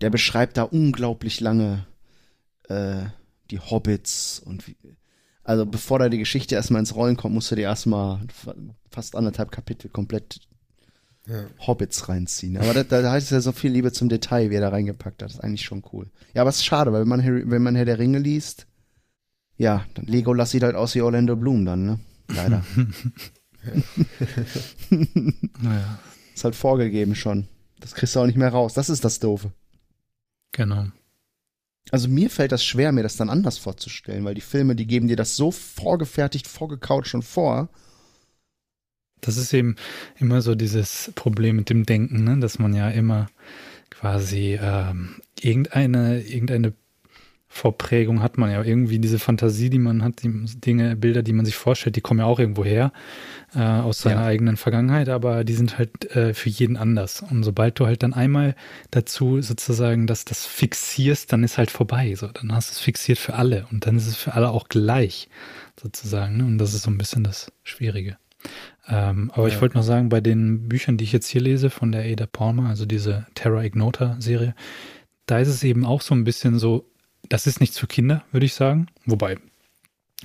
[0.02, 1.86] der beschreibt da unglaublich lange
[2.68, 3.04] äh,
[3.50, 4.76] die Hobbits und wie,
[5.44, 8.22] also bevor da die Geschichte erstmal ins Rollen kommt, musst du dir erstmal
[8.90, 10.40] fast anderthalb Kapitel komplett
[11.28, 11.46] ja.
[11.66, 12.58] Hobbits reinziehen.
[12.58, 15.22] Aber da, da heißt es ja so viel Liebe zum Detail, wie er da reingepackt
[15.22, 15.30] hat.
[15.30, 16.10] Das ist eigentlich schon cool.
[16.34, 18.68] Ja, aber es ist schade, weil wenn man, Harry, wenn man Herr der Ringe liest,
[19.58, 22.00] ja, dann Legolas sieht halt aus wie Orlando Bloom dann, ne?
[22.36, 22.64] Leider.
[25.62, 26.00] naja.
[26.34, 27.48] Ist halt vorgegeben schon.
[27.80, 28.74] Das kriegst du auch nicht mehr raus.
[28.74, 29.52] Das ist das Doofe.
[30.52, 30.88] Genau.
[31.90, 35.08] Also mir fällt das schwer, mir das dann anders vorzustellen, weil die Filme, die geben
[35.08, 37.70] dir das so vorgefertigt, vorgekaut schon vor.
[39.20, 39.76] Das ist eben
[40.18, 42.40] immer so dieses Problem mit dem Denken, ne?
[42.40, 43.28] dass man ja immer
[43.90, 46.74] quasi ähm, irgendeine, irgendeine
[47.54, 50.32] Vorprägung hat man ja irgendwie diese Fantasie, die man hat, die
[50.62, 52.93] Dinge, Bilder, die man sich vorstellt, die kommen ja auch irgendwo her
[53.54, 54.28] äh, aus seiner ja.
[54.28, 57.22] eigenen Vergangenheit, aber die sind halt äh, für jeden anders.
[57.30, 58.56] Und sobald du halt dann einmal
[58.89, 62.16] dazu sozusagen, dass das fixierst, dann ist halt vorbei.
[62.16, 64.70] So, dann hast du es fixiert für alle und dann ist es für alle auch
[64.70, 65.28] gleich
[65.80, 66.38] sozusagen.
[66.38, 66.45] Ne?
[66.45, 68.18] Und das ist so ein bisschen das Schwierige.
[68.88, 69.54] Ähm, aber ja.
[69.54, 72.28] ich wollte noch sagen, bei den Büchern, die ich jetzt hier lese von der Ada
[72.28, 74.56] Palmer, also diese Terra Ignota Serie,
[75.26, 76.91] da ist es eben auch so ein bisschen so,
[77.32, 78.88] das ist nichts für Kinder, würde ich sagen.
[79.06, 79.38] Wobei,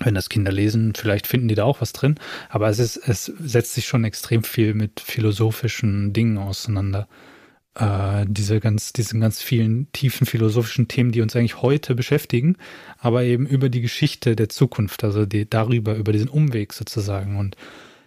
[0.01, 2.17] wenn das Kinder lesen, vielleicht finden die da auch was drin.
[2.49, 7.07] Aber es ist, es setzt sich schon extrem viel mit philosophischen Dingen auseinander.
[7.75, 12.57] Äh, diese ganz, diesen ganz vielen tiefen philosophischen Themen, die uns eigentlich heute beschäftigen,
[12.99, 17.37] aber eben über die Geschichte der Zukunft, also die, darüber, über diesen Umweg sozusagen.
[17.37, 17.57] Und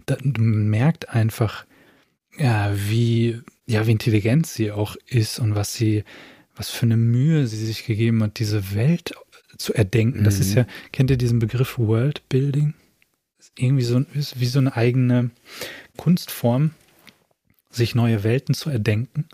[0.07, 1.65] da, man merkt einfach,
[2.37, 6.03] ja, wie, ja, wie intelligent sie auch ist und was sie,
[6.59, 9.13] was für eine Mühe sie sich gegeben hat, diese Welt
[9.57, 10.23] zu erdenken.
[10.23, 10.41] Das mhm.
[10.41, 12.73] ist ja, kennt ihr diesen Begriff World Building?
[13.39, 14.03] ist irgendwie so
[14.35, 15.31] wie so eine eigene
[15.97, 16.71] Kunstform,
[17.71, 19.25] sich neue Welten zu erdenken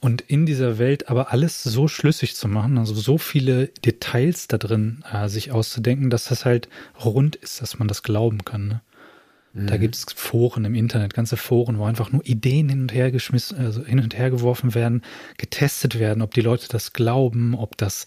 [0.00, 4.58] und in dieser Welt aber alles so schlüssig zu machen, also so viele Details da
[4.58, 6.68] drin äh, sich auszudenken, dass das halt
[7.02, 8.66] rund ist, dass man das glauben kann.
[8.66, 8.82] Ne?
[9.54, 9.80] Da mhm.
[9.80, 13.58] gibt es Foren im Internet, ganze Foren, wo einfach nur Ideen hin und her geschmissen,
[13.58, 15.02] also hin und her geworfen werden,
[15.36, 18.06] getestet werden, ob die Leute das glauben, ob das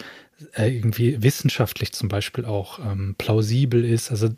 [0.53, 4.09] äh, irgendwie wissenschaftlich zum Beispiel auch ähm, plausibel ist.
[4.09, 4.30] Also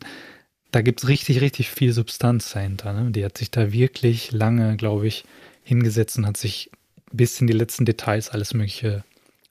[0.72, 2.92] da gibt es richtig, richtig viel Substanz dahinter.
[2.92, 3.12] Ne?
[3.12, 5.24] Die hat sich da wirklich lange, glaube ich,
[5.64, 6.72] hingesetzt und hat sich
[7.14, 9.06] bis in die letzten Details alles Mögliche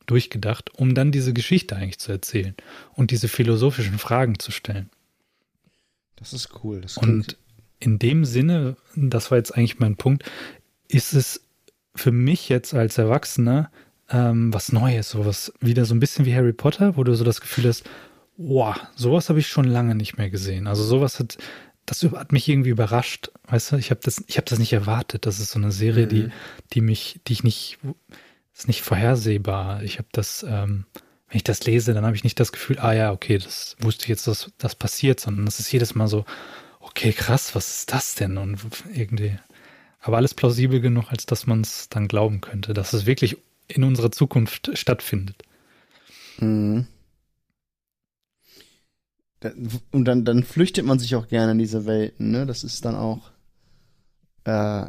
[0.05, 2.55] durchgedacht, um dann diese Geschichte eigentlich zu erzählen
[2.95, 4.91] und diese philosophischen Fragen zu stellen.
[6.17, 6.83] Das ist cool.
[6.83, 7.37] Das und
[7.79, 10.25] in dem Sinne, das war jetzt eigentlich mein Punkt,
[10.89, 11.43] ist es
[11.95, 13.71] für mich jetzt als Erwachsener
[14.11, 17.41] ähm, was Neues, sowas wieder so ein bisschen wie Harry Potter, wo du so das
[17.41, 17.85] Gefühl hast,
[18.37, 20.67] wow, sowas habe ich schon lange nicht mehr gesehen.
[20.67, 21.39] Also sowas hat,
[21.87, 25.27] das hat mich irgendwie überrascht, weißt du, ich habe das, ich habe das nicht erwartet.
[25.27, 26.11] Das ist so eine Serie, mhm.
[26.11, 26.29] die,
[26.73, 27.79] die mich, die ich nicht,
[28.55, 29.83] ist nicht vorhersehbar.
[29.83, 30.87] Ich habe das, ähm,
[31.29, 34.05] wenn ich das lese, dann habe ich nicht das Gefühl, ah ja, okay, das wusste
[34.05, 36.25] ich jetzt, dass das passiert, sondern es ist jedes Mal so,
[36.97, 38.39] okay, krass, was ist das denn?
[38.39, 38.59] Und
[38.95, 39.39] irgendwie,
[40.01, 43.37] aber alles plausibel genug, als dass man es dann glauben könnte, dass es wirklich
[43.69, 45.43] in unserer Zukunft stattfindet.
[46.39, 46.87] Mhm.
[49.93, 52.47] Und dann, dann flüchtet man sich auch gerne in diese Welten, ne?
[52.47, 53.31] Das ist dann auch,
[54.45, 54.87] äh,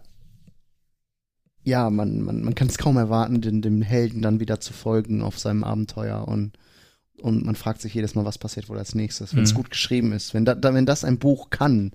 [1.64, 5.22] ja, man, man, man kann es kaum erwarten, den, dem Helden dann wieder zu folgen
[5.22, 6.58] auf seinem Abenteuer und,
[7.22, 9.58] und man fragt sich jedes Mal, was passiert wohl als nächstes, wenn es mhm.
[9.58, 10.34] gut geschrieben ist.
[10.34, 11.92] Wenn, da, wenn das ein Buch kann,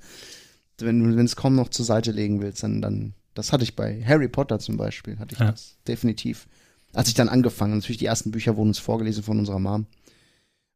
[0.79, 4.05] wenn du es kaum noch zur Seite legen willst, dann, dann, das hatte ich bei
[4.05, 5.53] Harry Potter zum Beispiel, hatte ich ja.
[5.53, 6.49] das definitiv.
[6.93, 9.87] Als ich dann angefangen, natürlich die ersten Bücher wurden uns vorgelesen von unserer Mom,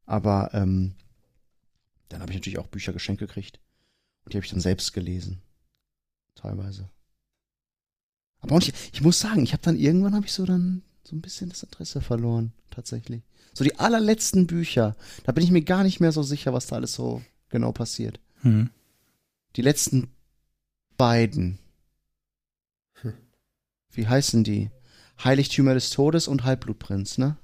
[0.07, 0.95] aber ähm,
[2.09, 3.61] dann habe ich natürlich auch Bücher geschenkt gekriegt.
[4.25, 5.43] Und die habe ich dann selbst gelesen.
[6.35, 6.89] Teilweise.
[8.41, 11.15] Aber auch nicht, ich muss sagen, ich habe dann irgendwann habe ich so dann so
[11.15, 13.23] ein bisschen das Interesse verloren, tatsächlich.
[13.55, 16.77] So die allerletzten Bücher, da bin ich mir gar nicht mehr so sicher, was da
[16.77, 18.21] alles so genau passiert.
[18.41, 18.71] Hm.
[19.55, 20.09] Die letzten
[20.97, 21.59] beiden.
[23.01, 23.15] Hm.
[23.93, 24.71] Wie heißen die?
[25.23, 27.37] Heiligtümer des Todes und Halbblutprinz, ne?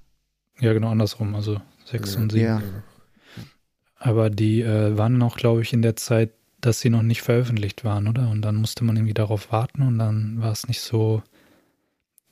[0.61, 2.45] Ja, genau andersrum, also sechs ja, und sieben.
[2.45, 2.63] Ja.
[3.97, 7.85] Aber die äh, waren noch, glaube ich, in der Zeit, dass sie noch nicht veröffentlicht
[7.85, 8.29] waren, oder?
[8.29, 11.23] Und dann musste man irgendwie darauf warten und dann war es nicht so.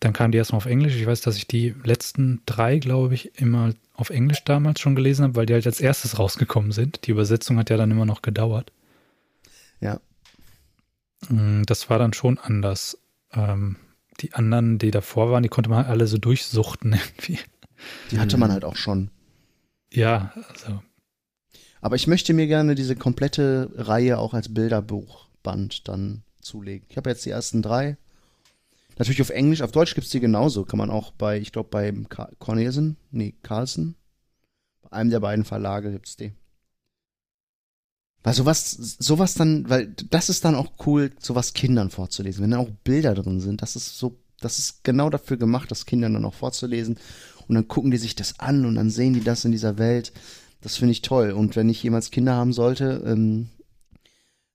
[0.00, 0.96] Dann kamen die erstmal auf Englisch.
[0.96, 5.24] Ich weiß, dass ich die letzten drei, glaube ich, immer auf Englisch damals schon gelesen
[5.24, 7.06] habe, weil die halt als erstes rausgekommen sind.
[7.06, 8.72] Die Übersetzung hat ja dann immer noch gedauert.
[9.80, 10.00] Ja.
[11.28, 12.98] Mm, das war dann schon anders.
[13.32, 13.76] Ähm,
[14.20, 17.38] die anderen, die davor waren, die konnte man alle so durchsuchten irgendwie.
[18.10, 19.10] Die hatte man halt auch schon.
[19.92, 20.80] Ja, also
[21.80, 26.86] aber ich möchte mir gerne diese komplette Reihe auch als Bilderbuchband dann zulegen.
[26.90, 27.96] Ich habe jetzt die ersten drei.
[29.00, 30.66] Natürlich auf Englisch, auf Deutsch gibt es die genauso.
[30.66, 31.90] Kann man auch bei, ich glaube, bei
[32.38, 33.94] Cornelsen, nee, Carlsen,
[34.82, 36.34] bei einem der beiden Verlage gibt es die.
[38.22, 42.42] Weil sowas, sowas dann, weil das ist dann auch cool, sowas Kindern vorzulesen.
[42.42, 45.86] Wenn da auch Bilder drin sind, das ist so, das ist genau dafür gemacht, das
[45.86, 46.98] Kindern dann auch vorzulesen.
[47.48, 50.12] Und dann gucken die sich das an und dann sehen die das in dieser Welt.
[50.60, 51.30] Das finde ich toll.
[51.30, 53.48] Und wenn ich jemals Kinder haben sollte, ähm,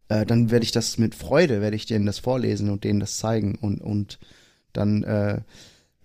[0.09, 3.17] äh, dann werde ich das mit Freude, werde ich denen das vorlesen und denen das
[3.17, 3.55] zeigen.
[3.55, 4.19] Und, und
[4.73, 5.41] dann, äh,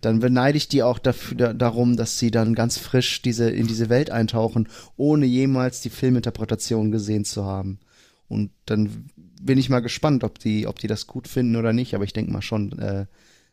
[0.01, 3.67] dann beneide ich die auch dafür, da, darum, dass sie dann ganz frisch diese, in
[3.67, 7.81] diese Welt eintauchen, ohne jemals die Filminterpretation gesehen zu haben.
[8.29, 9.11] Und dann
[9.41, 11.95] bin ich mal gespannt, ob die, ob die das gut finden oder nicht.
[11.95, 13.07] Aber ich denke mal schon, äh,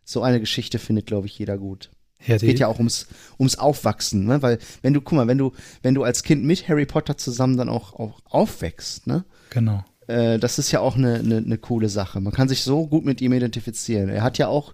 [0.03, 1.91] so eine Geschichte findet, glaube ich, jeder gut.
[2.25, 3.07] Ja, es geht ja auch ums,
[3.37, 4.41] ums Aufwachsen, ne?
[4.41, 5.51] Weil wenn du, guck mal, wenn du,
[5.83, 9.23] wenn du als Kind mit Harry Potter zusammen dann auch, auch aufwächst, ne?
[9.51, 9.85] Genau.
[10.07, 12.19] Äh, das ist ja auch eine, eine, eine coole Sache.
[12.19, 14.09] Man kann sich so gut mit ihm identifizieren.
[14.09, 14.73] Er hat ja auch,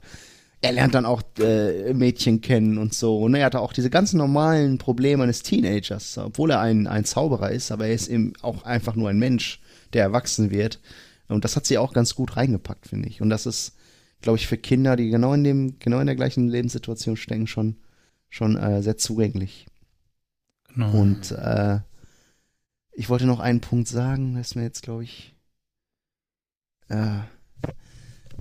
[0.62, 3.20] er lernt dann auch äh, Mädchen kennen und so.
[3.20, 7.52] Und er hat auch diese ganz normalen Probleme eines Teenagers, obwohl er ein, ein Zauberer
[7.52, 9.60] ist, aber er ist eben auch einfach nur ein Mensch,
[9.92, 10.80] der erwachsen wird.
[11.28, 13.22] Und das hat sie auch ganz gut reingepackt, finde ich.
[13.22, 13.74] Und das ist,
[14.22, 17.78] glaube ich, für Kinder, die genau in dem, genau in der gleichen Lebenssituation stecken, schon,
[18.30, 19.66] schon äh, sehr zugänglich.
[20.74, 20.92] Genau.
[20.92, 21.80] Und äh,
[22.94, 25.34] ich wollte noch einen Punkt sagen, das ist mir jetzt, glaube ich,
[26.90, 27.20] äh,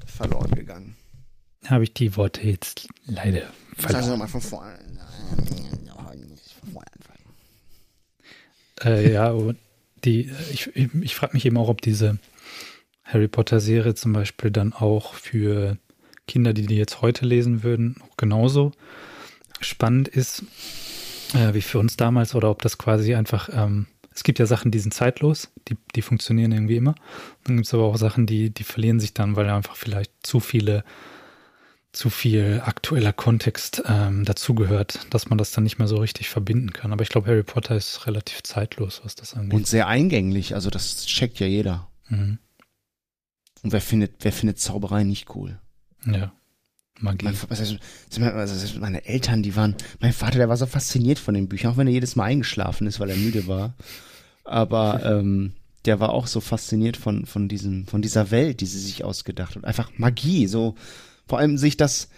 [0.06, 0.96] verloren gegangen.
[1.66, 3.96] Habe ich die Worte jetzt leider verloren.
[3.96, 4.78] Also nochmal von vorne.
[8.84, 9.32] Äh, ja,
[10.04, 12.18] die, ich, ich, ich frage mich eben auch, ob diese
[13.04, 15.78] Harry Potter-Serie zum Beispiel dann auch für
[16.26, 18.72] Kinder, die die jetzt heute lesen würden, auch genauso
[19.60, 20.42] spannend ist
[21.34, 24.70] äh, wie für uns damals oder ob das quasi einfach, ähm, es gibt ja Sachen,
[24.70, 26.94] die sind zeitlos, die, die funktionieren irgendwie immer.
[27.44, 30.40] Dann gibt es aber auch Sachen, die, die verlieren sich dann, weil einfach vielleicht zu
[30.40, 30.84] viele,
[31.92, 36.72] zu viel aktueller Kontext ähm, dazugehört, dass man das dann nicht mehr so richtig verbinden
[36.72, 36.92] kann.
[36.92, 39.54] Aber ich glaube, Harry Potter ist relativ zeitlos, was das angeht.
[39.54, 41.88] Und sehr eingänglich, also das checkt ja jeder.
[42.08, 42.38] Mhm.
[43.62, 45.58] Und wer findet, wer findet Zauberei nicht cool?
[46.04, 46.32] Ja.
[47.02, 47.26] Magie.
[47.48, 47.76] Also
[48.80, 51.86] meine Eltern, die waren, mein Vater, der war so fasziniert von den Büchern, auch wenn
[51.86, 53.74] er jedes Mal eingeschlafen ist, weil er müde war.
[54.44, 55.52] Aber ähm,
[55.84, 59.56] der war auch so fasziniert von, von diesem, von dieser Welt, die sie sich ausgedacht
[59.56, 59.64] hat.
[59.64, 60.76] Einfach Magie, so
[61.26, 62.08] vor allem sich das,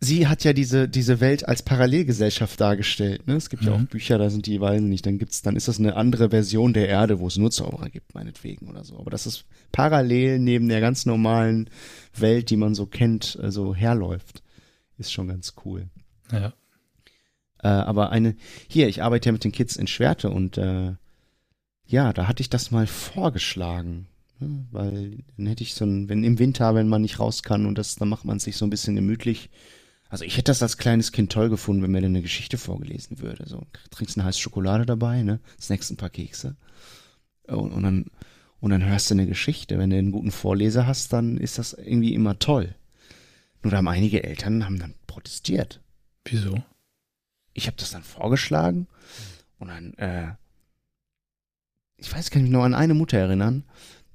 [0.00, 3.26] sie hat ja diese, diese Welt als Parallelgesellschaft dargestellt.
[3.26, 3.34] Ne?
[3.34, 3.68] Es gibt mhm.
[3.68, 3.86] ja auch mhm.
[3.86, 5.06] Bücher, da sind die Weisen nicht.
[5.06, 8.14] Dann gibt's, dann ist das eine andere Version der Erde, wo es nur Zauberer gibt,
[8.14, 8.98] meinetwegen oder so.
[8.98, 11.68] Aber das ist parallel neben der ganz normalen
[12.14, 14.42] Welt, die man so kennt, also herläuft.
[14.98, 15.88] Ist schon ganz cool.
[16.32, 16.52] Ja.
[17.62, 18.36] Äh, aber eine,
[18.68, 20.92] hier, ich arbeite ja mit den Kids in Schwerte und äh,
[21.86, 24.06] ja, da hatte ich das mal vorgeschlagen.
[24.38, 24.66] Ne?
[24.70, 27.78] Weil dann hätte ich so ein, wenn im Winter, wenn man nicht raus kann und
[27.78, 29.50] das, dann macht man sich so ein bisschen gemütlich
[30.08, 33.18] also ich hätte das als kleines Kind toll gefunden, wenn mir denn eine Geschichte vorgelesen
[33.18, 33.46] würde.
[33.46, 35.40] So, trinkst eine heiße Schokolade dabei, ne?
[35.60, 36.56] Snackst ein paar Kekse.
[37.46, 38.06] Und, und dann,
[38.60, 39.78] und dann hörst du eine Geschichte.
[39.78, 42.74] Wenn du einen guten Vorleser hast, dann ist das irgendwie immer toll.
[43.62, 45.80] Nur da haben einige Eltern haben dann protestiert.
[46.24, 46.62] Wieso?
[47.52, 48.86] Ich habe das dann vorgeschlagen
[49.58, 50.34] und dann, äh,
[51.96, 53.64] ich weiß, kann mich noch an eine Mutter erinnern,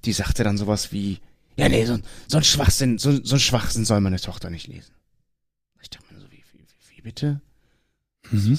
[0.05, 1.19] die sagte dann sowas wie,
[1.57, 4.93] ja, nee, so, so ein Schwachsinn, so, so ein Schwachsinn soll meine Tochter nicht lesen.
[5.81, 7.41] Ich dachte mir so, wie, wie, wie, wie bitte?
[8.31, 8.57] Mhm.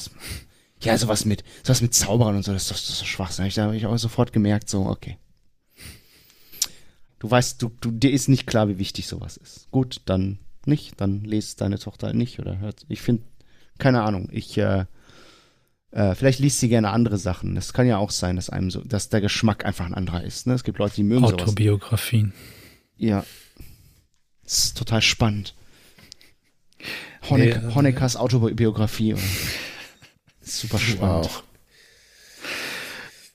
[0.83, 3.47] Ja, sowas mit, sowas mit Zauberern und so, das ist doch, das ist doch Schwachsinn.
[3.47, 5.17] Ich, da habe ich auch sofort gemerkt, so, okay.
[7.19, 9.71] Du weißt, du, du, dir ist nicht klar, wie wichtig sowas ist.
[9.71, 12.85] Gut, dann nicht, dann lest deine Tochter halt nicht oder hört.
[12.89, 13.23] Ich finde,
[13.79, 14.85] keine Ahnung, ich, äh,
[15.91, 17.55] äh, vielleicht liest sie gerne andere Sachen.
[17.55, 20.47] Das kann ja auch sein, dass einem so, dass der Geschmack einfach ein anderer ist.
[20.47, 20.55] Ne?
[20.55, 21.43] Es gibt Leute, die mögen sowas.
[21.43, 22.35] Autobiografien.
[22.97, 23.25] Ja.
[24.43, 25.55] Das ist total spannend.
[27.29, 29.15] Honeck, Nee, äh, Honeckers Autobiografie.
[30.43, 31.25] Super spannend.
[31.27, 31.43] Wow.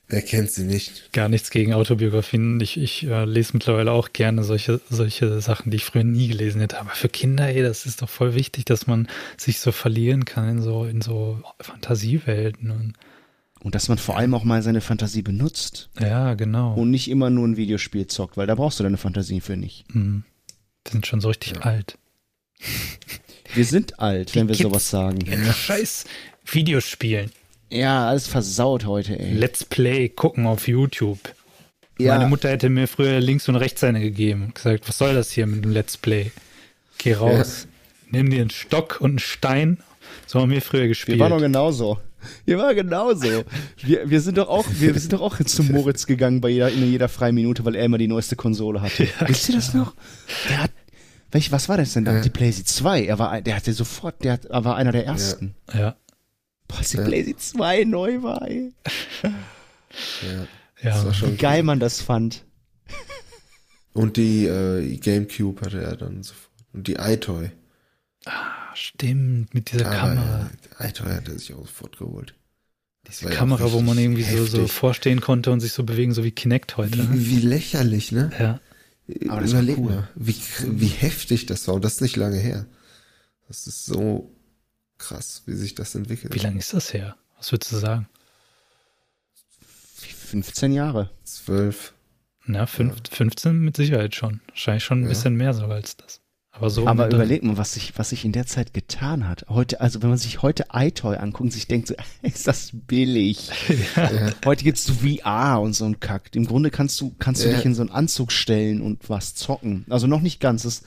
[0.08, 1.12] Wer kennt sie nicht?
[1.12, 2.58] Gar nichts gegen Autobiografien.
[2.60, 6.60] Ich, ich äh, lese mittlerweile auch gerne solche, solche Sachen, die ich früher nie gelesen
[6.60, 6.80] hätte.
[6.80, 9.06] Aber für Kinder, ey, das ist doch voll wichtig, dass man
[9.36, 12.72] sich so verlieren kann in so, in so Fantasiewelten.
[12.72, 12.94] Und,
[13.62, 16.74] Und dass man vor allem auch mal seine Fantasie benutzt ja, genau.
[16.74, 19.84] und nicht immer nur ein Videospiel zockt, weil da brauchst du deine Fantasie für nicht.
[19.94, 20.24] Mhm.
[20.84, 21.60] Wir sind schon so richtig Ja.
[21.62, 21.98] alt.
[23.54, 24.68] Wir sind alt, wenn wir Kids.
[24.68, 25.18] sowas sagen.
[25.26, 25.52] Ja.
[25.52, 26.04] Scheiß
[26.46, 27.30] Videospielen.
[27.70, 29.32] Ja, alles versaut heute, ey.
[29.34, 31.18] Let's Play gucken auf YouTube.
[31.98, 32.16] Ja.
[32.16, 34.44] Meine Mutter hätte mir früher links und rechts eine gegeben.
[34.46, 36.30] und Gesagt, was soll das hier mit dem Let's Play?
[36.98, 37.66] Geh raus.
[38.10, 39.78] Nimm dir einen Stock und einen Stein.
[40.26, 41.18] So haben wir früher Wir gespielt.
[41.20, 41.98] waren doch genauso.
[42.44, 43.44] Wir waren genauso.
[43.82, 46.90] Wir, wir sind doch auch, wir sind doch auch zu Moritz gegangen bei jeder, in
[46.90, 49.04] jeder freien Minute, weil er immer die neueste Konsole hatte.
[49.04, 49.94] Ja, Wisst ihr das noch?
[50.48, 50.70] Der hat,
[51.32, 52.14] welch, was war das denn da?
[52.14, 52.20] Ja.
[52.20, 53.04] Die PlayStation 2.
[53.06, 55.54] Er war, der hatte sofort, der hat- er war einer der ersten.
[55.72, 55.96] ja,
[56.68, 57.04] Boah, als die Ja.
[57.04, 58.72] PlayStation 2 neu war, ey.
[59.22, 59.30] Ja.
[60.82, 61.04] ja.
[61.04, 62.44] War schon Wie geil man das fand.
[63.92, 66.48] Und die äh, Gamecube hatte er dann sofort.
[66.72, 67.50] Und die iToy.
[68.24, 70.50] Ah, stimmt, mit dieser Aber, Kamera.
[70.78, 72.34] äh, iToy hat er sich auch sofort geholt.
[73.08, 76.22] Diese ja Kamera, wo man irgendwie so, so vorstehen konnte und sich so bewegen, so
[76.22, 76.92] wie Kinect heute.
[76.98, 77.08] Wie, Ne?
[77.14, 78.30] wie, wie lächerlich, ne?
[78.38, 78.60] Ja.
[79.28, 79.90] Aber das Überleg cool.
[79.92, 81.74] mal, wie, wie heftig das war.
[81.74, 82.66] Und das ist nicht lange her.
[83.48, 84.34] Das ist so
[84.98, 86.34] krass, wie sich das entwickelt.
[86.34, 87.16] Wie lange ist das her?
[87.36, 88.08] Was würdest du sagen?
[89.94, 91.10] 15 Jahre.
[91.24, 91.94] Zwölf.
[92.46, 94.40] Na, fünf, 15 mit Sicherheit schon.
[94.48, 95.08] Wahrscheinlich schon ein Ja.
[95.08, 96.20] bisschen mehr sogar als das.
[96.60, 96.86] Aber so.
[96.86, 99.46] Aber überleg mal, was sich, was sich in der Zeit getan hat.
[99.48, 103.50] Heute, also wenn man sich heute iToy anguckt und sich denkt, so, ist das billig.
[103.96, 104.30] Ja.
[104.44, 106.34] Heute gibt's so VR und so ein Kack.
[106.36, 107.56] Im Grunde kannst du, kannst du Ja.
[107.56, 109.86] dich in so einen Anzug stellen und was zocken.
[109.88, 110.62] Also noch nicht ganz.
[110.64, 110.82] Das,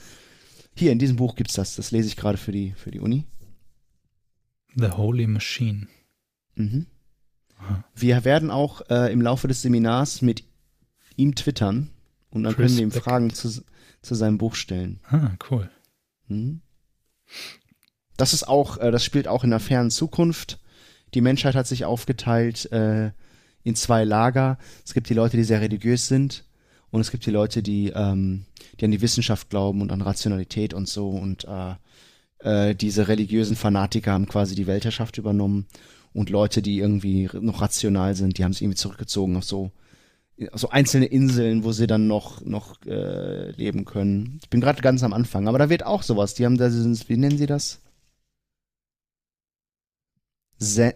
[0.75, 1.75] hier in diesem Buch gibt's das.
[1.75, 3.25] Das lese ich gerade für die, für die Uni.
[4.75, 5.87] The Holy Machine.
[6.55, 6.85] Mhm.
[7.57, 7.83] Aha.
[7.95, 10.43] Wir werden auch äh, im Laufe des Seminars mit
[11.15, 11.89] ihm twittern
[12.29, 13.01] und dann Chris können wir ihm.
[13.01, 13.63] Fragen zu,
[14.03, 14.99] zu seinem Buch stellen.
[15.09, 15.69] Ah, cool.
[16.27, 16.61] Mhm.
[18.17, 20.59] Das ist auch, äh, das spielt auch in der fernen Zukunft.
[21.13, 23.11] Die Menschheit hat sich aufgeteilt äh,
[23.63, 24.57] in zwei Lager.
[24.85, 26.45] Es gibt die Leute, die sehr religiös sind
[26.91, 28.45] und es gibt die Leute, die, ähm,
[28.79, 31.75] die an die Wissenschaft glauben und an Rationalität und so und äh,
[32.43, 35.65] äh, diese religiösen Fanatiker haben quasi die Weltherrschaft übernommen
[36.13, 39.71] und Leute, die irgendwie noch rational sind, die haben sich irgendwie zurückgezogen auf so
[40.53, 44.39] so einzelne Inseln, wo sie dann noch noch äh, leben können.
[44.41, 46.33] Ich bin gerade ganz am Anfang, aber da wird auch sowas.
[46.33, 47.81] Die haben da wie nennen sie das?
[50.59, 50.93] Zen,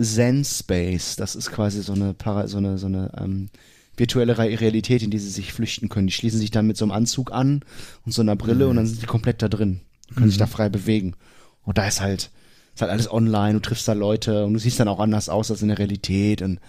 [0.00, 1.16] Zen Space.
[1.16, 3.50] Das ist quasi so eine Para, so eine so eine ähm,
[3.96, 6.06] virtuelle Re Realität, in die sie sich flüchten können.
[6.06, 7.64] Die schließen sich dann mit so einem Anzug an
[8.06, 9.80] und so einer Brille und dann sind die komplett da drin.
[10.14, 11.14] Können sich da frei bewegen.
[11.62, 12.30] Und da ist halt
[12.74, 13.54] ist halt alles online.
[13.54, 16.42] Du triffst da Leute und du siehst dann auch anders aus als in der Realität
[16.42, 16.60] und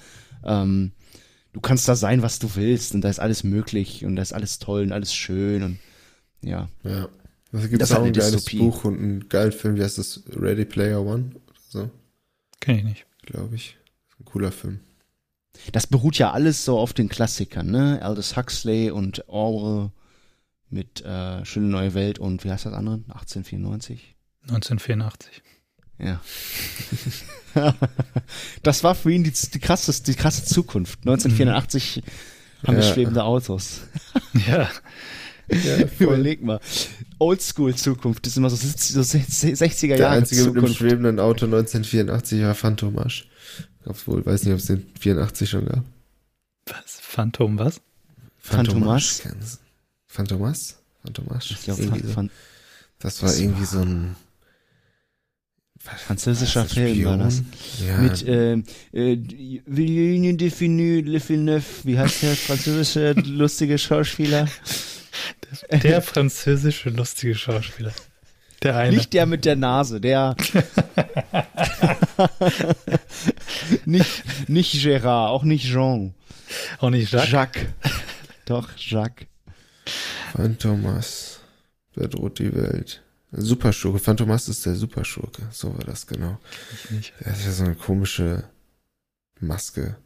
[0.43, 0.91] ähm,
[1.59, 4.31] du kannst da sein, was du willst und da ist alles möglich und da ist
[4.33, 5.79] alles toll und alles schön und
[6.41, 6.69] ja.
[6.83, 7.09] Ja.
[7.51, 8.59] Also gibt Das auch halt ein geiles Dystopie.
[8.59, 10.23] Buch und einen geilen Film, wie heißt das?
[10.35, 11.31] Ready Player One?
[11.35, 11.89] Oder so,
[12.61, 13.05] Kenn ich nicht.
[13.25, 13.75] glaube ich.
[14.19, 14.79] Ein cooler Film.
[15.73, 18.01] Das beruht ja alles so auf den Klassikern, ne?
[18.01, 19.91] Aldous Huxley und Orwell
[20.69, 22.95] mit äh, Schöne neue Welt und wie heißt das andere?
[23.09, 24.15] 1894?
[24.43, 25.41] 1984.
[25.99, 26.21] Ja.
[28.63, 30.99] das war für ihn die, die, krasse, die krasse Zukunft.
[31.01, 32.03] 1984
[32.65, 32.93] haben wir Ja.
[32.93, 33.81] schwebende Autos.
[34.47, 34.69] Ja.
[35.51, 36.59] Ja, Überleg mal.
[37.17, 40.77] Oldschool-Zukunft ist immer so, so 60er Der Jahre einzige mit einem Zukunft.
[40.77, 43.27] schwebenden Auto 1984 war Phantomasch.
[43.83, 45.83] Gab's wohl, weiß nicht, ob es den 84 schon gab.
[46.67, 46.99] Was?
[47.01, 47.81] Phantom was?
[48.37, 49.21] Phantomas?
[49.23, 49.59] kennst du?
[50.07, 50.77] Phantomas?
[51.03, 51.51] Phantomasch?
[51.51, 52.29] Ich glaube, so.
[52.99, 54.15] Das war das irgendwie war- so ein
[55.79, 57.41] französischer das Film war das.
[57.85, 59.17] Ja, Mit ähm, äh,
[59.65, 64.47] Villeneuve Definu Le Villeneuve, wie heißt der französische lustige Schauspieler?
[65.71, 67.93] Der französische lustige Schauspieler.
[68.61, 68.95] Der eine.
[68.95, 70.35] Nicht der mit der Nase, der.
[73.85, 76.13] nicht, nicht Gérard, auch nicht Jean.
[76.79, 77.31] Auch nicht Jacques.
[77.31, 77.65] Jacques.
[78.45, 79.27] Doch, Jacques.
[80.33, 81.39] Phantomas
[81.95, 83.01] bedroht die Welt.
[83.31, 83.99] Superschurke.
[83.99, 85.43] Phantomas ist der Superschurke.
[85.51, 86.39] So war das genau.
[87.19, 88.43] Er hat ja so eine komische
[89.39, 89.97] Maske.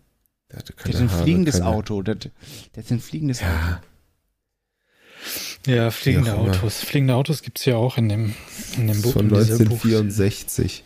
[0.51, 1.67] Der hatte keine Der ist ein Haare, fliegendes keine...
[1.67, 2.01] Auto.
[2.01, 2.31] Der, der
[2.75, 3.47] ist ein fliegendes Auto.
[3.47, 3.81] Ja,
[5.65, 6.39] Ja, fliegende immer.
[6.39, 6.79] Autos.
[6.81, 8.35] Fliegende Autos gibt's ja auch in dem,
[8.77, 9.13] in dem Buch.
[9.13, 10.83] von in dieser 1964.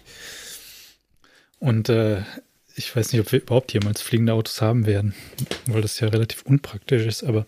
[1.60, 2.22] Und äh,
[2.76, 5.16] ich weiß nicht, ob wir überhaupt jemals fliegende Autos haben werden,
[5.66, 7.48] weil das ja relativ unpraktisch ist, aber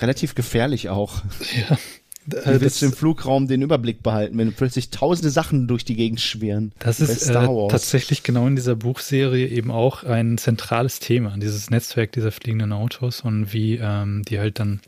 [0.00, 1.22] Relativ gefährlich auch.
[1.68, 1.78] ja.
[2.26, 5.96] Du Äh, willst das, im Flugraum den Überblick behalten, wenn plötzlich tausende Sachen durch die
[5.96, 6.72] Gegend schwirren.
[6.78, 11.70] das ist Star äh, tatsächlich genau in dieser Buchserie eben auch ein zentrales Thema, dieses
[11.70, 14.80] Netzwerk dieser fliegenden Autos und wie ähm, die halt dann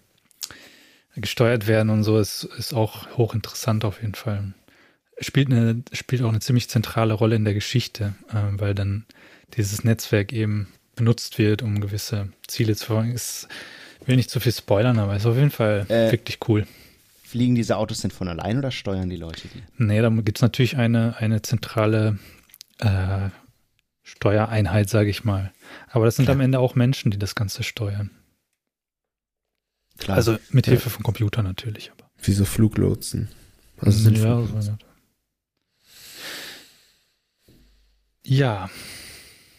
[1.16, 4.52] gesteuert werden und so, ist, ist auch hochinteressant auf jeden Fall.
[5.20, 9.06] Spielt, eine, spielt auch eine ziemlich zentrale Rolle in der Geschichte, äh, weil dann
[9.56, 13.14] dieses Netzwerk eben benutzt wird, um gewisse Ziele zu verfolgen.
[13.14, 13.46] Ich
[14.08, 16.66] will nicht zu viel spoilern, aber ist auf jeden Fall Äh, wirklich cool.
[17.34, 19.60] Fliegen diese Autos denn von allein oder steuern die Leute die?
[19.76, 22.16] Nee, da gibt's natürlich eine, eine zentrale
[22.78, 23.28] äh,
[24.04, 25.52] Steuereinheit, sage ich mal.
[25.90, 26.36] Aber das sind Klar.
[26.36, 28.12] am Ende auch Menschen, die das Ganze steuern.
[29.98, 30.16] Klar.
[30.16, 31.90] Also mit Hilfe von Computern natürlich.
[31.90, 32.08] Aber.
[32.22, 33.28] Wie so Fluglotsen.
[33.78, 34.62] Also sind ja, Fluglotsen.
[34.62, 34.70] so,
[38.30, 38.68] ja.
[38.68, 38.70] ja,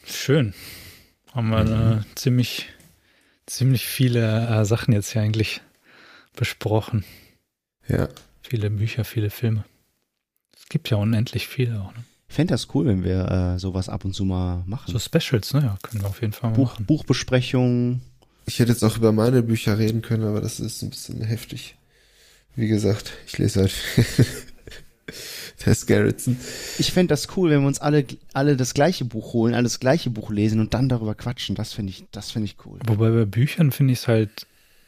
[0.06, 0.54] schön.
[1.34, 2.00] Haben wir Mhm.
[2.00, 2.70] äh, ziemlich,
[3.48, 5.60] ziemlich viele äh, Sachen jetzt hier eigentlich
[6.38, 7.04] besprochen.
[7.88, 8.10] Ja.
[8.42, 9.66] Viele Bücher, viele Filme.
[10.56, 11.94] Es gibt ja unendlich viele auch.
[11.94, 12.04] Ne?
[12.28, 14.92] ich fände das cool, wenn wir äh, sowas ab und zu mal machen.
[14.92, 15.62] So Specials, ne?
[15.62, 16.86] Ja, können wir auf jeden Fall Buch, machen.
[16.86, 18.02] Buchbesprechung.
[18.46, 21.78] Ich hätte jetzt auch über meine Bücher reden können, aber das ist ein bisschen heftig.
[22.56, 23.74] Wie gesagt, ich lese halt
[25.58, 26.38] Tess Gerritsen.
[26.78, 29.80] Ich fände das cool, wenn wir uns alle, alle das gleiche Buch holen, alle das
[29.80, 31.56] gleiche Buch lesen und dann darüber quatschen.
[31.56, 32.80] Das finde ich, das finde ich cool.
[32.86, 34.46] Wobei bei Büchern finde ich es halt,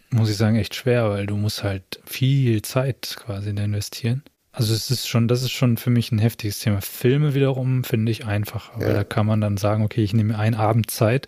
[0.10, 4.24] muss ich sagen, echt schwer, weil du musst halt viel Zeit quasi da investieren.
[4.52, 6.82] Also es ist schon, das ist schon für mich ein heftiges Thema.
[6.82, 8.94] Filme wiederum finde ich einfach, weil Ja.
[8.94, 11.28] da kann man dann sagen, okay, ich nehme mir einen Abend Zeit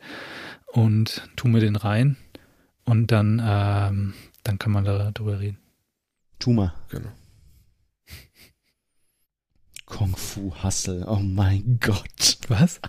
[0.68, 2.18] und tu mir den rein
[2.86, 5.60] und dann, ähm, dann kann man da drüber reden.
[6.40, 6.74] Tu mal.
[6.90, 7.10] Genau.
[9.86, 11.06] Kung Fu Hustle.
[11.08, 12.38] Oh mein Gott.
[12.48, 12.80] Was?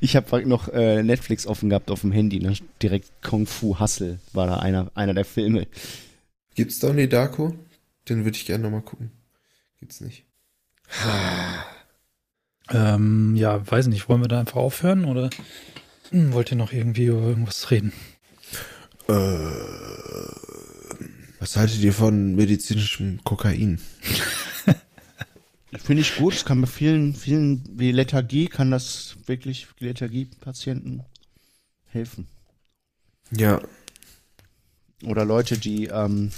[0.00, 2.40] Ich habe noch äh, Netflix offen gehabt auf dem Handy.
[2.40, 2.54] Ne?
[2.82, 5.66] Direkt Kung Fu Hustle war da einer, einer der Filme.
[6.54, 7.54] Gibt's Donnie Darko?
[8.08, 9.10] Den würde ich gerne nochmal gucken.
[9.80, 10.24] Gibt's nicht.
[12.70, 15.30] Ähm, ja, weiß nicht, wollen wir da einfach aufhören oder
[16.10, 17.92] hm, wollt ihr noch irgendwie über irgendwas reden?
[19.08, 19.12] Äh,
[21.40, 23.80] was haltet ihr von medizinischem Kokain?
[25.78, 26.34] Finde ich gut.
[26.34, 31.02] Es kann bei vielen, vielen, wie Lethargie, kann das wirklich Lethargie-Patienten
[31.86, 32.26] helfen.
[33.30, 33.60] Ja.
[35.04, 36.30] Oder Leute, die, ähm,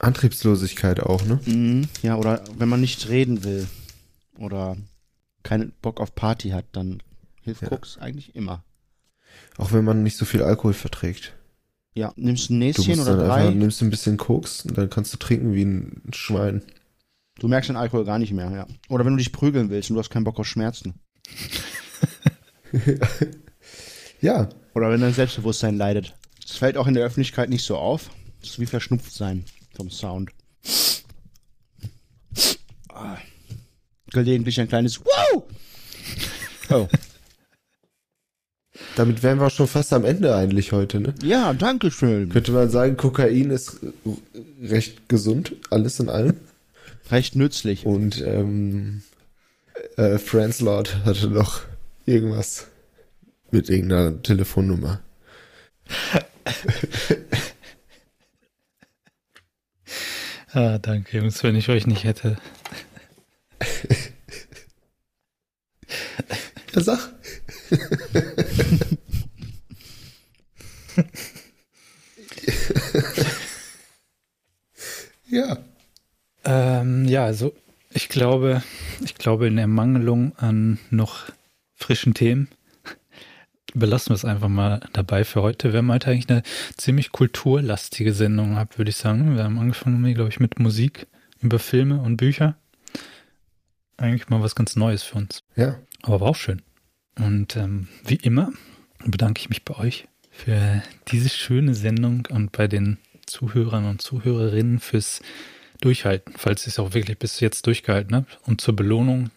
[0.00, 1.40] Antriebslosigkeit auch, ne?
[1.44, 3.66] mh, ja, oder wenn man nicht reden will
[4.38, 4.76] oder
[5.42, 7.02] keinen Bock auf Party hat, dann
[7.42, 7.68] hilft Ja.
[7.68, 8.62] Koks eigentlich immer.
[9.56, 11.34] Auch wenn man nicht so viel Alkohol verträgt.
[11.94, 13.54] Ja, nimmst ein Du Näschen musst oder dann einfach, drei.
[13.54, 16.62] nimmst ein bisschen Koks und dann kannst du trinken wie ein Schwein.
[17.38, 18.66] Du merkst den Alkohol gar nicht mehr, ja.
[18.88, 20.94] Oder wenn du dich prügeln willst und du hast keinen Bock auf Schmerzen.
[24.20, 26.14] Ja, Oder wenn dein Selbstbewusstsein leidet.
[26.42, 28.10] Das fällt auch in der Öffentlichkeit nicht so auf.
[28.40, 29.44] Das ist wie verschnupft sein
[29.76, 30.30] vom Sound.
[32.92, 33.16] Ah.
[34.10, 35.44] Gelegentlich ein kleines Wow!
[36.70, 36.88] Oh.
[38.96, 41.14] damit wären wir schon fast am Ende eigentlich heute, ne?
[41.22, 42.28] Ja, danke schön.
[42.28, 43.78] Könnte man sagen, Kokain ist
[44.60, 46.36] recht gesund, alles in allem.
[47.10, 47.86] Recht nützlich.
[47.86, 49.02] Und ähm,
[49.96, 51.62] äh, Franz Lord hatte noch
[52.06, 52.66] irgendwas
[53.50, 55.00] mit irgendeiner Telefonnummer.
[60.52, 62.36] Ah, danke, Jungs, wenn ich euch nicht hätte.
[66.74, 66.98] Ja, sag.
[75.28, 75.58] ja.
[76.48, 77.54] Ähm, ja, also
[77.92, 78.62] ich glaube,
[79.04, 81.26] ich glaube in Ermangelung an noch
[81.74, 82.48] frischen Themen
[83.74, 85.72] belassen wir es einfach mal dabei für heute.
[85.72, 86.42] Wir haben halt eigentlich eine
[86.78, 89.36] ziemlich kulturlastige Sendung gehabt, würde ich sagen.
[89.36, 91.06] Wir haben angefangen, glaube ich, mit Musik
[91.42, 92.56] über Filme und Bücher.
[93.98, 95.42] Eigentlich mal was ganz Neues für uns.
[95.54, 95.76] Ja.
[96.00, 96.62] Aber war auch schön.
[97.18, 98.52] Und ähm, wie immer
[99.04, 102.96] bedanke ich mich bei euch für diese schöne Sendung und bei den
[103.26, 105.20] Zuhörern und Zuhörerinnen fürs
[105.80, 108.38] durchhalten, falls ihr es auch wirklich bis jetzt durchgehalten habt.
[108.46, 109.30] Und zur Belohnung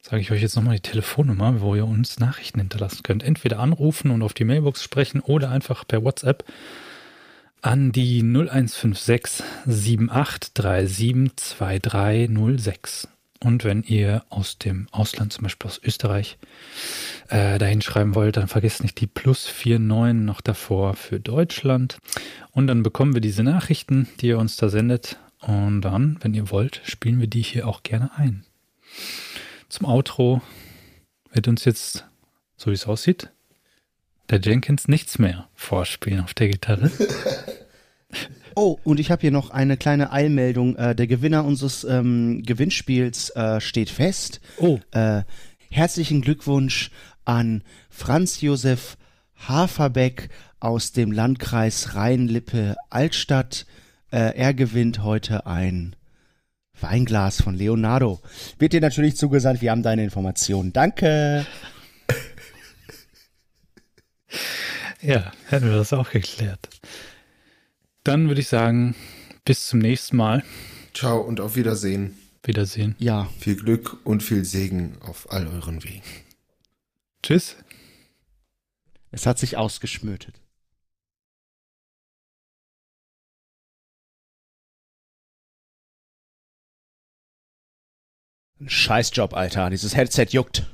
[0.00, 3.22] sage ich euch jetzt nochmal die Telefonnummer, wo ihr uns Nachrichten hinterlassen könnt.
[3.22, 6.44] Entweder anrufen und auf die Mailbox sprechen oder einfach per WhatsApp
[7.62, 13.08] an die 0156 7837 2306.
[13.38, 16.38] Und wenn ihr aus dem Ausland, zum Beispiel aus Österreich,
[17.28, 21.98] äh, dahin schreiben wollt, dann vergesst nicht die plus 49 noch davor für Deutschland.
[22.52, 25.16] Und dann bekommen wir diese Nachrichten, die ihr uns da sendet.
[25.42, 28.44] Und dann, wenn ihr wollt, spielen wir die hier auch gerne ein.
[29.68, 30.40] Zum Outro
[31.32, 32.06] wird uns jetzt,
[32.56, 33.30] so wie es aussieht,
[34.30, 36.90] der Jenkins nichts mehr vorspielen auf der Gitarre.
[38.54, 40.76] Oh, und ich habe hier noch eine kleine Eilmeldung.
[40.76, 44.42] Äh, der Gewinner unseres ähm, Gewinnspiels äh, steht fest.
[44.58, 44.78] Oh.
[44.90, 45.22] Äh,
[45.70, 46.90] herzlichen Glückwunsch
[47.24, 48.98] an Franz Josef
[49.48, 50.28] Haferbeck
[50.60, 53.64] aus dem Landkreis Rhein-Lippe-Altstadt.
[54.12, 55.96] Äh, er gewinnt heute ein
[56.78, 58.20] Weinglas von Leonardo.
[58.58, 59.62] Wird dir natürlich zugesandt.
[59.62, 60.72] Wir haben deine Informationen.
[60.72, 61.46] Danke.
[65.00, 66.68] Ja, hätten wir das auch geklärt.
[68.04, 68.94] Dann würde ich sagen,
[69.44, 70.44] bis zum nächsten Mal.
[70.94, 72.16] Ciao und auf Wiedersehen.
[72.44, 72.94] Wiedersehen.
[72.98, 73.28] Ja.
[73.40, 76.02] Viel Glück und viel Segen auf all euren Wegen.
[77.22, 77.56] Tschüss.
[79.10, 80.41] Es hat sich ausgeschmötet.
[88.66, 89.70] Scheißjob, Alter.
[89.70, 90.64] Dieses Headset juckt.